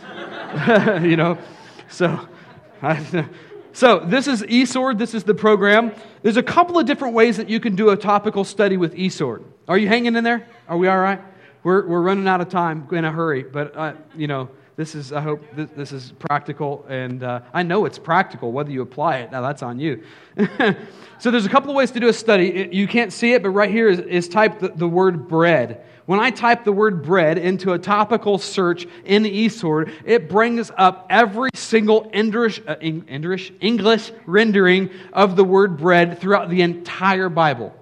you 1.02 1.16
know, 1.16 1.38
so. 1.88 2.28
I, 2.82 3.26
so 3.72 3.98
this 3.98 4.26
is 4.26 4.42
eSword. 4.42 4.98
This 4.98 5.12
is 5.12 5.24
the 5.24 5.34
program. 5.34 5.92
There's 6.22 6.36
a 6.38 6.42
couple 6.42 6.78
of 6.78 6.86
different 6.86 7.14
ways 7.14 7.36
that 7.36 7.50
you 7.50 7.60
can 7.60 7.76
do 7.76 7.90
a 7.90 7.96
topical 7.96 8.44
study 8.44 8.76
with 8.76 8.94
eSword. 8.94 9.44
Are 9.68 9.76
you 9.76 9.88
hanging 9.88 10.16
in 10.16 10.24
there? 10.24 10.46
Are 10.68 10.78
we 10.78 10.88
all 10.88 10.98
right? 10.98 11.20
We're, 11.62 11.86
we're 11.86 12.00
running 12.00 12.26
out 12.28 12.40
of 12.40 12.48
time 12.48 12.88
in 12.92 13.04
a 13.04 13.12
hurry, 13.12 13.42
but 13.42 13.76
uh, 13.76 13.94
you 14.16 14.28
know 14.28 14.48
this 14.76 14.94
is, 14.94 15.10
I 15.10 15.22
hope 15.22 15.42
this, 15.54 15.70
this 15.70 15.92
is 15.92 16.12
practical, 16.18 16.84
and 16.88 17.22
uh, 17.22 17.40
I 17.54 17.62
know 17.62 17.86
it's 17.86 17.98
practical, 17.98 18.52
whether 18.52 18.70
you 18.70 18.82
apply 18.82 19.18
it. 19.18 19.32
Now, 19.32 19.40
that's 19.40 19.62
on 19.62 19.80
you. 19.80 20.02
so, 21.18 21.30
there's 21.30 21.46
a 21.46 21.48
couple 21.48 21.70
of 21.70 21.76
ways 21.76 21.90
to 21.92 22.00
do 22.00 22.08
a 22.08 22.12
study. 22.12 22.68
You 22.70 22.86
can't 22.86 23.10
see 23.10 23.32
it, 23.32 23.42
but 23.42 23.50
right 23.50 23.70
here 23.70 23.88
is, 23.88 24.00
is 24.00 24.28
typed 24.28 24.60
the, 24.60 24.68
the 24.68 24.86
word 24.86 25.28
bread. 25.28 25.82
When 26.06 26.20
I 26.20 26.30
type 26.30 26.62
the 26.62 26.72
word 26.72 27.02
bread 27.02 27.36
into 27.36 27.72
a 27.72 27.78
topical 27.78 28.38
search 28.38 28.86
in 29.04 29.24
eSword, 29.24 29.92
it 30.04 30.28
brings 30.28 30.70
up 30.76 31.06
every 31.10 31.50
single 31.54 32.08
English, 32.12 32.60
uh, 32.66 32.76
English 32.80 34.12
rendering 34.24 34.90
of 35.12 35.34
the 35.34 35.44
word 35.44 35.76
bread 35.76 36.20
throughout 36.20 36.48
the 36.48 36.62
entire 36.62 37.28
Bible. 37.28 37.74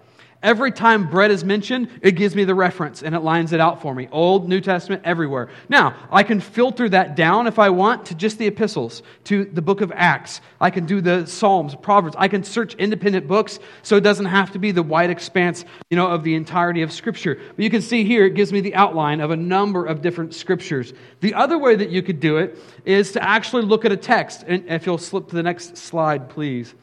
Every 0.44 0.72
time 0.72 1.08
bread 1.08 1.30
is 1.30 1.42
mentioned, 1.42 1.88
it 2.02 2.12
gives 2.12 2.36
me 2.36 2.44
the 2.44 2.54
reference 2.54 3.02
and 3.02 3.14
it 3.14 3.20
lines 3.20 3.54
it 3.54 3.60
out 3.60 3.80
for 3.80 3.94
me. 3.94 4.08
Old, 4.12 4.46
New 4.46 4.60
Testament, 4.60 5.00
everywhere. 5.02 5.48
Now, 5.70 5.96
I 6.12 6.22
can 6.22 6.38
filter 6.38 6.86
that 6.90 7.16
down 7.16 7.46
if 7.46 7.58
I 7.58 7.70
want 7.70 8.04
to 8.06 8.14
just 8.14 8.36
the 8.36 8.46
epistles, 8.46 9.02
to 9.24 9.46
the 9.46 9.62
book 9.62 9.80
of 9.80 9.90
Acts. 9.94 10.42
I 10.60 10.68
can 10.68 10.84
do 10.84 11.00
the 11.00 11.24
Psalms, 11.24 11.74
Proverbs. 11.74 12.14
I 12.18 12.28
can 12.28 12.44
search 12.44 12.74
independent 12.74 13.26
books 13.26 13.58
so 13.82 13.96
it 13.96 14.02
doesn't 14.02 14.26
have 14.26 14.52
to 14.52 14.58
be 14.58 14.70
the 14.70 14.82
wide 14.82 15.08
expanse, 15.08 15.64
you 15.88 15.96
know, 15.96 16.08
of 16.08 16.24
the 16.24 16.34
entirety 16.34 16.82
of 16.82 16.92
Scripture. 16.92 17.40
But 17.56 17.64
you 17.64 17.70
can 17.70 17.80
see 17.80 18.04
here, 18.04 18.26
it 18.26 18.34
gives 18.34 18.52
me 18.52 18.60
the 18.60 18.74
outline 18.74 19.22
of 19.22 19.30
a 19.30 19.36
number 19.36 19.86
of 19.86 20.02
different 20.02 20.34
Scriptures. 20.34 20.92
The 21.20 21.32
other 21.32 21.56
way 21.56 21.74
that 21.74 21.88
you 21.88 22.02
could 22.02 22.20
do 22.20 22.36
it 22.36 22.58
is 22.84 23.12
to 23.12 23.24
actually 23.24 23.62
look 23.62 23.86
at 23.86 23.92
a 23.92 23.96
text. 23.96 24.44
And 24.46 24.68
if 24.68 24.84
you'll 24.84 24.98
slip 24.98 25.28
to 25.28 25.36
the 25.36 25.42
next 25.42 25.78
slide, 25.78 26.28
please. 26.28 26.74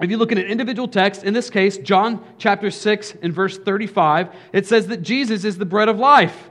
If 0.00 0.10
you 0.10 0.16
look 0.16 0.32
at 0.32 0.38
an 0.38 0.46
individual 0.46 0.88
text, 0.88 1.24
in 1.24 1.34
this 1.34 1.50
case, 1.50 1.76
John 1.76 2.24
chapter 2.38 2.70
6 2.70 3.16
and 3.22 3.34
verse 3.34 3.58
35, 3.58 4.34
it 4.52 4.66
says 4.66 4.86
that 4.86 5.02
Jesus 5.02 5.44
is 5.44 5.58
the 5.58 5.66
bread 5.66 5.88
of 5.88 5.98
life. 5.98 6.50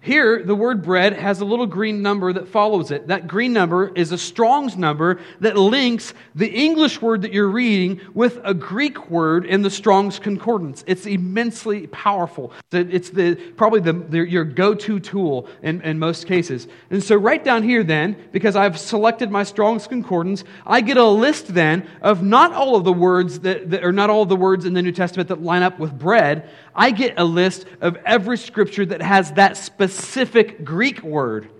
Here, 0.00 0.44
the 0.44 0.54
word 0.54 0.84
bread 0.84 1.14
has 1.14 1.40
a 1.40 1.44
little 1.44 1.66
green 1.66 2.02
number 2.02 2.32
that 2.32 2.48
follows 2.48 2.92
it. 2.92 3.08
That 3.08 3.26
green 3.26 3.52
number 3.52 3.88
is 3.88 4.12
a 4.12 4.18
Strong's 4.18 4.76
number 4.76 5.20
that 5.40 5.56
links 5.56 6.14
the 6.36 6.48
English 6.48 7.02
word 7.02 7.22
that 7.22 7.32
you're 7.32 7.48
reading 7.48 8.00
with 8.14 8.38
a 8.44 8.54
Greek 8.54 9.10
word 9.10 9.44
in 9.44 9.62
the 9.62 9.70
Strong's 9.70 10.20
concordance. 10.20 10.84
It's 10.86 11.04
immensely 11.04 11.88
powerful. 11.88 12.52
It's 12.70 13.10
the, 13.10 13.34
probably 13.56 13.80
the, 13.80 13.92
the, 13.92 14.18
your 14.18 14.44
go 14.44 14.72
to 14.72 15.00
tool 15.00 15.48
in, 15.62 15.82
in 15.82 15.98
most 15.98 16.28
cases. 16.28 16.68
And 16.90 17.02
so, 17.02 17.16
right 17.16 17.42
down 17.42 17.64
here, 17.64 17.82
then, 17.82 18.16
because 18.30 18.54
I've 18.54 18.78
selected 18.78 19.32
my 19.32 19.42
Strong's 19.42 19.88
concordance, 19.88 20.44
I 20.64 20.80
get 20.80 20.96
a 20.96 21.08
list 21.08 21.52
then 21.52 21.88
of 22.02 22.22
not 22.22 22.52
all 22.52 22.76
of 22.76 22.84
the 22.84 22.92
words 22.92 23.40
that, 23.40 23.70
that 23.70 23.84
or 23.84 23.92
not 23.92 24.10
all 24.10 24.22
of 24.22 24.28
the 24.28 24.36
words 24.36 24.64
in 24.64 24.74
the 24.74 24.82
New 24.82 24.92
Testament 24.92 25.28
that 25.28 25.42
line 25.42 25.64
up 25.64 25.80
with 25.80 25.98
bread. 25.98 26.48
I 26.78 26.92
get 26.92 27.18
a 27.18 27.24
list 27.24 27.66
of 27.80 27.96
every 28.06 28.38
scripture 28.38 28.86
that 28.86 29.02
has 29.02 29.32
that 29.32 29.56
specific 29.56 30.64
Greek 30.64 31.02
word 31.02 31.50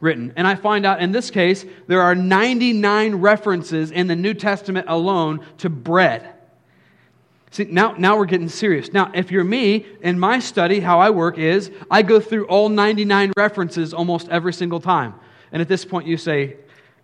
written. 0.00 0.32
And 0.34 0.46
I 0.46 0.54
find 0.54 0.86
out 0.86 1.00
in 1.02 1.12
this 1.12 1.30
case, 1.30 1.64
there 1.86 2.00
are 2.00 2.14
99 2.14 3.16
references 3.16 3.90
in 3.90 4.06
the 4.06 4.16
New 4.16 4.32
Testament 4.32 4.86
alone 4.88 5.46
to 5.58 5.68
bread. 5.68 6.32
See, 7.50 7.64
now, 7.64 7.92
now 7.92 8.16
we're 8.16 8.24
getting 8.24 8.48
serious. 8.48 8.94
Now, 8.94 9.12
if 9.14 9.30
you're 9.30 9.44
me, 9.44 9.86
in 10.00 10.18
my 10.18 10.38
study, 10.38 10.80
how 10.80 11.00
I 11.00 11.10
work 11.10 11.36
is 11.36 11.70
I 11.90 12.00
go 12.00 12.18
through 12.18 12.46
all 12.46 12.70
99 12.70 13.32
references 13.36 13.92
almost 13.92 14.30
every 14.30 14.54
single 14.54 14.80
time. 14.80 15.14
And 15.52 15.60
at 15.60 15.68
this 15.68 15.84
point, 15.84 16.06
you 16.06 16.16
say, 16.16 16.56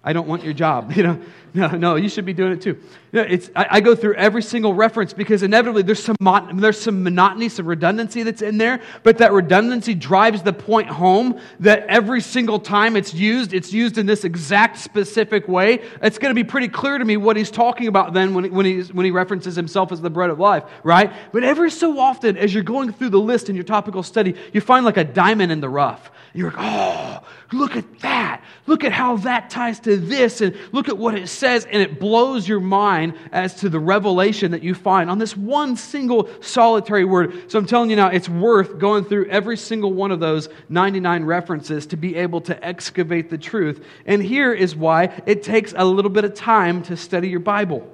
I 0.03 0.15
don't 0.15 0.27
want 0.27 0.43
your 0.43 0.55
job. 0.55 0.93
You 0.97 1.03
know, 1.03 1.23
no, 1.55 1.69
no, 1.69 1.97
you 1.97 2.09
should 2.09 2.25
be 2.25 2.33
doing 2.33 2.53
it 2.53 2.63
too. 2.63 2.79
You 3.13 3.25
know, 3.25 3.39
I, 3.57 3.67
I, 3.71 3.81
go 3.81 3.95
through 3.95 4.15
every 4.17 4.43
single 4.43 4.75
reference 4.75 5.15
because 5.15 5.43
inevitably 5.43 5.83
there's 5.83 6.03
some, 6.03 6.17
there's 6.55 6.79
some 6.79 7.03
monotony, 7.03 7.49
some 7.49 7.65
redundancy 7.65 8.23
that's 8.23 8.43
in 8.43 8.59
there, 8.59 8.83
but 9.03 9.17
that 9.19 9.33
redundancy 9.33 9.95
drives 9.95 10.43
the 10.43 10.53
point 10.53 10.89
home 10.89 11.41
that 11.61 11.87
every 11.87 12.21
single 12.21 12.61
time 12.61 12.97
it's 12.97 13.15
used, 13.15 13.55
it's 13.55 13.73
used 13.73 13.97
in 13.97 14.05
this 14.05 14.25
exact 14.25 14.79
specific 14.79 15.49
way. 15.49 15.81
It's 16.03 16.19
going 16.19 16.31
to 16.31 16.35
be 16.35 16.47
pretty 16.47 16.69
clear 16.69 16.99
to 16.99 17.05
me 17.05 17.17
what 17.17 17.39
he's 17.39 17.51
talking 17.51 17.87
about 17.87 18.13
then 18.13 18.35
when, 18.35 18.53
when, 18.53 18.67
he's, 18.67 18.93
when 18.93 19.07
he 19.07 19.11
references 19.11 19.57
himself 19.57 19.91
as 19.91 20.03
the 20.03 20.11
bread 20.11 20.29
of 20.29 20.39
life, 20.39 20.65
right? 20.83 21.11
But 21.33 21.45
every 21.45 21.71
so 21.71 21.99
often, 21.99 22.37
as 22.37 22.53
you're 22.53 22.63
going 22.63 22.93
through 22.93 23.11
the 23.11 23.21
list 23.21 23.49
in 23.49 23.55
your 23.55 23.65
topical 23.65 24.03
study, 24.03 24.35
you 24.53 24.61
find 24.61 24.85
like 24.85 24.99
a 24.99 25.05
diamond 25.05 25.51
in 25.51 25.61
the 25.61 25.69
rough. 25.71 26.11
You're 26.35 26.51
like, 26.51 26.61
oh, 26.61 27.25
look 27.53 27.75
at 27.75 28.01
that. 28.01 28.45
Look 28.67 28.85
at 28.85 28.93
how 28.93 29.17
that 29.19 29.49
ties 29.49 29.81
to 29.81 29.97
this, 29.97 30.43
and 30.43 30.55
look 30.73 30.89
at 30.89 30.99
what 30.99 31.15
it 31.15 31.29
says, 31.29 31.65
and 31.65 31.81
it 31.83 31.99
blows 31.99 32.47
your 32.47 32.61
mind 32.61 32.98
as 33.33 33.55
to 33.57 33.69
the 33.69 33.79
revelation 33.79 34.51
that 34.53 34.63
you 34.63 34.75
find 34.75 35.11
on 35.11 35.19
this 35.19 35.37
one 35.37 35.77
single 35.77 36.29
solitary 36.41 37.05
word. 37.05 37.51
So 37.51 37.59
I'm 37.59 37.67
telling 37.67 37.91
you 37.91 37.97
now, 37.97 38.09
it's 38.09 38.29
worth 38.29 38.79
going 38.79 39.05
through 39.05 39.29
every 39.29 39.57
single 39.57 39.93
one 39.93 40.11
of 40.11 40.21
those 40.21 40.49
99 40.69 41.25
references 41.25 41.87
to 41.87 41.97
be 41.97 42.17
able 42.17 42.41
to 42.43 42.65
excavate 42.65 43.31
the 43.31 43.39
truth. 43.39 43.85
And 44.07 44.23
here 44.23 44.53
is 44.53 44.77
why 44.77 45.23
it 45.27 45.43
takes 45.43 45.73
a 45.77 45.85
little 45.85 46.11
bit 46.11 46.25
of 46.25 46.35
time 46.35 46.83
to 46.85 46.97
study 46.97 47.29
your 47.29 47.41
Bible. 47.41 47.91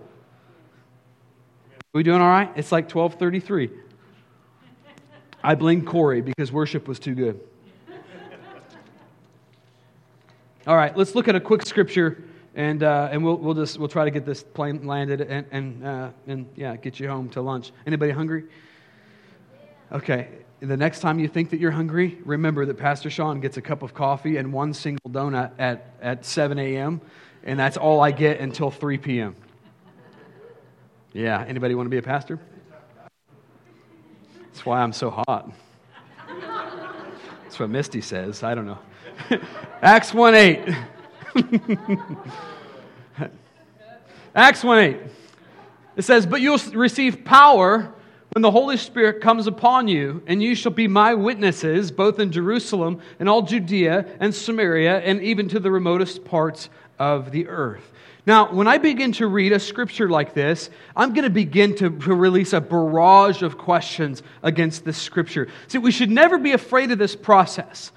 We 1.92 2.02
doing 2.02 2.20
all 2.20 2.28
right? 2.28 2.50
It's 2.56 2.72
like 2.72 2.92
1233. 2.92 3.70
I 5.44 5.54
blamed 5.54 5.86
Corey 5.86 6.22
because 6.22 6.50
worship 6.50 6.88
was 6.88 6.98
too 6.98 7.14
good. 7.14 7.40
All 10.66 10.76
right, 10.76 10.96
let's 10.96 11.14
look 11.14 11.28
at 11.28 11.34
a 11.34 11.40
quick 11.40 11.66
scripture, 11.66 12.24
and, 12.54 12.82
uh, 12.82 13.08
and 13.10 13.24
we'll, 13.24 13.36
we'll 13.36 13.54
just 13.54 13.78
we'll 13.78 13.88
try 13.88 14.04
to 14.04 14.10
get 14.10 14.24
this 14.24 14.42
plane 14.42 14.86
landed 14.86 15.20
and, 15.20 15.46
and, 15.50 15.86
uh, 15.86 16.10
and 16.26 16.46
yeah, 16.56 16.76
get 16.76 17.00
you 17.00 17.08
home 17.08 17.28
to 17.30 17.40
lunch. 17.40 17.72
Anybody 17.86 18.12
hungry? 18.12 18.44
Okay, 19.92 20.28
the 20.60 20.76
next 20.76 21.00
time 21.00 21.18
you 21.18 21.28
think 21.28 21.50
that 21.50 21.60
you're 21.60 21.70
hungry, 21.70 22.18
remember 22.24 22.64
that 22.66 22.78
Pastor 22.78 23.10
Sean 23.10 23.40
gets 23.40 23.56
a 23.56 23.62
cup 23.62 23.82
of 23.82 23.92
coffee 23.92 24.36
and 24.36 24.52
one 24.52 24.72
single 24.72 25.10
donut 25.10 25.52
at, 25.58 25.94
at 26.00 26.24
7 26.24 26.58
a.m., 26.58 27.00
and 27.42 27.58
that's 27.58 27.76
all 27.76 28.00
I 28.00 28.10
get 28.10 28.40
until 28.40 28.70
3 28.70 28.98
p.m. 28.98 29.36
Yeah, 31.12 31.44
anybody 31.46 31.74
want 31.74 31.86
to 31.86 31.90
be 31.90 31.98
a 31.98 32.02
pastor? 32.02 32.40
That's 34.46 34.64
why 34.64 34.80
I'm 34.80 34.92
so 34.92 35.10
hot. 35.10 35.52
That's 37.42 37.58
what 37.58 37.70
Misty 37.70 38.00
says. 38.00 38.42
I 38.42 38.54
don't 38.54 38.66
know. 38.66 38.78
Acts 39.82 40.14
1 40.14 40.34
8. 40.34 40.74
Acts 44.34 44.64
1 44.64 44.78
8. 44.78 44.96
It 45.96 46.02
says, 46.02 46.26
But 46.26 46.40
you'll 46.40 46.58
receive 46.72 47.24
power 47.24 47.92
when 48.32 48.42
the 48.42 48.50
Holy 48.50 48.76
Spirit 48.76 49.20
comes 49.20 49.46
upon 49.46 49.86
you, 49.86 50.22
and 50.26 50.42
you 50.42 50.56
shall 50.56 50.72
be 50.72 50.88
my 50.88 51.14
witnesses, 51.14 51.92
both 51.92 52.18
in 52.18 52.32
Jerusalem 52.32 53.00
and 53.20 53.28
all 53.28 53.42
Judea 53.42 54.06
and 54.18 54.34
Samaria, 54.34 54.98
and 55.00 55.22
even 55.22 55.48
to 55.50 55.60
the 55.60 55.70
remotest 55.70 56.24
parts 56.24 56.68
of 56.98 57.30
the 57.30 57.46
earth. 57.46 57.92
Now, 58.26 58.52
when 58.52 58.66
I 58.66 58.78
begin 58.78 59.12
to 59.12 59.26
read 59.26 59.52
a 59.52 59.60
scripture 59.60 60.08
like 60.08 60.32
this, 60.32 60.70
I'm 60.96 61.12
going 61.12 61.24
to 61.24 61.30
begin 61.30 61.76
to, 61.76 61.90
to 61.90 62.14
release 62.14 62.54
a 62.54 62.60
barrage 62.60 63.42
of 63.42 63.58
questions 63.58 64.22
against 64.42 64.84
this 64.84 64.96
scripture. 64.96 65.48
See, 65.68 65.78
we 65.78 65.92
should 65.92 66.10
never 66.10 66.38
be 66.38 66.52
afraid 66.52 66.90
of 66.90 66.98
this 66.98 67.14
process. 67.14 67.92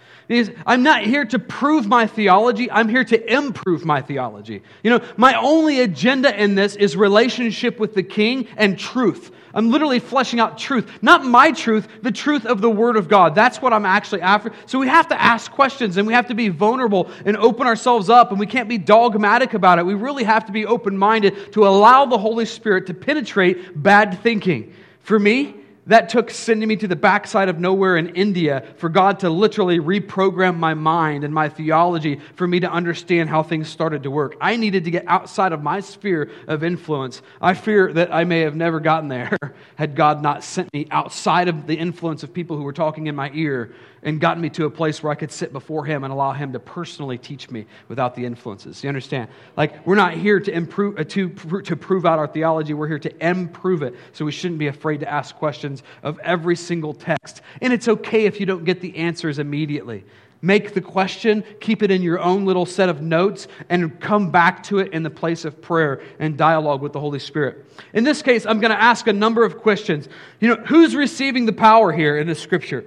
I'm 0.65 0.83
not 0.83 1.03
here 1.03 1.25
to 1.25 1.39
prove 1.39 1.87
my 1.87 2.05
theology. 2.05 2.69
I'm 2.69 2.89
here 2.89 3.03
to 3.05 3.33
improve 3.33 3.85
my 3.85 4.01
theology. 4.01 4.61
You 4.83 4.91
know, 4.91 5.01
my 5.15 5.35
only 5.35 5.79
agenda 5.79 6.35
in 6.41 6.55
this 6.55 6.75
is 6.75 6.97
relationship 6.97 7.79
with 7.79 7.93
the 7.93 8.03
king 8.03 8.47
and 8.57 8.77
truth. 8.77 9.31
I'm 9.53 9.71
literally 9.71 9.99
fleshing 9.99 10.39
out 10.39 10.57
truth. 10.57 11.01
Not 11.01 11.25
my 11.25 11.51
truth, 11.51 11.87
the 12.01 12.11
truth 12.11 12.45
of 12.45 12.61
the 12.61 12.69
Word 12.69 12.97
of 12.97 13.07
God. 13.07 13.33
That's 13.33 13.61
what 13.61 13.73
I'm 13.73 13.85
actually 13.85 14.21
after. 14.21 14.51
So 14.65 14.77
we 14.77 14.87
have 14.87 15.07
to 15.07 15.19
ask 15.19 15.49
questions 15.49 15.97
and 15.97 16.05
we 16.05 16.13
have 16.13 16.27
to 16.27 16.35
be 16.35 16.49
vulnerable 16.49 17.09
and 17.25 17.37
open 17.37 17.65
ourselves 17.65 18.09
up 18.09 18.29
and 18.29 18.39
we 18.39 18.45
can't 18.45 18.69
be 18.69 18.77
dogmatic 18.77 19.53
about 19.53 19.79
it. 19.79 19.85
We 19.85 19.93
really 19.93 20.25
have 20.25 20.45
to 20.45 20.51
be 20.51 20.65
open 20.65 20.97
minded 20.97 21.53
to 21.53 21.65
allow 21.65 22.05
the 22.05 22.17
Holy 22.17 22.45
Spirit 22.45 22.85
to 22.87 22.93
penetrate 22.93 23.81
bad 23.81 24.19
thinking. 24.21 24.73
For 24.99 25.17
me, 25.17 25.55
that 25.87 26.09
took 26.09 26.29
sending 26.29 26.67
me 26.69 26.75
to 26.77 26.87
the 26.87 26.95
backside 26.95 27.49
of 27.49 27.59
nowhere 27.59 27.97
in 27.97 28.09
India 28.09 28.63
for 28.77 28.89
God 28.89 29.19
to 29.21 29.29
literally 29.29 29.79
reprogram 29.79 30.57
my 30.57 30.73
mind 30.73 31.23
and 31.23 31.33
my 31.33 31.49
theology 31.49 32.21
for 32.35 32.47
me 32.47 32.59
to 32.59 32.71
understand 32.71 33.29
how 33.29 33.43
things 33.43 33.67
started 33.67 34.03
to 34.03 34.11
work. 34.11 34.35
I 34.39 34.55
needed 34.57 34.83
to 34.85 34.91
get 34.91 35.05
outside 35.07 35.53
of 35.53 35.63
my 35.63 35.79
sphere 35.79 36.29
of 36.47 36.63
influence. 36.63 37.21
I 37.41 37.53
fear 37.53 37.91
that 37.93 38.13
I 38.13 38.23
may 38.25 38.41
have 38.41 38.55
never 38.55 38.79
gotten 38.79 39.09
there 39.09 39.37
had 39.75 39.95
God 39.95 40.21
not 40.21 40.43
sent 40.43 40.71
me 40.73 40.87
outside 40.91 41.47
of 41.47 41.67
the 41.67 41.75
influence 41.75 42.23
of 42.23 42.33
people 42.33 42.57
who 42.57 42.63
were 42.63 42.73
talking 42.73 43.07
in 43.07 43.15
my 43.15 43.31
ear 43.33 43.73
and 44.03 44.19
gotten 44.19 44.41
me 44.41 44.49
to 44.51 44.65
a 44.65 44.69
place 44.69 45.01
where 45.01 45.11
I 45.11 45.15
could 45.15 45.31
sit 45.31 45.53
before 45.53 45.85
Him 45.85 46.03
and 46.03 46.13
allow 46.13 46.31
Him 46.31 46.53
to 46.53 46.59
personally 46.59 47.17
teach 47.17 47.49
me 47.49 47.65
without 47.87 48.15
the 48.15 48.25
influences. 48.25 48.83
You 48.83 48.89
understand? 48.89 49.29
Like, 49.55 49.85
we're 49.85 49.95
not 49.95 50.13
here 50.13 50.39
to, 50.39 50.51
improve, 50.51 50.97
uh, 50.99 51.03
to, 51.05 51.29
to 51.29 51.75
prove 51.75 52.05
out 52.05 52.19
our 52.19 52.27
theology, 52.27 52.73
we're 52.73 52.87
here 52.87 52.99
to 52.99 53.27
improve 53.27 53.81
it. 53.83 53.95
So 54.13 54.25
we 54.25 54.31
shouldn't 54.31 54.59
be 54.59 54.67
afraid 54.67 54.99
to 55.01 55.09
ask 55.09 55.35
questions 55.35 55.83
of 56.03 56.19
every 56.19 56.55
single 56.55 56.93
text. 56.93 57.41
And 57.61 57.73
it's 57.73 57.87
okay 57.87 58.25
if 58.25 58.39
you 58.39 58.45
don't 58.45 58.63
get 58.63 58.81
the 58.81 58.95
answers 58.97 59.39
immediately. 59.39 60.05
Make 60.41 60.75
the 60.75 60.81
question, 60.81 61.43
keep 61.59 61.81
it 61.81 61.89
in 61.89 62.03
your 62.03 62.19
own 62.19 62.45
little 62.45 62.67
set 62.67 62.89
of 62.89 63.01
notes, 63.01 63.47
and 63.69 63.99
come 63.99 64.29
back 64.29 64.61
to 64.63 64.77
it 64.79 64.93
in 64.93 65.01
the 65.01 65.09
place 65.09 65.45
of 65.45 65.61
prayer 65.61 66.01
and 66.19 66.37
dialogue 66.37 66.81
with 66.81 66.93
the 66.93 66.99
Holy 66.99 67.17
Spirit. 67.19 67.65
In 67.93 68.03
this 68.03 68.21
case, 68.21 68.45
I'm 68.45 68.59
going 68.59 68.71
to 68.71 68.79
ask 68.79 69.07
a 69.07 69.13
number 69.13 69.43
of 69.43 69.57
questions. 69.57 70.07
You 70.39 70.49
know, 70.49 70.63
who's 70.67 70.95
receiving 70.95 71.47
the 71.47 71.53
power 71.53 71.91
here 71.91 72.17
in 72.17 72.27
this 72.27 72.39
scripture? 72.39 72.85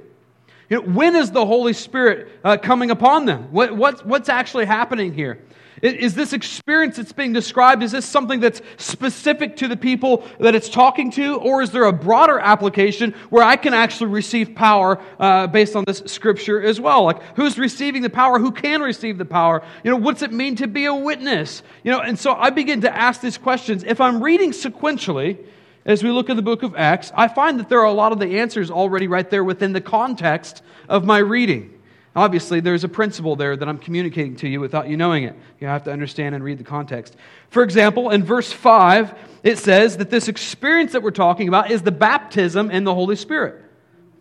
You 0.70 0.76
know, 0.76 0.82
when 0.92 1.16
is 1.16 1.32
the 1.32 1.44
Holy 1.44 1.72
Spirit 1.72 2.28
uh, 2.44 2.56
coming 2.56 2.92
upon 2.92 3.26
them? 3.26 3.48
What, 3.50 3.76
what, 3.76 4.06
what's 4.06 4.28
actually 4.28 4.66
happening 4.66 5.12
here? 5.12 5.42
Is 5.82 6.14
this 6.14 6.34
experience 6.34 6.96
that's 6.96 7.12
being 7.12 7.32
described, 7.32 7.82
is 7.82 7.92
this 7.92 8.04
something 8.04 8.38
that's 8.38 8.60
specific 8.76 9.56
to 9.56 9.68
the 9.68 9.76
people 9.76 10.28
that 10.38 10.54
it's 10.54 10.68
talking 10.68 11.10
to, 11.12 11.36
or 11.36 11.62
is 11.62 11.70
there 11.70 11.84
a 11.84 11.92
broader 11.92 12.38
application 12.38 13.12
where 13.30 13.42
I 13.42 13.56
can 13.56 13.72
actually 13.72 14.10
receive 14.10 14.54
power 14.54 15.02
uh, 15.18 15.46
based 15.46 15.76
on 15.76 15.84
this 15.86 16.02
scripture 16.04 16.62
as 16.62 16.78
well? 16.78 17.04
Like, 17.04 17.22
who's 17.34 17.58
receiving 17.58 18.02
the 18.02 18.10
power? 18.10 18.38
Who 18.38 18.52
can 18.52 18.82
receive 18.82 19.16
the 19.16 19.24
power? 19.24 19.62
You 19.82 19.90
know, 19.90 19.96
what's 19.96 20.20
it 20.20 20.32
mean 20.32 20.54
to 20.56 20.68
be 20.68 20.84
a 20.84 20.94
witness? 20.94 21.62
You 21.82 21.92
know, 21.92 22.00
and 22.00 22.18
so 22.18 22.34
I 22.34 22.50
begin 22.50 22.82
to 22.82 22.94
ask 22.94 23.22
these 23.22 23.38
questions. 23.38 23.82
If 23.82 24.02
I'm 24.02 24.22
reading 24.22 24.50
sequentially, 24.50 25.38
as 25.84 26.02
we 26.02 26.10
look 26.10 26.28
at 26.28 26.36
the 26.36 26.42
book 26.42 26.62
of 26.62 26.76
Acts, 26.76 27.12
I 27.14 27.28
find 27.28 27.58
that 27.58 27.68
there 27.68 27.80
are 27.80 27.86
a 27.86 27.92
lot 27.92 28.12
of 28.12 28.18
the 28.18 28.38
answers 28.38 28.70
already 28.70 29.06
right 29.06 29.28
there 29.28 29.44
within 29.44 29.72
the 29.72 29.80
context 29.80 30.62
of 30.88 31.04
my 31.04 31.18
reading. 31.18 31.80
Obviously, 32.14 32.60
there's 32.60 32.82
a 32.82 32.88
principle 32.88 33.36
there 33.36 33.56
that 33.56 33.68
I'm 33.68 33.78
communicating 33.78 34.34
to 34.36 34.48
you 34.48 34.60
without 34.60 34.88
you 34.88 34.96
knowing 34.96 35.24
it. 35.24 35.36
You 35.60 35.68
have 35.68 35.84
to 35.84 35.92
understand 35.92 36.34
and 36.34 36.42
read 36.42 36.58
the 36.58 36.64
context. 36.64 37.16
For 37.50 37.62
example, 37.62 38.10
in 38.10 38.24
verse 38.24 38.52
5, 38.52 39.16
it 39.44 39.58
says 39.58 39.96
that 39.98 40.10
this 40.10 40.26
experience 40.26 40.92
that 40.92 41.02
we're 41.02 41.12
talking 41.12 41.46
about 41.46 41.70
is 41.70 41.82
the 41.82 41.92
baptism 41.92 42.70
in 42.70 42.82
the 42.84 42.94
Holy 42.94 43.14
Spirit. 43.14 43.64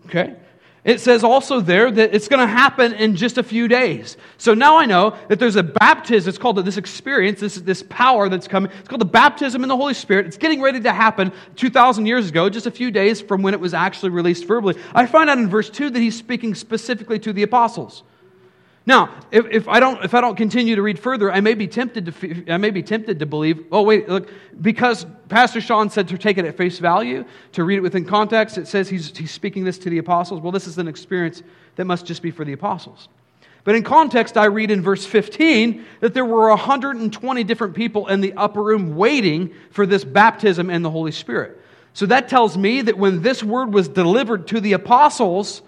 Okay? 0.05 0.36
It 0.89 0.99
says 0.99 1.23
also 1.23 1.61
there 1.61 1.91
that 1.91 2.15
it's 2.15 2.27
going 2.27 2.39
to 2.39 2.51
happen 2.51 2.93
in 2.93 3.15
just 3.15 3.37
a 3.37 3.43
few 3.43 3.67
days. 3.67 4.17
So 4.39 4.55
now 4.55 4.75
I 4.75 4.87
know 4.87 5.15
that 5.27 5.37
there's 5.37 5.55
a 5.55 5.61
baptism. 5.61 6.27
It's 6.27 6.39
called 6.39 6.57
this 6.65 6.77
experience, 6.77 7.39
this, 7.39 7.57
this 7.57 7.83
power 7.89 8.27
that's 8.27 8.47
coming. 8.47 8.71
It's 8.79 8.87
called 8.87 9.01
the 9.01 9.05
baptism 9.05 9.61
in 9.61 9.69
the 9.69 9.77
Holy 9.77 9.93
Spirit. 9.93 10.25
It's 10.25 10.37
getting 10.37 10.63
ready 10.63 10.79
to 10.79 10.91
happen 10.91 11.31
2,000 11.57 12.07
years 12.07 12.29
ago, 12.29 12.49
just 12.49 12.65
a 12.65 12.71
few 12.71 12.89
days 12.89 13.21
from 13.21 13.43
when 13.43 13.53
it 13.53 13.59
was 13.59 13.75
actually 13.75 14.09
released 14.09 14.47
verbally. 14.47 14.81
I 14.95 15.05
find 15.05 15.29
out 15.29 15.37
in 15.37 15.47
verse 15.47 15.69
2 15.69 15.91
that 15.91 15.99
he's 15.99 16.17
speaking 16.17 16.55
specifically 16.55 17.19
to 17.19 17.33
the 17.33 17.43
apostles. 17.43 18.01
Now, 18.89 19.13
if, 19.29 19.45
if, 19.51 19.67
I 19.67 19.79
don't, 19.79 20.03
if 20.03 20.15
I 20.15 20.21
don't 20.21 20.35
continue 20.35 20.75
to 20.75 20.81
read 20.81 20.97
further, 20.97 21.31
I 21.31 21.41
may 21.41 21.53
be 21.53 21.67
tempted 21.67 22.07
to, 22.07 22.51
I 22.51 22.57
may 22.57 22.71
be 22.71 22.81
tempted 22.81 23.19
to 23.19 23.27
believe, 23.27 23.63
oh, 23.71 23.83
wait, 23.83 24.09
look, 24.09 24.31
because 24.59 25.05
Pastor 25.27 25.61
Sean 25.61 25.91
said 25.91 26.07
to 26.07 26.17
take 26.17 26.39
it 26.39 26.45
at 26.45 26.57
face 26.57 26.79
value, 26.79 27.23
to 27.51 27.63
read 27.63 27.75
it 27.75 27.81
within 27.81 28.03
context, 28.03 28.57
it 28.57 28.67
says 28.67 28.89
he's, 28.89 29.15
he's 29.15 29.29
speaking 29.29 29.63
this 29.63 29.77
to 29.77 29.91
the 29.91 29.99
apostles. 29.99 30.41
Well, 30.41 30.51
this 30.51 30.65
is 30.65 30.79
an 30.79 30.87
experience 30.87 31.43
that 31.75 31.85
must 31.85 32.07
just 32.07 32.23
be 32.23 32.31
for 32.31 32.43
the 32.43 32.53
apostles. 32.53 33.09
But 33.63 33.75
in 33.75 33.83
context, 33.83 34.37
I 34.37 34.45
read 34.45 34.71
in 34.71 34.81
verse 34.81 35.05
15 35.05 35.85
that 35.99 36.15
there 36.15 36.25
were 36.25 36.49
120 36.49 37.43
different 37.43 37.75
people 37.75 38.07
in 38.07 38.21
the 38.21 38.33
upper 38.33 38.63
room 38.63 38.95
waiting 38.95 39.53
for 39.69 39.85
this 39.85 40.03
baptism 40.03 40.71
in 40.71 40.81
the 40.81 40.89
Holy 40.89 41.11
Spirit. 41.11 41.61
So 41.93 42.07
that 42.07 42.27
tells 42.27 42.57
me 42.57 42.81
that 42.81 42.97
when 42.97 43.21
this 43.21 43.43
word 43.43 43.71
was 43.71 43.87
delivered 43.87 44.47
to 44.47 44.59
the 44.59 44.73
apostles, 44.73 45.61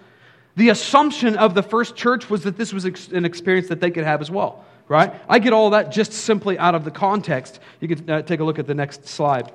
the 0.56 0.68
assumption 0.68 1.36
of 1.36 1.54
the 1.54 1.62
first 1.62 1.96
church 1.96 2.28
was 2.28 2.44
that 2.44 2.56
this 2.56 2.72
was 2.72 2.84
an 2.84 3.24
experience 3.24 3.68
that 3.68 3.80
they 3.80 3.90
could 3.90 4.04
have 4.04 4.20
as 4.20 4.30
well, 4.30 4.64
right? 4.88 5.14
I 5.28 5.38
get 5.38 5.52
all 5.52 5.70
that 5.70 5.92
just 5.92 6.12
simply 6.12 6.58
out 6.58 6.74
of 6.74 6.84
the 6.84 6.90
context. 6.90 7.58
You 7.80 7.88
can 7.88 8.10
uh, 8.10 8.22
take 8.22 8.40
a 8.40 8.44
look 8.44 8.58
at 8.58 8.66
the 8.66 8.74
next 8.74 9.06
slide. 9.06 9.52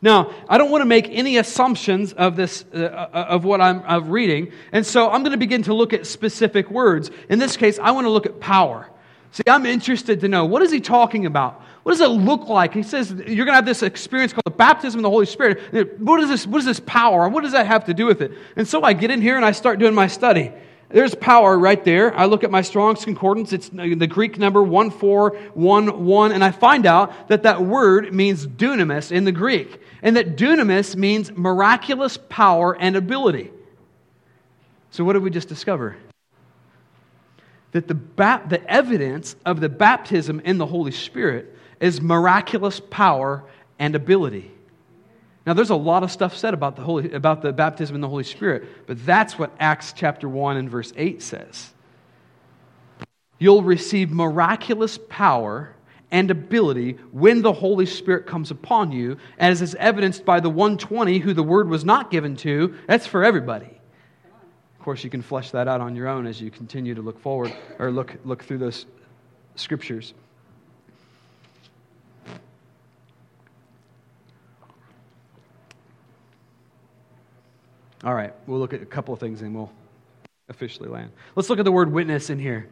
Now, 0.00 0.34
I 0.48 0.58
don't 0.58 0.70
want 0.70 0.82
to 0.82 0.86
make 0.86 1.08
any 1.08 1.38
assumptions 1.38 2.12
of 2.12 2.36
this, 2.36 2.64
uh, 2.74 2.78
uh 2.78 3.26
of 3.28 3.44
what 3.44 3.60
I'm 3.60 3.80
of 3.80 4.10
reading, 4.10 4.52
and 4.72 4.84
so 4.84 5.10
I'm 5.10 5.22
going 5.22 5.32
to 5.32 5.38
begin 5.38 5.62
to 5.64 5.74
look 5.74 5.92
at 5.92 6.06
specific 6.06 6.70
words. 6.70 7.10
In 7.28 7.38
this 7.38 7.56
case, 7.56 7.78
I 7.78 7.90
want 7.92 8.06
to 8.06 8.10
look 8.10 8.26
at 8.26 8.40
power. 8.40 8.88
See, 9.32 9.42
I'm 9.46 9.66
interested 9.66 10.20
to 10.20 10.28
know 10.28 10.44
what 10.44 10.62
is 10.62 10.70
he 10.70 10.80
talking 10.80 11.26
about? 11.26 11.62
What 11.84 11.92
does 11.92 12.00
it 12.00 12.08
look 12.08 12.48
like? 12.48 12.72
He 12.72 12.82
says 12.82 13.10
you're 13.10 13.44
going 13.44 13.48
to 13.48 13.52
have 13.52 13.66
this 13.66 13.82
experience 13.82 14.32
called 14.32 14.46
the 14.46 14.50
baptism 14.50 14.98
of 14.98 15.02
the 15.02 15.10
Holy 15.10 15.26
Spirit. 15.26 16.00
What 16.00 16.18
is 16.20 16.30
this, 16.30 16.46
what 16.46 16.58
is 16.58 16.64
this 16.64 16.80
power? 16.80 17.28
What 17.28 17.42
does 17.44 17.52
that 17.52 17.66
have 17.66 17.84
to 17.84 17.94
do 17.94 18.06
with 18.06 18.22
it? 18.22 18.32
And 18.56 18.66
so 18.66 18.82
I 18.82 18.94
get 18.94 19.10
in 19.10 19.20
here 19.20 19.36
and 19.36 19.44
I 19.44 19.52
start 19.52 19.78
doing 19.78 19.94
my 19.94 20.06
study. 20.06 20.50
There's 20.88 21.14
power 21.14 21.58
right 21.58 21.84
there. 21.84 22.16
I 22.16 22.24
look 22.24 22.42
at 22.42 22.50
my 22.50 22.62
Strong's 22.62 23.04
Concordance. 23.04 23.52
It's 23.52 23.68
the 23.68 24.06
Greek 24.06 24.38
number 24.38 24.62
1411, 24.62 26.32
and 26.32 26.42
I 26.42 26.52
find 26.52 26.86
out 26.86 27.28
that 27.28 27.42
that 27.42 27.62
word 27.62 28.14
means 28.14 28.46
dunamis 28.46 29.12
in 29.12 29.24
the 29.24 29.32
Greek, 29.32 29.80
and 30.02 30.16
that 30.16 30.36
dunamis 30.36 30.96
means 30.96 31.32
miraculous 31.32 32.16
power 32.28 32.76
and 32.78 32.96
ability. 32.96 33.50
So, 34.90 35.04
what 35.04 35.14
did 35.14 35.22
we 35.22 35.30
just 35.30 35.48
discover? 35.48 35.96
That 37.72 37.88
the, 37.88 37.98
the 38.48 38.62
evidence 38.68 39.34
of 39.44 39.60
the 39.60 39.68
baptism 39.68 40.40
in 40.44 40.58
the 40.58 40.66
Holy 40.66 40.92
Spirit 40.92 41.53
is 41.84 42.00
miraculous 42.00 42.80
power 42.80 43.44
and 43.78 43.94
ability. 43.94 44.50
Now, 45.46 45.52
there's 45.52 45.68
a 45.68 45.76
lot 45.76 46.02
of 46.02 46.10
stuff 46.10 46.34
said 46.34 46.54
about 46.54 46.76
the, 46.76 46.82
Holy, 46.82 47.12
about 47.12 47.42
the 47.42 47.52
baptism 47.52 47.94
in 47.94 48.00
the 48.00 48.08
Holy 48.08 48.24
Spirit, 48.24 48.86
but 48.86 49.04
that's 49.04 49.38
what 49.38 49.52
Acts 49.60 49.92
chapter 49.94 50.26
1 50.26 50.56
and 50.56 50.70
verse 50.70 50.94
8 50.96 51.20
says. 51.20 51.74
You'll 53.38 53.62
receive 53.62 54.10
miraculous 54.10 54.98
power 55.10 55.74
and 56.10 56.30
ability 56.30 56.92
when 57.12 57.42
the 57.42 57.52
Holy 57.52 57.84
Spirit 57.84 58.26
comes 58.26 58.50
upon 58.50 58.90
you, 58.90 59.18
as 59.38 59.60
is 59.60 59.74
evidenced 59.74 60.24
by 60.24 60.40
the 60.40 60.48
120 60.48 61.18
who 61.18 61.34
the 61.34 61.42
word 61.42 61.68
was 61.68 61.84
not 61.84 62.10
given 62.10 62.34
to. 62.36 62.74
That's 62.86 63.06
for 63.06 63.22
everybody. 63.22 63.78
Of 64.78 64.82
course, 64.82 65.04
you 65.04 65.10
can 65.10 65.20
flesh 65.20 65.50
that 65.50 65.68
out 65.68 65.82
on 65.82 65.94
your 65.94 66.08
own 66.08 66.26
as 66.26 66.40
you 66.40 66.50
continue 66.50 66.94
to 66.94 67.02
look 67.02 67.20
forward 67.20 67.54
or 67.78 67.90
look, 67.90 68.16
look 68.24 68.42
through 68.42 68.58
those 68.58 68.86
scriptures. 69.56 70.14
All 78.04 78.14
right, 78.14 78.34
we'll 78.46 78.58
look 78.58 78.74
at 78.74 78.82
a 78.82 78.86
couple 78.86 79.14
of 79.14 79.20
things 79.20 79.40
and 79.40 79.54
we'll 79.54 79.72
officially 80.48 80.88
land. 80.88 81.10
Let's 81.34 81.48
look 81.48 81.58
at 81.58 81.64
the 81.64 81.72
word 81.72 81.90
witness 81.90 82.28
in 82.28 82.38
here. 82.38 82.68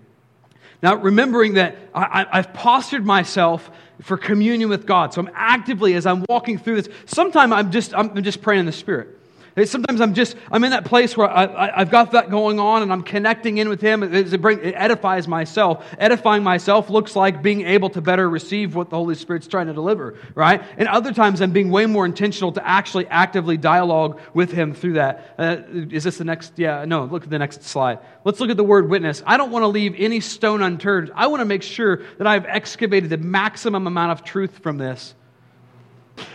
Now, 0.83 0.97
remembering 0.97 1.55
that 1.55 1.77
I, 1.95 2.27
have 2.33 2.53
postured 2.53 3.07
myself 3.07 3.71
for 4.03 4.17
communion 4.17 4.69
with 4.69 4.85
God. 4.85 5.15
So 5.15 5.23
I'm 5.23 5.31
actively, 5.35 5.95
as 5.95 6.07
I'm 6.07 6.25
walking 6.29 6.59
through 6.59 6.83
this, 6.83 6.95
sometimes 7.07 7.53
I'm 7.53 7.71
just, 7.71 7.95
I'm 7.95 8.21
just 8.23 8.43
praying 8.43 8.61
in 8.61 8.67
the 8.67 8.73
Spirit. 8.73 9.19
Sometimes 9.65 10.01
I'm 10.01 10.15
just, 10.15 10.37
I'm 10.51 10.65
in 10.65 10.71
that 10.71 10.87
place 10.87 11.15
where 11.15 11.29
I, 11.29 11.81
have 11.81 11.91
got 11.91 12.13
that 12.13 12.31
going 12.31 12.59
on 12.59 12.83
and 12.83 12.91
I'm 12.91 13.03
connecting 13.03 13.59
in 13.59 13.69
with 13.69 13.83
Him. 13.83 14.03
It, 14.03 14.41
bring, 14.41 14.61
it 14.61 14.75
edifies 14.75 15.29
myself. 15.29 15.85
Edifying 15.99 16.43
myself 16.43 16.89
looks 16.89 17.15
like 17.15 17.43
being 17.43 17.67
able 17.67 17.91
to 17.91 18.01
better 18.01 18.29
receive 18.31 18.75
what 18.75 18.89
the 18.89 18.97
Holy 18.97 19.15
Spirit's 19.15 19.47
trying 19.47 19.67
to 19.67 19.75
deliver, 19.75 20.17
right? 20.35 20.63
And 20.79 20.89
other 20.89 21.13
times 21.13 21.43
I'm 21.43 21.53
being 21.53 21.71
way 21.71 21.85
more 21.85 22.07
intentional 22.07 22.53
to 22.53 22.67
actually 22.67 23.07
actively 23.09 23.59
dialogue 23.59 24.21
with 24.33 24.51
Him 24.53 24.73
through 24.73 24.95
that. 24.95 25.35
Uh, 25.39 25.57
is 25.91 26.05
this 26.05 26.17
the 26.17 26.25
next? 26.25 26.59
Yeah, 26.59 26.87
no, 26.87 27.05
look 27.05 27.25
at 27.25 27.31
the 27.31 27.39
next 27.39 27.63
slide. 27.63 27.99
Let's 28.25 28.41
look 28.41 28.51
at 28.51 28.57
the 28.57 28.65
word 28.65 28.89
witness. 28.89 29.23
I 29.27 29.37
don't 29.37 29.51
want 29.51 29.65
to 29.65 29.69
leave 29.69 29.95
any 29.99 30.21
stone 30.21 30.63
unturned. 30.63 31.13
I 31.15 31.27
want 31.27 31.41
to 31.41 31.47
make 31.47 31.63
sure 31.63 32.03
that 32.17 32.27
I've 32.27 32.47
excavated 32.47 33.11
the 33.11 33.19
maximum 33.19 33.87
amount 33.87 34.13
of 34.13 34.25
truth 34.25 34.61
from 34.61 34.79
this. 34.79 35.15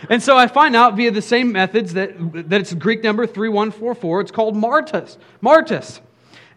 And 0.08 0.22
so 0.22 0.36
I 0.36 0.46
find 0.46 0.74
out 0.76 0.96
via 0.96 1.10
the 1.10 1.22
same 1.22 1.52
methods 1.52 1.94
that, 1.94 2.14
that 2.48 2.60
it's 2.60 2.74
Greek 2.74 3.02
number 3.02 3.26
3144. 3.26 4.20
It's 4.20 4.30
called 4.30 4.56
martus. 4.56 5.16
Martus. 5.42 6.00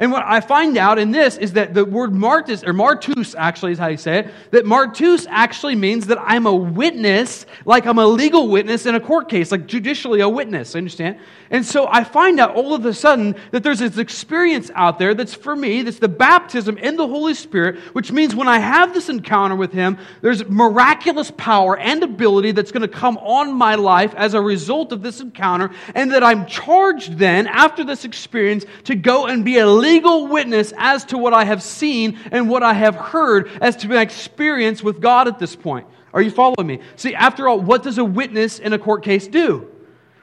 And 0.01 0.11
what 0.11 0.23
I 0.25 0.41
find 0.41 0.77
out 0.77 0.97
in 0.97 1.11
this 1.11 1.37
is 1.37 1.53
that 1.53 1.75
the 1.75 1.85
word 1.85 2.11
martus, 2.11 2.67
or 2.67 2.73
martus 2.73 3.35
actually 3.37 3.73
is 3.73 3.77
how 3.77 3.87
you 3.87 3.97
say 3.97 4.19
it, 4.21 4.31
that 4.49 4.65
martus 4.65 5.27
actually 5.29 5.75
means 5.75 6.07
that 6.07 6.17
I'm 6.19 6.47
a 6.47 6.55
witness, 6.55 7.45
like 7.65 7.85
I'm 7.85 7.99
a 7.99 8.07
legal 8.07 8.47
witness 8.47 8.87
in 8.87 8.95
a 8.95 8.99
court 8.99 9.29
case, 9.29 9.51
like 9.51 9.67
judicially 9.67 10.21
a 10.21 10.27
witness, 10.27 10.75
understand? 10.75 11.19
And 11.51 11.63
so 11.63 11.87
I 11.87 12.03
find 12.03 12.39
out 12.39 12.55
all 12.55 12.73
of 12.73 12.83
a 12.85 12.95
sudden 12.95 13.35
that 13.51 13.61
there's 13.61 13.77
this 13.77 13.99
experience 13.99 14.71
out 14.73 14.97
there 14.97 15.13
that's 15.13 15.35
for 15.35 15.55
me, 15.55 15.83
that's 15.83 15.99
the 15.99 16.09
baptism 16.09 16.79
in 16.79 16.95
the 16.95 17.07
Holy 17.07 17.35
Spirit, 17.35 17.77
which 17.93 18.11
means 18.11 18.33
when 18.33 18.47
I 18.47 18.57
have 18.57 18.95
this 18.95 19.07
encounter 19.07 19.55
with 19.55 19.71
Him, 19.71 19.99
there's 20.21 20.43
miraculous 20.47 21.29
power 21.37 21.77
and 21.77 22.01
ability 22.01 22.53
that's 22.53 22.71
going 22.71 22.81
to 22.81 22.87
come 22.87 23.19
on 23.19 23.53
my 23.53 23.75
life 23.75 24.15
as 24.15 24.33
a 24.33 24.41
result 24.41 24.93
of 24.93 25.03
this 25.03 25.19
encounter, 25.19 25.69
and 25.93 26.11
that 26.13 26.23
I'm 26.23 26.47
charged 26.47 27.19
then, 27.19 27.45
after 27.45 27.83
this 27.83 28.03
experience, 28.03 28.65
to 28.85 28.95
go 28.95 29.27
and 29.27 29.45
be 29.45 29.59
a 29.59 29.67
legal 29.91 30.27
witness 30.27 30.73
as 30.77 31.05
to 31.05 31.17
what 31.17 31.33
I 31.33 31.45
have 31.45 31.61
seen 31.61 32.19
and 32.31 32.49
what 32.49 32.63
I 32.63 32.73
have 32.73 32.95
heard 32.95 33.49
as 33.61 33.75
to 33.77 33.87
my 33.87 34.01
experience 34.01 34.83
with 34.83 35.01
God 35.01 35.27
at 35.27 35.39
this 35.39 35.55
point. 35.55 35.87
Are 36.13 36.21
you 36.21 36.31
following 36.31 36.67
me? 36.67 36.79
See, 36.95 37.15
after 37.15 37.47
all, 37.47 37.59
what 37.59 37.83
does 37.83 37.97
a 37.97 38.05
witness 38.05 38.59
in 38.59 38.73
a 38.73 38.79
court 38.79 39.03
case 39.03 39.27
do? 39.27 39.67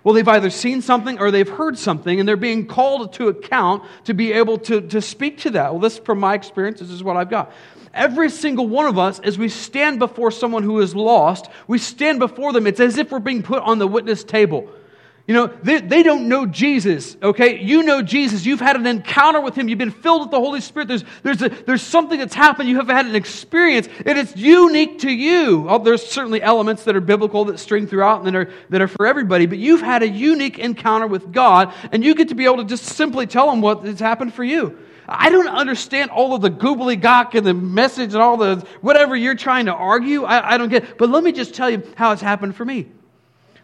Well, 0.05 0.15
they've 0.15 0.29
either 0.29 0.51
seen 0.51 0.81
something 0.81 1.19
or 1.19 1.31
they've 1.31 1.49
heard 1.49 1.77
something, 1.77 2.19
and 2.19 2.29
they're 2.29 2.37
being 2.37 2.67
called 2.67 3.13
to 3.15 3.29
account 3.29 3.85
to 4.05 4.15
be 4.15 4.33
able 4.33 4.59
to, 4.59 4.81
to 4.81 5.03
speak 5.03 5.39
to 5.39 5.51
that. 5.51 5.73
Well, 5.73 5.81
this, 5.81 5.99
from 5.99 6.21
my 6.21 6.35
experience, 6.35 6.81
this 6.81 6.91
is 6.91 7.03
what 7.03 7.17
I've 7.17 7.31
got. 7.31 7.53
Every 7.93 8.31
single 8.31 8.67
one 8.69 8.87
of 8.87 8.99
us, 8.99 9.19
as 9.21 9.39
we 9.39 9.49
stand 9.49 9.99
before 9.99 10.31
someone 10.31 10.63
who 10.63 10.79
is 10.81 10.95
lost, 10.95 11.49
we 11.67 11.79
stand 11.79 12.21
before 12.21 12.53
them. 12.53 12.67
It's 12.67 12.81
as 12.81 12.97
if 12.97 13.11
we're 13.11 13.19
being 13.19 13.43
put 13.43 13.63
on 13.63 13.79
the 13.79 13.89
witness 13.89 14.25
table. 14.25 14.71
You 15.29 15.35
know, 15.35 15.47
they, 15.63 15.83
they 15.83 16.03
don't 16.03 16.27
know 16.27 16.47
Jesus, 16.47 17.19
okay? 17.23 17.61
You 17.61 17.83
know 17.83 18.01
Jesus. 18.01 18.47
You've 18.47 18.63
had 18.63 18.77
an 18.77 18.87
encounter 18.87 19.43
with 19.43 19.55
him. 19.55 19.69
You've 19.69 19.79
been 19.79 19.91
filled 19.91 20.23
with 20.23 20.31
the 20.31 20.41
Holy 20.41 20.63
Spirit. 20.63 20.89
There's, 20.89 21.05
there's, 21.23 21.43
a, 21.43 21.51
there's 21.51 21.83
something 21.83 22.19
that's 22.19 22.35
happened. 22.35 22.71
You 22.71 22.77
have 22.77 22.89
had 22.89 23.05
an 23.05 23.15
experience, 23.15 23.91
and 24.07 24.19
it's 24.19 24.35
unique 24.35 25.01
to 25.01 25.11
you. 25.11 25.67
Oh, 25.69 25.79
there's 25.81 26.05
certainly 26.05 26.41
elements 26.41 26.85
that 26.85 26.97
are 26.97 27.03
biblical 27.03 27.45
that 27.45 27.59
string 27.59 27.87
throughout 27.87 28.21
and 28.21 28.27
that 28.27 28.35
are, 28.35 28.51
that 28.71 28.81
are 28.81 28.89
for 28.89 29.07
everybody, 29.07 29.45
but 29.45 29.59
you've 29.59 29.83
had 29.83 30.03
a 30.03 30.09
unique 30.09 30.59
encounter 30.59 31.07
with 31.07 31.31
God, 31.31 31.75
and 31.93 32.03
you 32.03 32.15
get 32.15 32.29
to 32.29 32.35
be 32.35 32.47
able 32.47 32.57
to 32.57 32.65
just 32.65 32.85
simply 32.85 33.27
tell 33.27 33.53
him 33.53 33.61
what 33.61 33.85
has 33.85 34.01
happened 34.01 34.33
for 34.33 34.45
you. 34.45 34.79
I 35.07 35.29
don't 35.29 35.49
understand 35.49 36.11
all 36.11 36.35
of 36.35 36.41
the 36.41 36.51
goobly 36.51 36.99
gawk 36.99 37.35
and 37.35 37.47
the 37.47 37.53
message 37.53 38.15
and 38.15 38.23
all 38.23 38.39
the 38.39 38.67
whatever 38.81 39.15
you're 39.15 39.35
trying 39.35 39.67
to 39.67 39.75
argue. 39.75 40.25
I, 40.25 40.55
I 40.55 40.59
don't 40.59 40.71
get 40.71 40.97
But 40.97 41.11
let 41.11 41.23
me 41.23 41.33
just 41.33 41.55
tell 41.55 41.69
you 41.69 41.83
how 41.97 42.13
it's 42.13 42.23
happened 42.23 42.57
for 42.57 42.65
me. 42.65 42.89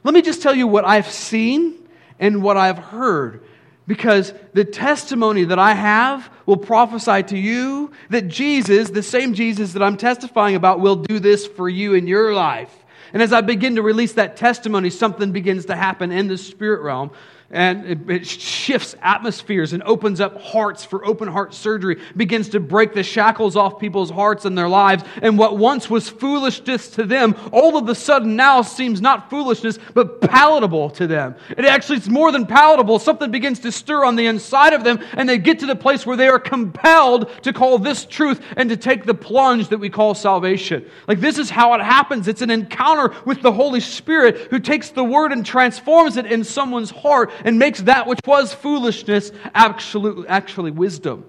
Let 0.04 0.14
me 0.14 0.22
just 0.22 0.42
tell 0.42 0.54
you 0.54 0.66
what 0.66 0.84
I've 0.84 1.10
seen 1.10 1.88
and 2.20 2.42
what 2.42 2.56
I've 2.56 2.78
heard. 2.78 3.42
Because 3.86 4.32
the 4.52 4.64
testimony 4.64 5.44
that 5.44 5.58
I 5.58 5.74
have 5.74 6.30
will 6.46 6.56
prophesy 6.56 7.22
to 7.24 7.38
you 7.38 7.90
that 8.10 8.28
Jesus, 8.28 8.90
the 8.90 9.02
same 9.02 9.34
Jesus 9.34 9.72
that 9.72 9.82
I'm 9.82 9.96
testifying 9.96 10.54
about, 10.54 10.80
will 10.80 10.96
do 10.96 11.18
this 11.18 11.46
for 11.46 11.68
you 11.68 11.94
in 11.94 12.06
your 12.06 12.32
life. 12.32 12.74
And 13.12 13.22
as 13.22 13.32
I 13.32 13.40
begin 13.42 13.76
to 13.76 13.82
release 13.82 14.14
that 14.14 14.36
testimony, 14.36 14.90
something 14.90 15.32
begins 15.32 15.66
to 15.66 15.76
happen 15.76 16.12
in 16.12 16.28
the 16.28 16.38
spirit 16.38 16.82
realm 16.82 17.10
and 17.50 17.86
it, 17.86 18.10
it, 18.10 18.26
shifts 18.26 18.96
atmospheres 19.02 19.72
and 19.72 19.82
opens 19.82 20.20
up 20.20 20.40
hearts 20.40 20.84
for 20.84 21.04
open 21.04 21.28
heart 21.28 21.54
surgery, 21.54 22.00
begins 22.16 22.48
to 22.50 22.60
break 22.60 22.94
the 22.94 23.02
shackles 23.02 23.54
off 23.54 23.78
people's 23.78 24.10
hearts 24.10 24.44
and 24.44 24.56
their 24.56 24.68
lives. 24.68 25.04
And 25.22 25.38
what 25.38 25.58
once 25.58 25.90
was 25.90 26.08
foolishness 26.08 26.88
to 26.90 27.04
them, 27.04 27.36
all 27.52 27.76
of 27.76 27.88
a 27.88 27.94
sudden 27.94 28.34
now 28.34 28.62
seems 28.62 29.00
not 29.00 29.30
foolishness, 29.30 29.78
but 29.92 30.20
palatable 30.20 30.90
to 30.90 31.06
them. 31.06 31.36
It 31.50 31.64
actually 31.64 31.98
is 31.98 32.08
more 32.08 32.32
than 32.32 32.46
palatable. 32.46 32.98
Something 32.98 33.30
begins 33.30 33.60
to 33.60 33.72
stir 33.72 34.04
on 34.04 34.16
the 34.16 34.26
inside 34.26 34.72
of 34.72 34.82
them, 34.82 34.98
and 35.12 35.28
they 35.28 35.38
get 35.38 35.58
to 35.60 35.66
the 35.66 35.76
place 35.76 36.06
where 36.06 36.16
they 36.16 36.28
are 36.28 36.38
compelled 36.38 37.30
to 37.42 37.52
call 37.52 37.78
this 37.78 38.04
truth 38.04 38.40
and 38.56 38.70
to 38.70 38.76
take 38.76 39.04
the 39.04 39.14
plunge 39.14 39.68
that 39.68 39.78
we 39.78 39.90
call 39.90 40.14
salvation. 40.14 40.88
Like 41.06 41.20
this 41.20 41.38
is 41.38 41.50
how 41.50 41.74
it 41.74 41.82
happens. 41.82 42.26
It's 42.26 42.42
an 42.42 42.50
encounter 42.50 43.14
with 43.24 43.42
the 43.42 43.52
Holy 43.52 43.80
Spirit 43.80 44.48
who 44.50 44.58
takes 44.58 44.90
the 44.90 45.04
word 45.04 45.32
and 45.32 45.44
transforms 45.44 46.16
it 46.16 46.26
in 46.26 46.42
someone's 46.42 46.90
heart 46.90 47.30
and 47.44 47.58
makes 47.58 47.82
that 47.82 48.06
which 48.06 48.20
was 48.26 48.54
foolishness 48.54 49.32
absolutely, 49.54 50.28
actually 50.28 50.70
wisdom. 50.70 51.24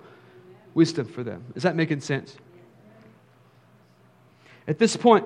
Wisdom 0.74 1.08
for 1.08 1.24
them. 1.24 1.44
Is 1.56 1.64
that 1.64 1.76
making 1.76 2.02
sense? 2.02 2.36
At 4.68 4.80
this 4.80 4.98
point, 4.98 5.26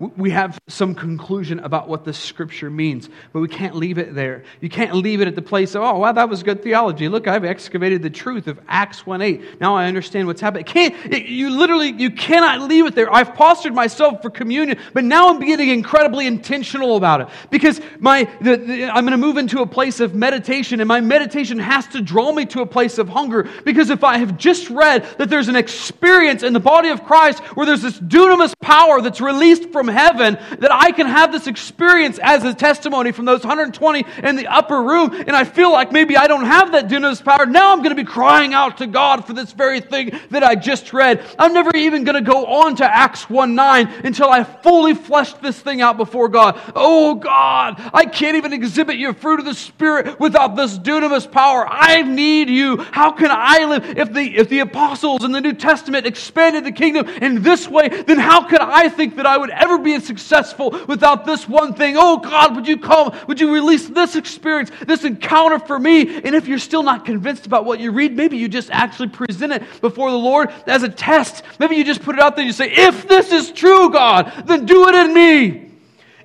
we 0.00 0.30
have 0.30 0.58
some 0.66 0.94
conclusion 0.94 1.58
about 1.58 1.86
what 1.86 2.06
the 2.06 2.14
scripture 2.14 2.70
means, 2.70 3.10
but 3.34 3.40
we 3.40 3.48
can't 3.48 3.76
leave 3.76 3.98
it 3.98 4.14
there. 4.14 4.44
You 4.62 4.70
can't 4.70 4.94
leave 4.94 5.20
it 5.20 5.28
at 5.28 5.34
the 5.34 5.42
place 5.42 5.74
of, 5.74 5.82
oh, 5.82 5.98
wow, 5.98 6.12
that 6.12 6.30
was 6.30 6.42
good 6.42 6.62
theology. 6.62 7.06
Look, 7.10 7.28
I've 7.28 7.44
excavated 7.44 8.00
the 8.00 8.08
truth 8.08 8.46
of 8.46 8.58
Acts 8.66 9.04
1 9.04 9.20
8. 9.20 9.60
Now 9.60 9.76
I 9.76 9.86
understand 9.86 10.26
what's 10.26 10.40
happening. 10.40 10.64
can't, 10.64 10.94
it, 11.12 11.26
you 11.26 11.50
literally, 11.50 11.92
you 11.92 12.10
cannot 12.10 12.62
leave 12.62 12.86
it 12.86 12.94
there. 12.94 13.12
I've 13.12 13.34
postured 13.34 13.74
myself 13.74 14.22
for 14.22 14.30
communion, 14.30 14.78
but 14.94 15.04
now 15.04 15.28
I'm 15.28 15.40
getting 15.40 15.68
incredibly 15.68 16.26
intentional 16.26 16.96
about 16.96 17.20
it 17.20 17.28
because 17.50 17.78
my, 17.98 18.26
the, 18.40 18.56
the, 18.56 18.84
I'm 18.86 19.04
going 19.04 19.12
to 19.12 19.18
move 19.18 19.36
into 19.36 19.60
a 19.60 19.66
place 19.66 20.00
of 20.00 20.14
meditation, 20.14 20.80
and 20.80 20.88
my 20.88 21.02
meditation 21.02 21.58
has 21.58 21.86
to 21.88 22.00
draw 22.00 22.32
me 22.32 22.46
to 22.46 22.62
a 22.62 22.66
place 22.66 22.96
of 22.96 23.10
hunger 23.10 23.46
because 23.66 23.90
if 23.90 24.02
I 24.02 24.16
have 24.16 24.38
just 24.38 24.70
read 24.70 25.04
that 25.18 25.28
there's 25.28 25.48
an 25.48 25.56
experience 25.56 26.42
in 26.42 26.54
the 26.54 26.60
body 26.60 26.88
of 26.88 27.04
Christ 27.04 27.40
where 27.54 27.66
there's 27.66 27.82
this 27.82 28.00
dunamis 28.00 28.58
power 28.60 29.02
that's 29.02 29.20
released 29.20 29.70
from 29.70 29.89
heaven 29.90 30.38
that 30.58 30.72
I 30.72 30.92
can 30.92 31.06
have 31.06 31.32
this 31.32 31.46
experience 31.46 32.18
as 32.22 32.44
a 32.44 32.54
testimony 32.54 33.12
from 33.12 33.24
those 33.24 33.40
120 33.40 34.04
in 34.22 34.36
the 34.36 34.46
upper 34.46 34.82
room, 34.82 35.12
and 35.12 35.30
I 35.30 35.44
feel 35.44 35.72
like 35.72 35.92
maybe 35.92 36.16
I 36.16 36.26
don't 36.26 36.44
have 36.44 36.72
that 36.72 36.88
dunamis 36.88 37.24
power. 37.24 37.46
Now 37.46 37.72
I'm 37.72 37.78
going 37.78 37.94
to 37.94 38.02
be 38.02 38.04
crying 38.04 38.54
out 38.54 38.78
to 38.78 38.86
God 38.86 39.26
for 39.26 39.32
this 39.32 39.52
very 39.52 39.80
thing 39.80 40.18
that 40.30 40.42
I 40.42 40.54
just 40.54 40.92
read. 40.92 41.24
I'm 41.38 41.52
never 41.52 41.74
even 41.76 42.04
going 42.04 42.22
to 42.22 42.30
go 42.30 42.46
on 42.46 42.76
to 42.76 42.84
Acts 42.84 43.28
1 43.28 43.54
9 43.54 43.88
until 44.04 44.30
I 44.30 44.44
fully 44.44 44.94
fleshed 44.94 45.42
this 45.42 45.60
thing 45.60 45.80
out 45.80 45.96
before 45.96 46.28
God. 46.28 46.60
Oh 46.74 47.14
God, 47.14 47.80
I 47.92 48.04
can't 48.06 48.36
even 48.36 48.52
exhibit 48.52 48.96
your 48.96 49.14
fruit 49.14 49.40
of 49.40 49.46
the 49.46 49.54
Spirit 49.54 50.18
without 50.20 50.56
this 50.56 50.78
dunamis 50.78 51.30
power. 51.30 51.66
I 51.68 52.02
need 52.02 52.48
you. 52.48 52.78
How 52.78 53.12
can 53.12 53.30
I 53.30 53.64
live? 53.64 53.98
If 53.98 54.12
the, 54.12 54.36
if 54.36 54.48
the 54.48 54.60
apostles 54.60 55.24
in 55.24 55.32
the 55.32 55.40
New 55.40 55.54
Testament 55.54 56.06
expanded 56.06 56.64
the 56.64 56.72
kingdom 56.72 57.08
in 57.08 57.42
this 57.42 57.68
way, 57.68 57.88
then 57.88 58.18
how 58.18 58.46
could 58.46 58.60
I 58.60 58.88
think 58.88 59.16
that 59.16 59.26
I 59.26 59.36
would 59.36 59.50
ever 59.50 59.78
be 59.80 59.98
successful 60.00 60.70
without 60.86 61.24
this 61.24 61.48
one 61.48 61.74
thing. 61.74 61.96
Oh 61.96 62.18
God, 62.18 62.56
would 62.56 62.68
you 62.68 62.78
come? 62.78 63.14
Would 63.26 63.40
you 63.40 63.52
release 63.52 63.88
this 63.88 64.16
experience, 64.16 64.70
this 64.86 65.04
encounter 65.04 65.58
for 65.58 65.78
me? 65.78 66.16
And 66.22 66.34
if 66.34 66.46
you're 66.48 66.58
still 66.58 66.82
not 66.82 67.04
convinced 67.04 67.46
about 67.46 67.64
what 67.64 67.80
you 67.80 67.92
read, 67.92 68.16
maybe 68.16 68.36
you 68.36 68.48
just 68.48 68.70
actually 68.70 69.08
present 69.08 69.52
it 69.52 69.62
before 69.80 70.10
the 70.10 70.16
Lord 70.16 70.50
as 70.66 70.82
a 70.82 70.88
test. 70.88 71.44
Maybe 71.58 71.76
you 71.76 71.84
just 71.84 72.02
put 72.02 72.14
it 72.14 72.20
out 72.20 72.36
there 72.36 72.42
and 72.42 72.48
you 72.48 72.52
say, 72.52 72.70
if 72.70 73.08
this 73.08 73.32
is 73.32 73.50
true, 73.50 73.90
God, 73.90 74.44
then 74.46 74.66
do 74.66 74.88
it 74.88 74.94
in 74.94 75.14
me. 75.14 75.66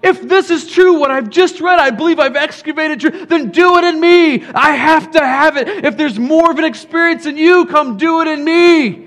If 0.03 0.21
this 0.21 0.51
is 0.51 0.69
true, 0.69 0.99
what 0.99 1.09
I've 1.09 1.31
just 1.31 1.59
read, 1.61 1.79
I 1.79 1.89
believe 1.89 2.19
I've 2.19 2.35
excavated 2.35 2.99
true, 2.99 3.25
then 3.25 3.49
do 3.49 3.77
it 3.77 3.83
in 3.85 3.99
me. 3.99 4.45
I 4.45 4.73
have 4.73 5.11
to 5.11 5.19
have 5.19 5.57
it. 5.57 5.67
If 5.67 5.97
there's 5.97 6.19
more 6.19 6.51
of 6.51 6.59
an 6.59 6.65
experience 6.65 7.25
in 7.25 7.37
you, 7.37 7.65
come 7.65 7.97
do 7.97 8.21
it 8.21 8.27
in 8.27 8.43
me. 8.43 9.04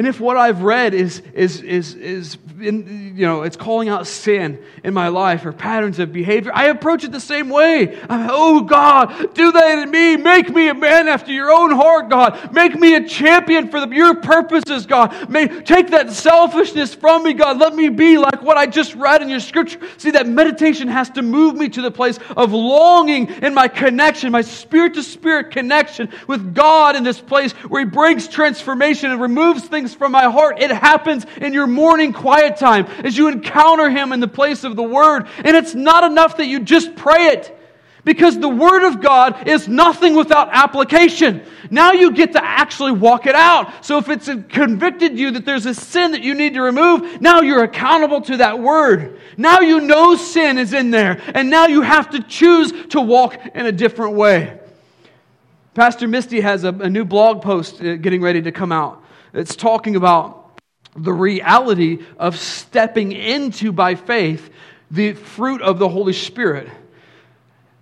And 0.00 0.06
if 0.06 0.18
what 0.18 0.38
I've 0.38 0.62
read 0.62 0.94
is, 0.94 1.20
is, 1.34 1.60
is, 1.60 1.92
is 1.94 2.38
in, 2.58 3.14
you 3.18 3.26
know, 3.26 3.42
it's 3.42 3.58
calling 3.58 3.90
out 3.90 4.06
sin 4.06 4.58
in 4.82 4.94
my 4.94 5.08
life 5.08 5.44
or 5.44 5.52
patterns 5.52 5.98
of 5.98 6.10
behavior, 6.10 6.52
I 6.54 6.68
approach 6.68 7.04
it 7.04 7.12
the 7.12 7.20
same 7.20 7.50
way. 7.50 8.00
I'm, 8.08 8.28
oh, 8.30 8.62
God, 8.62 9.34
do 9.34 9.52
that 9.52 9.78
in 9.80 9.90
me. 9.90 10.16
Make 10.16 10.48
me 10.48 10.68
a 10.68 10.74
man 10.74 11.06
after 11.06 11.32
your 11.32 11.50
own 11.50 11.72
heart, 11.72 12.08
God. 12.08 12.50
Make 12.54 12.76
me 12.76 12.94
a 12.94 13.06
champion 13.06 13.68
for 13.68 13.84
the, 13.84 13.94
your 13.94 14.14
purposes, 14.14 14.86
God. 14.86 15.28
May, 15.28 15.48
take 15.48 15.90
that 15.90 16.10
selfishness 16.12 16.94
from 16.94 17.22
me, 17.22 17.34
God. 17.34 17.58
Let 17.58 17.74
me 17.74 17.90
be 17.90 18.16
like 18.16 18.42
what 18.42 18.56
I 18.56 18.64
just 18.64 18.94
read 18.94 19.20
in 19.20 19.28
your 19.28 19.40
scripture. 19.40 19.80
See, 19.98 20.12
that 20.12 20.26
meditation 20.26 20.88
has 20.88 21.10
to 21.10 21.20
move 21.20 21.56
me 21.56 21.68
to 21.68 21.82
the 21.82 21.90
place 21.90 22.18
of 22.38 22.54
longing 22.54 23.28
in 23.42 23.52
my 23.52 23.68
connection, 23.68 24.32
my 24.32 24.40
spirit 24.40 24.94
to 24.94 25.02
spirit 25.02 25.50
connection 25.50 26.08
with 26.26 26.54
God 26.54 26.96
in 26.96 27.04
this 27.04 27.20
place 27.20 27.52
where 27.52 27.84
He 27.84 27.90
brings 27.90 28.28
transformation 28.28 29.10
and 29.10 29.20
removes 29.20 29.64
things 29.64 29.89
from 29.94 30.12
my 30.12 30.24
heart. 30.30 30.60
It 30.60 30.70
happens 30.70 31.26
in 31.40 31.52
your 31.52 31.66
morning 31.66 32.12
quiet 32.12 32.56
time 32.56 32.86
as 33.04 33.16
you 33.16 33.28
encounter 33.28 33.90
Him 33.90 34.12
in 34.12 34.20
the 34.20 34.28
place 34.28 34.64
of 34.64 34.76
the 34.76 34.82
Word. 34.82 35.28
And 35.38 35.56
it's 35.56 35.74
not 35.74 36.04
enough 36.04 36.36
that 36.38 36.46
you 36.46 36.60
just 36.60 36.94
pray 36.96 37.28
it. 37.28 37.56
Because 38.04 38.38
the 38.38 38.48
Word 38.48 38.86
of 38.86 39.02
God 39.02 39.46
is 39.46 39.68
nothing 39.68 40.14
without 40.14 40.48
application. 40.52 41.42
Now 41.70 41.92
you 41.92 42.12
get 42.12 42.32
to 42.32 42.42
actually 42.42 42.92
walk 42.92 43.26
it 43.26 43.34
out. 43.34 43.84
So 43.84 43.98
if 43.98 44.08
it's 44.08 44.26
convicted 44.48 45.18
you 45.18 45.32
that 45.32 45.44
there's 45.44 45.66
a 45.66 45.74
sin 45.74 46.12
that 46.12 46.22
you 46.22 46.34
need 46.34 46.54
to 46.54 46.62
remove, 46.62 47.20
now 47.20 47.42
you're 47.42 47.64
accountable 47.64 48.22
to 48.22 48.38
that 48.38 48.58
Word. 48.58 49.20
Now 49.36 49.60
you 49.60 49.80
know 49.80 50.16
sin 50.16 50.56
is 50.56 50.72
in 50.72 50.90
there. 50.90 51.20
And 51.34 51.50
now 51.50 51.66
you 51.66 51.82
have 51.82 52.10
to 52.10 52.22
choose 52.22 52.72
to 52.88 53.00
walk 53.00 53.36
in 53.54 53.66
a 53.66 53.72
different 53.72 54.14
way. 54.14 54.58
Pastor 55.74 56.08
Misty 56.08 56.40
has 56.40 56.64
a, 56.64 56.68
a 56.68 56.90
new 56.90 57.04
blog 57.04 57.42
post 57.42 57.80
uh, 57.80 57.96
getting 57.96 58.22
ready 58.22 58.42
to 58.42 58.52
come 58.52 58.72
out. 58.72 59.04
It's 59.32 59.56
talking 59.56 59.96
about 59.96 60.60
the 60.96 61.12
reality 61.12 62.04
of 62.18 62.36
stepping 62.36 63.12
into, 63.12 63.72
by 63.72 63.94
faith, 63.94 64.50
the 64.90 65.12
fruit 65.12 65.62
of 65.62 65.78
the 65.78 65.88
Holy 65.88 66.12
Spirit 66.12 66.68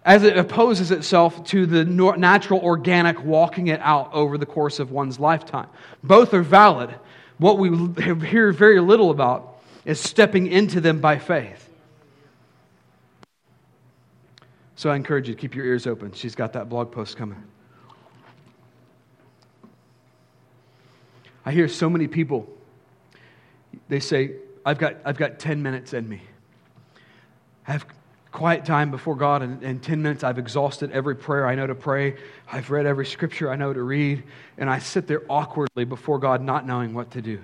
as 0.09 0.23
it 0.23 0.39
opposes 0.39 0.91
itself 0.91 1.45
to 1.45 1.67
the 1.67 1.85
natural, 1.85 2.61
organic 2.61 3.23
walking 3.23 3.67
it 3.67 3.79
out 3.83 4.13
over 4.15 4.39
the 4.39 4.47
course 4.47 4.79
of 4.79 4.91
one's 4.91 5.21
lifetime. 5.21 5.69
Both 6.03 6.33
are 6.33 6.43
valid. 6.43 6.95
What 7.37 7.59
we 7.59 7.69
hear 8.27 8.51
very 8.53 8.81
little 8.81 9.11
about 9.11 9.59
is 9.85 10.01
stepping 10.01 10.47
into 10.47 10.81
them 10.81 11.01
by 11.01 11.19
faith. 11.19 11.69
So 14.77 14.89
I 14.89 14.97
encourage 14.97 15.29
you 15.29 15.35
to 15.35 15.41
keep 15.41 15.55
your 15.55 15.67
ears 15.67 15.87
open. 15.87 16.13
She's 16.13 16.35
got 16.35 16.55
that 16.55 16.71
blog 16.71 16.91
post 16.91 17.17
coming. 17.19 17.43
I 21.49 21.53
hear 21.53 21.67
so 21.67 21.89
many 21.89 22.09
people, 22.09 22.47
they 23.89 24.01
say, 24.01 24.33
I've 24.67 24.77
got, 24.77 24.97
I've 25.07 25.17
got 25.17 25.39
10 25.39 25.63
minutes 25.63 25.95
in 25.95 26.07
me. 26.07 26.21
I 27.67 27.73
have 27.73 27.87
quiet 28.33 28.67
time 28.67 28.91
before 28.91 29.15
God, 29.15 29.41
and 29.41 29.63
in 29.63 29.81
10 29.81 30.03
minutes 30.03 30.23
I've 30.23 30.39
exhausted 30.39 30.93
every 30.93 31.17
prayer 31.17 31.47
I 31.47 31.55
know 31.55 31.67
to 31.67 31.75
pray. 31.75 32.17
I've 32.53 32.71
read 32.71 32.85
every 32.85 33.07
scripture 33.07 33.51
I 33.51 33.57
know 33.57 33.73
to 33.73 33.81
read, 33.81 34.25
and 34.59 34.69
I 34.69 34.79
sit 34.79 35.07
there 35.07 35.23
awkwardly 35.31 35.87
before 35.87 36.19
God, 36.19 36.43
not 36.43 36.67
knowing 36.67 36.93
what 36.93 37.13
to 37.13 37.23
do. 37.23 37.41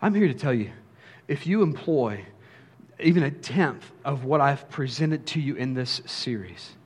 I'm 0.00 0.14
here 0.14 0.28
to 0.28 0.34
tell 0.34 0.54
you 0.54 0.70
if 1.26 1.44
you 1.44 1.62
employ 1.62 2.24
even 3.00 3.24
a 3.24 3.30
tenth 3.32 3.90
of 4.04 4.24
what 4.24 4.40
I've 4.40 4.70
presented 4.70 5.26
to 5.26 5.40
you 5.40 5.56
in 5.56 5.74
this 5.74 6.00
series, 6.06 6.76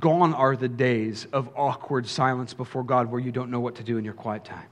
gone 0.00 0.32
are 0.32 0.56
the 0.56 0.70
days 0.70 1.26
of 1.34 1.50
awkward 1.54 2.06
silence 2.08 2.54
before 2.54 2.82
God 2.82 3.10
where 3.10 3.20
you 3.20 3.30
don't 3.30 3.50
know 3.50 3.60
what 3.60 3.74
to 3.74 3.82
do 3.82 3.98
in 3.98 4.06
your 4.06 4.14
quiet 4.14 4.46
time. 4.46 4.68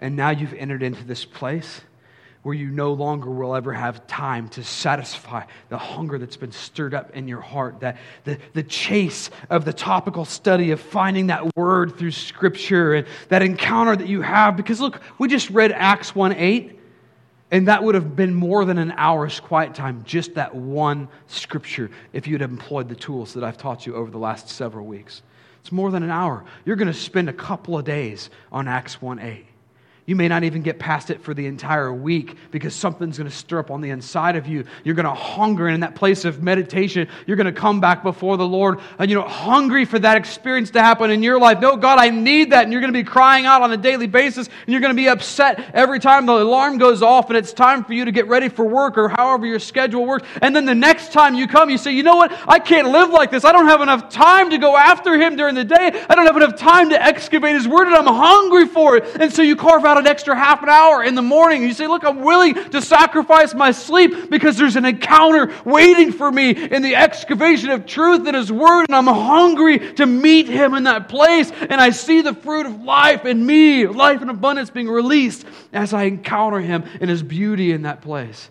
And 0.00 0.16
now 0.16 0.30
you've 0.30 0.54
entered 0.54 0.82
into 0.82 1.04
this 1.04 1.24
place 1.24 1.80
where 2.42 2.54
you 2.54 2.70
no 2.70 2.92
longer 2.92 3.30
will 3.30 3.54
ever 3.54 3.72
have 3.72 4.06
time 4.06 4.48
to 4.48 4.62
satisfy 4.62 5.44
the 5.68 5.78
hunger 5.78 6.18
that's 6.18 6.36
been 6.36 6.52
stirred 6.52 6.94
up 6.94 7.10
in 7.14 7.26
your 7.26 7.40
heart, 7.40 7.80
that 7.80 7.98
the, 8.24 8.38
the 8.54 8.62
chase 8.62 9.28
of 9.50 9.64
the 9.64 9.72
topical 9.72 10.24
study 10.24 10.70
of 10.70 10.80
finding 10.80 11.26
that 11.26 11.54
word 11.56 11.98
through 11.98 12.12
Scripture 12.12 12.94
and 12.94 13.06
that 13.28 13.42
encounter 13.42 13.96
that 13.96 14.06
you 14.06 14.22
have. 14.22 14.56
Because 14.56 14.80
look, 14.80 15.00
we 15.18 15.28
just 15.28 15.50
read 15.50 15.72
Acts 15.72 16.14
1 16.14 16.32
8, 16.32 16.78
and 17.50 17.68
that 17.68 17.82
would 17.82 17.96
have 17.96 18.14
been 18.14 18.34
more 18.34 18.64
than 18.64 18.78
an 18.78 18.92
hour's 18.92 19.40
quiet 19.40 19.74
time, 19.74 20.04
just 20.04 20.34
that 20.34 20.54
one 20.54 21.08
Scripture, 21.26 21.90
if 22.12 22.28
you'd 22.28 22.40
employed 22.40 22.88
the 22.88 22.96
tools 22.96 23.34
that 23.34 23.42
I've 23.42 23.58
taught 23.58 23.84
you 23.84 23.96
over 23.96 24.10
the 24.10 24.18
last 24.18 24.48
several 24.48 24.86
weeks. 24.86 25.22
It's 25.60 25.72
more 25.72 25.90
than 25.90 26.04
an 26.04 26.10
hour. 26.10 26.44
You're 26.64 26.76
going 26.76 26.86
to 26.86 26.94
spend 26.94 27.28
a 27.28 27.32
couple 27.32 27.76
of 27.76 27.84
days 27.84 28.30
on 28.52 28.68
Acts 28.68 29.02
1 29.02 29.18
8. 29.18 29.47
You 30.08 30.16
may 30.16 30.26
not 30.26 30.42
even 30.42 30.62
get 30.62 30.78
past 30.78 31.10
it 31.10 31.20
for 31.20 31.34
the 31.34 31.44
entire 31.44 31.92
week 31.92 32.34
because 32.50 32.74
something's 32.74 33.18
going 33.18 33.28
to 33.28 33.36
stir 33.36 33.58
up 33.58 33.70
on 33.70 33.82
the 33.82 33.90
inside 33.90 34.36
of 34.36 34.46
you. 34.46 34.64
You're 34.82 34.94
going 34.94 35.04
to 35.04 35.12
hunger, 35.12 35.66
and 35.66 35.74
in 35.74 35.80
that 35.82 35.96
place 35.96 36.24
of 36.24 36.42
meditation, 36.42 37.08
you're 37.26 37.36
going 37.36 37.44
to 37.44 37.52
come 37.52 37.78
back 37.82 38.02
before 38.02 38.38
the 38.38 38.46
Lord 38.46 38.80
and, 38.98 39.10
you 39.10 39.16
know, 39.16 39.28
hungry 39.28 39.84
for 39.84 39.98
that 39.98 40.16
experience 40.16 40.70
to 40.70 40.80
happen 40.80 41.10
in 41.10 41.22
your 41.22 41.38
life. 41.38 41.60
No, 41.60 41.76
God, 41.76 41.98
I 41.98 42.08
need 42.08 42.52
that. 42.52 42.62
And 42.64 42.72
you're 42.72 42.80
going 42.80 42.90
to 42.90 42.98
be 42.98 43.04
crying 43.04 43.44
out 43.44 43.60
on 43.60 43.70
a 43.70 43.76
daily 43.76 44.06
basis, 44.06 44.46
and 44.46 44.72
you're 44.72 44.80
going 44.80 44.94
to 44.94 44.96
be 44.96 45.10
upset 45.10 45.72
every 45.74 46.00
time 46.00 46.24
the 46.24 46.32
alarm 46.32 46.78
goes 46.78 47.02
off 47.02 47.28
and 47.28 47.36
it's 47.36 47.52
time 47.52 47.84
for 47.84 47.92
you 47.92 48.06
to 48.06 48.10
get 48.10 48.28
ready 48.28 48.48
for 48.48 48.64
work 48.64 48.96
or 48.96 49.10
however 49.10 49.44
your 49.44 49.58
schedule 49.58 50.06
works. 50.06 50.26
And 50.40 50.56
then 50.56 50.64
the 50.64 50.74
next 50.74 51.12
time 51.12 51.34
you 51.34 51.46
come, 51.46 51.68
you 51.68 51.76
say, 51.76 51.92
you 51.92 52.02
know 52.02 52.16
what? 52.16 52.32
I 52.48 52.60
can't 52.60 52.88
live 52.88 53.10
like 53.10 53.30
this. 53.30 53.44
I 53.44 53.52
don't 53.52 53.66
have 53.66 53.82
enough 53.82 54.08
time 54.08 54.48
to 54.48 54.56
go 54.56 54.74
after 54.74 55.20
Him 55.20 55.36
during 55.36 55.54
the 55.54 55.64
day. 55.64 56.02
I 56.08 56.14
don't 56.14 56.24
have 56.24 56.38
enough 56.38 56.56
time 56.56 56.88
to 56.88 57.02
excavate 57.02 57.54
His 57.54 57.68
Word, 57.68 57.88
and 57.88 57.94
I'm 57.94 58.06
hungry 58.06 58.66
for 58.66 58.96
it. 58.96 59.04
And 59.20 59.30
so 59.30 59.42
you 59.42 59.54
carve 59.54 59.84
out 59.84 59.97
an 59.98 60.06
extra 60.06 60.36
half 60.36 60.62
an 60.62 60.68
hour 60.68 61.02
in 61.02 61.14
the 61.14 61.22
morning. 61.22 61.62
You 61.62 61.72
say, 61.72 61.86
Look, 61.86 62.04
I'm 62.04 62.20
willing 62.20 62.54
to 62.70 62.82
sacrifice 62.82 63.54
my 63.54 63.70
sleep 63.70 64.30
because 64.30 64.56
there's 64.56 64.76
an 64.76 64.84
encounter 64.84 65.52
waiting 65.64 66.12
for 66.12 66.30
me 66.30 66.50
in 66.50 66.82
the 66.82 66.96
excavation 66.96 67.70
of 67.70 67.86
truth 67.86 68.26
in 68.26 68.34
His 68.34 68.50
Word, 68.50 68.86
and 68.88 68.96
I'm 68.96 69.06
hungry 69.06 69.94
to 69.94 70.06
meet 70.06 70.48
Him 70.48 70.74
in 70.74 70.84
that 70.84 71.08
place. 71.08 71.50
And 71.50 71.74
I 71.74 71.90
see 71.90 72.20
the 72.20 72.34
fruit 72.34 72.66
of 72.66 72.82
life 72.82 73.24
in 73.24 73.44
me, 73.44 73.86
life 73.86 74.22
in 74.22 74.28
abundance 74.28 74.70
being 74.70 74.88
released 74.88 75.44
as 75.72 75.92
I 75.92 76.04
encounter 76.04 76.60
Him 76.60 76.84
in 77.00 77.08
His 77.08 77.22
beauty 77.22 77.72
in 77.72 77.82
that 77.82 78.02
place. 78.02 78.50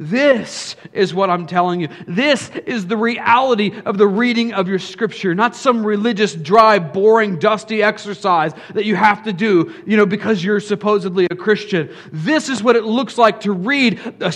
This 0.00 0.76
is 0.92 1.12
what 1.12 1.28
I'm 1.28 1.48
telling 1.48 1.80
you. 1.80 1.88
This 2.06 2.50
is 2.66 2.86
the 2.86 2.96
reality 2.96 3.72
of 3.84 3.98
the 3.98 4.06
reading 4.06 4.54
of 4.54 4.68
your 4.68 4.78
scripture, 4.78 5.34
not 5.34 5.56
some 5.56 5.84
religious, 5.84 6.34
dry, 6.34 6.78
boring, 6.78 7.40
dusty 7.40 7.82
exercise 7.82 8.52
that 8.74 8.84
you 8.84 8.94
have 8.94 9.24
to 9.24 9.32
do, 9.32 9.74
you 9.86 9.96
know, 9.96 10.06
because 10.06 10.44
you're 10.44 10.60
supposedly 10.60 11.26
a 11.28 11.34
Christian. 11.34 11.92
This 12.12 12.48
is 12.48 12.62
what 12.62 12.76
it 12.76 12.84
looks 12.84 13.18
like 13.18 13.40
to 13.40 13.52
read 13.52 13.98
a, 14.20 14.32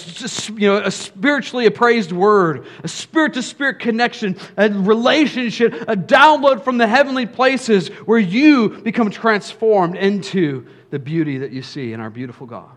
you 0.57 0.69
know, 0.69 0.79
a 0.79 0.91
spiritually 0.91 1.67
appraised 1.67 2.11
word, 2.11 2.67
a 2.83 2.89
spirit 2.89 3.35
to 3.35 3.43
spirit 3.43 3.79
connection, 3.79 4.37
a 4.57 4.69
relationship, 4.69 5.75
a 5.87 5.95
download 5.95 6.65
from 6.65 6.79
the 6.79 6.89
heavenly 6.89 7.27
places 7.27 7.87
where 8.07 8.19
you 8.19 8.71
become 8.83 9.11
transformed 9.11 9.97
into 9.97 10.67
the 10.91 10.99
beauty 10.99 11.39
that 11.39 11.53
you 11.53 11.63
see 11.63 11.93
in 11.93 12.01
our 12.01 12.11
beautiful 12.11 12.49
God. 12.49 12.71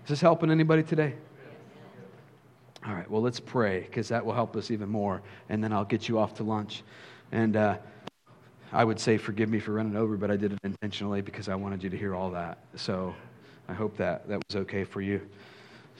this 0.11 0.21
helping 0.21 0.51
anybody 0.51 0.83
today? 0.83 1.13
All 2.85 2.93
right, 2.93 3.09
well, 3.09 3.21
let's 3.21 3.39
pray 3.39 3.79
because 3.79 4.09
that 4.09 4.25
will 4.25 4.33
help 4.33 4.57
us 4.57 4.69
even 4.69 4.89
more. 4.89 5.21
And 5.47 5.63
then 5.63 5.71
I'll 5.71 5.85
get 5.85 6.09
you 6.09 6.19
off 6.19 6.33
to 6.35 6.43
lunch. 6.43 6.83
And 7.31 7.55
uh, 7.55 7.77
I 8.73 8.83
would 8.83 8.99
say, 8.99 9.17
forgive 9.17 9.49
me 9.49 9.59
for 9.59 9.71
running 9.71 9.95
over, 9.95 10.17
but 10.17 10.29
I 10.29 10.35
did 10.35 10.51
it 10.51 10.59
intentionally 10.63 11.21
because 11.21 11.47
I 11.47 11.55
wanted 11.55 11.81
you 11.81 11.89
to 11.89 11.97
hear 11.97 12.13
all 12.13 12.29
that. 12.31 12.57
So 12.75 13.15
I 13.69 13.73
hope 13.73 13.95
that 13.97 14.27
that 14.27 14.41
was 14.49 14.55
okay 14.63 14.83
for 14.83 14.99
you. 14.99 15.21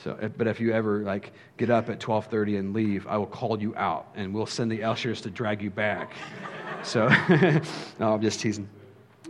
So, 0.03 0.29
but 0.37 0.47
if 0.47 0.59
you 0.59 0.73
ever 0.73 1.03
like 1.03 1.31
get 1.57 1.69
up 1.69 1.89
at 1.89 1.99
12:30 1.99 2.59
and 2.59 2.73
leave, 2.73 3.07
I 3.07 3.15
will 3.17 3.27
call 3.27 3.61
you 3.61 3.73
out, 3.77 4.07
and 4.15 4.33
we'll 4.33 4.45
send 4.45 4.71
the 4.71 4.83
ushers 4.83 5.21
to 5.21 5.29
drag 5.29 5.61
you 5.61 5.69
back. 5.69 6.11
so, 6.83 7.07
no, 7.99 8.13
I'm 8.13 8.21
just 8.21 8.41
teasing. 8.41 8.67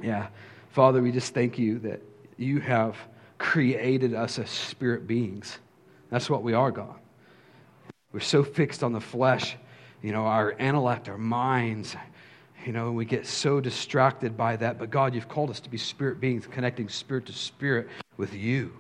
Yeah, 0.02 0.28
Father, 0.70 1.04
we 1.04 1.12
just 1.12 1.36
thank 1.36 1.60
you 1.60 1.78
that 1.80 2.02
you 2.38 2.62
have 2.62 2.96
created 3.42 4.14
us 4.14 4.38
as 4.38 4.52
spirit 4.52 5.08
beings. 5.08 5.58
That's 6.12 6.30
what 6.30 6.44
we 6.44 6.54
are, 6.54 6.70
God. 6.70 6.94
We're 8.14 8.20
so 8.20 8.44
fixed 8.44 8.84
on 8.84 8.94
the 8.94 9.02
flesh, 9.02 9.56
you 10.04 10.12
know, 10.12 10.28
our 10.28 10.52
intellect, 10.52 11.10
our 11.10 11.18
minds, 11.18 11.96
you 12.66 12.72
know, 12.72 12.92
we 12.92 13.06
get 13.06 13.26
so 13.26 13.60
distracted 13.60 14.38
by 14.38 14.58
that. 14.58 14.78
But 14.78 14.92
God, 14.92 15.16
you've 15.16 15.28
called 15.28 15.50
us 15.50 15.60
to 15.62 15.70
be 15.70 15.78
spirit 15.78 16.20
beings, 16.20 16.46
connecting 16.46 16.88
spirit 16.88 17.26
to 17.26 17.34
spirit 17.34 17.88
with 18.18 18.36
you. 18.36 18.74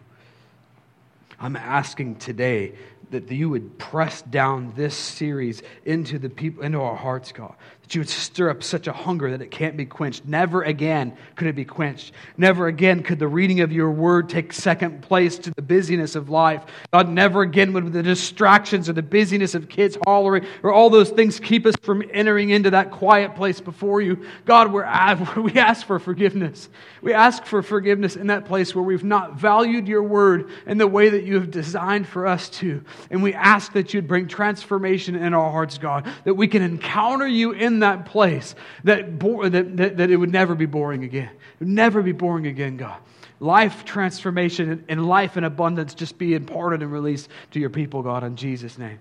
I'm 1.39 1.55
asking 1.55 2.17
today 2.17 2.73
that 3.09 3.31
you 3.31 3.49
would 3.49 3.79
press 3.79 4.21
down 4.21 4.73
this 4.75 4.95
series 4.95 5.63
into 5.85 6.19
the 6.19 6.29
people, 6.29 6.63
into 6.63 6.79
our 6.79 6.95
hearts, 6.95 7.31
God. 7.31 7.55
That 7.91 7.95
you 7.95 8.01
would 8.03 8.09
stir 8.09 8.49
up 8.49 8.63
such 8.63 8.87
a 8.87 8.93
hunger 8.93 9.31
that 9.31 9.41
it 9.41 9.51
can't 9.51 9.75
be 9.75 9.85
quenched. 9.85 10.23
Never 10.25 10.63
again 10.63 11.11
could 11.35 11.47
it 11.47 11.57
be 11.57 11.65
quenched. 11.65 12.13
Never 12.37 12.67
again 12.67 13.03
could 13.03 13.19
the 13.19 13.27
reading 13.27 13.59
of 13.59 13.73
your 13.73 13.91
word 13.91 14.29
take 14.29 14.53
second 14.53 15.01
place 15.01 15.37
to 15.39 15.51
the 15.53 15.61
busyness 15.61 16.15
of 16.15 16.29
life. 16.29 16.63
God, 16.93 17.09
never 17.09 17.41
again 17.41 17.73
would 17.73 17.91
the 17.91 18.01
distractions 18.01 18.87
or 18.87 18.93
the 18.93 19.01
busyness 19.01 19.55
of 19.55 19.67
kids 19.67 19.97
hollering 20.05 20.45
or 20.63 20.71
all 20.71 20.89
those 20.89 21.09
things 21.09 21.37
keep 21.37 21.65
us 21.65 21.75
from 21.81 22.01
entering 22.13 22.51
into 22.51 22.69
that 22.69 22.91
quiet 22.91 23.35
place 23.35 23.59
before 23.59 23.99
you. 23.99 24.25
God, 24.45 24.71
we're, 24.71 24.85
we 25.41 25.59
ask 25.59 25.85
for 25.85 25.99
forgiveness. 25.99 26.69
We 27.01 27.11
ask 27.11 27.43
for 27.43 27.61
forgiveness 27.61 28.15
in 28.15 28.27
that 28.27 28.45
place 28.45 28.73
where 28.73 28.85
we've 28.85 29.03
not 29.03 29.33
valued 29.33 29.89
your 29.89 30.03
word 30.03 30.49
in 30.65 30.77
the 30.77 30.87
way 30.87 31.09
that 31.09 31.23
you 31.25 31.35
have 31.35 31.51
designed 31.51 32.07
for 32.07 32.25
us 32.25 32.47
to. 32.51 32.85
And 33.09 33.21
we 33.21 33.33
ask 33.33 33.73
that 33.73 33.93
you'd 33.93 34.07
bring 34.07 34.29
transformation 34.29 35.15
in 35.15 35.33
our 35.33 35.51
hearts, 35.51 35.77
God, 35.77 36.07
that 36.23 36.35
we 36.35 36.47
can 36.47 36.61
encounter 36.61 37.27
you 37.27 37.51
in 37.51 37.80
that 37.81 38.05
place, 38.05 38.55
that, 38.83 39.19
that, 39.19 39.77
that, 39.77 39.97
that 39.97 40.09
it 40.09 40.17
would 40.17 40.31
never 40.31 40.55
be 40.55 40.65
boring 40.65 41.03
again. 41.03 41.29
It 41.29 41.59
would 41.59 41.69
never 41.69 42.01
be 42.01 42.11
boring 42.11 42.47
again, 42.47 42.77
God. 42.77 42.97
Life 43.39 43.85
transformation 43.85 44.85
and 44.87 45.07
life 45.07 45.37
in 45.37 45.43
abundance 45.43 45.93
just 45.93 46.17
be 46.17 46.33
imparted 46.33 46.81
and 46.81 46.91
released 46.91 47.29
to 47.51 47.59
your 47.59 47.69
people, 47.69 48.01
God, 48.03 48.23
in 48.23 48.35
Jesus' 48.35 48.77
name. 48.77 48.99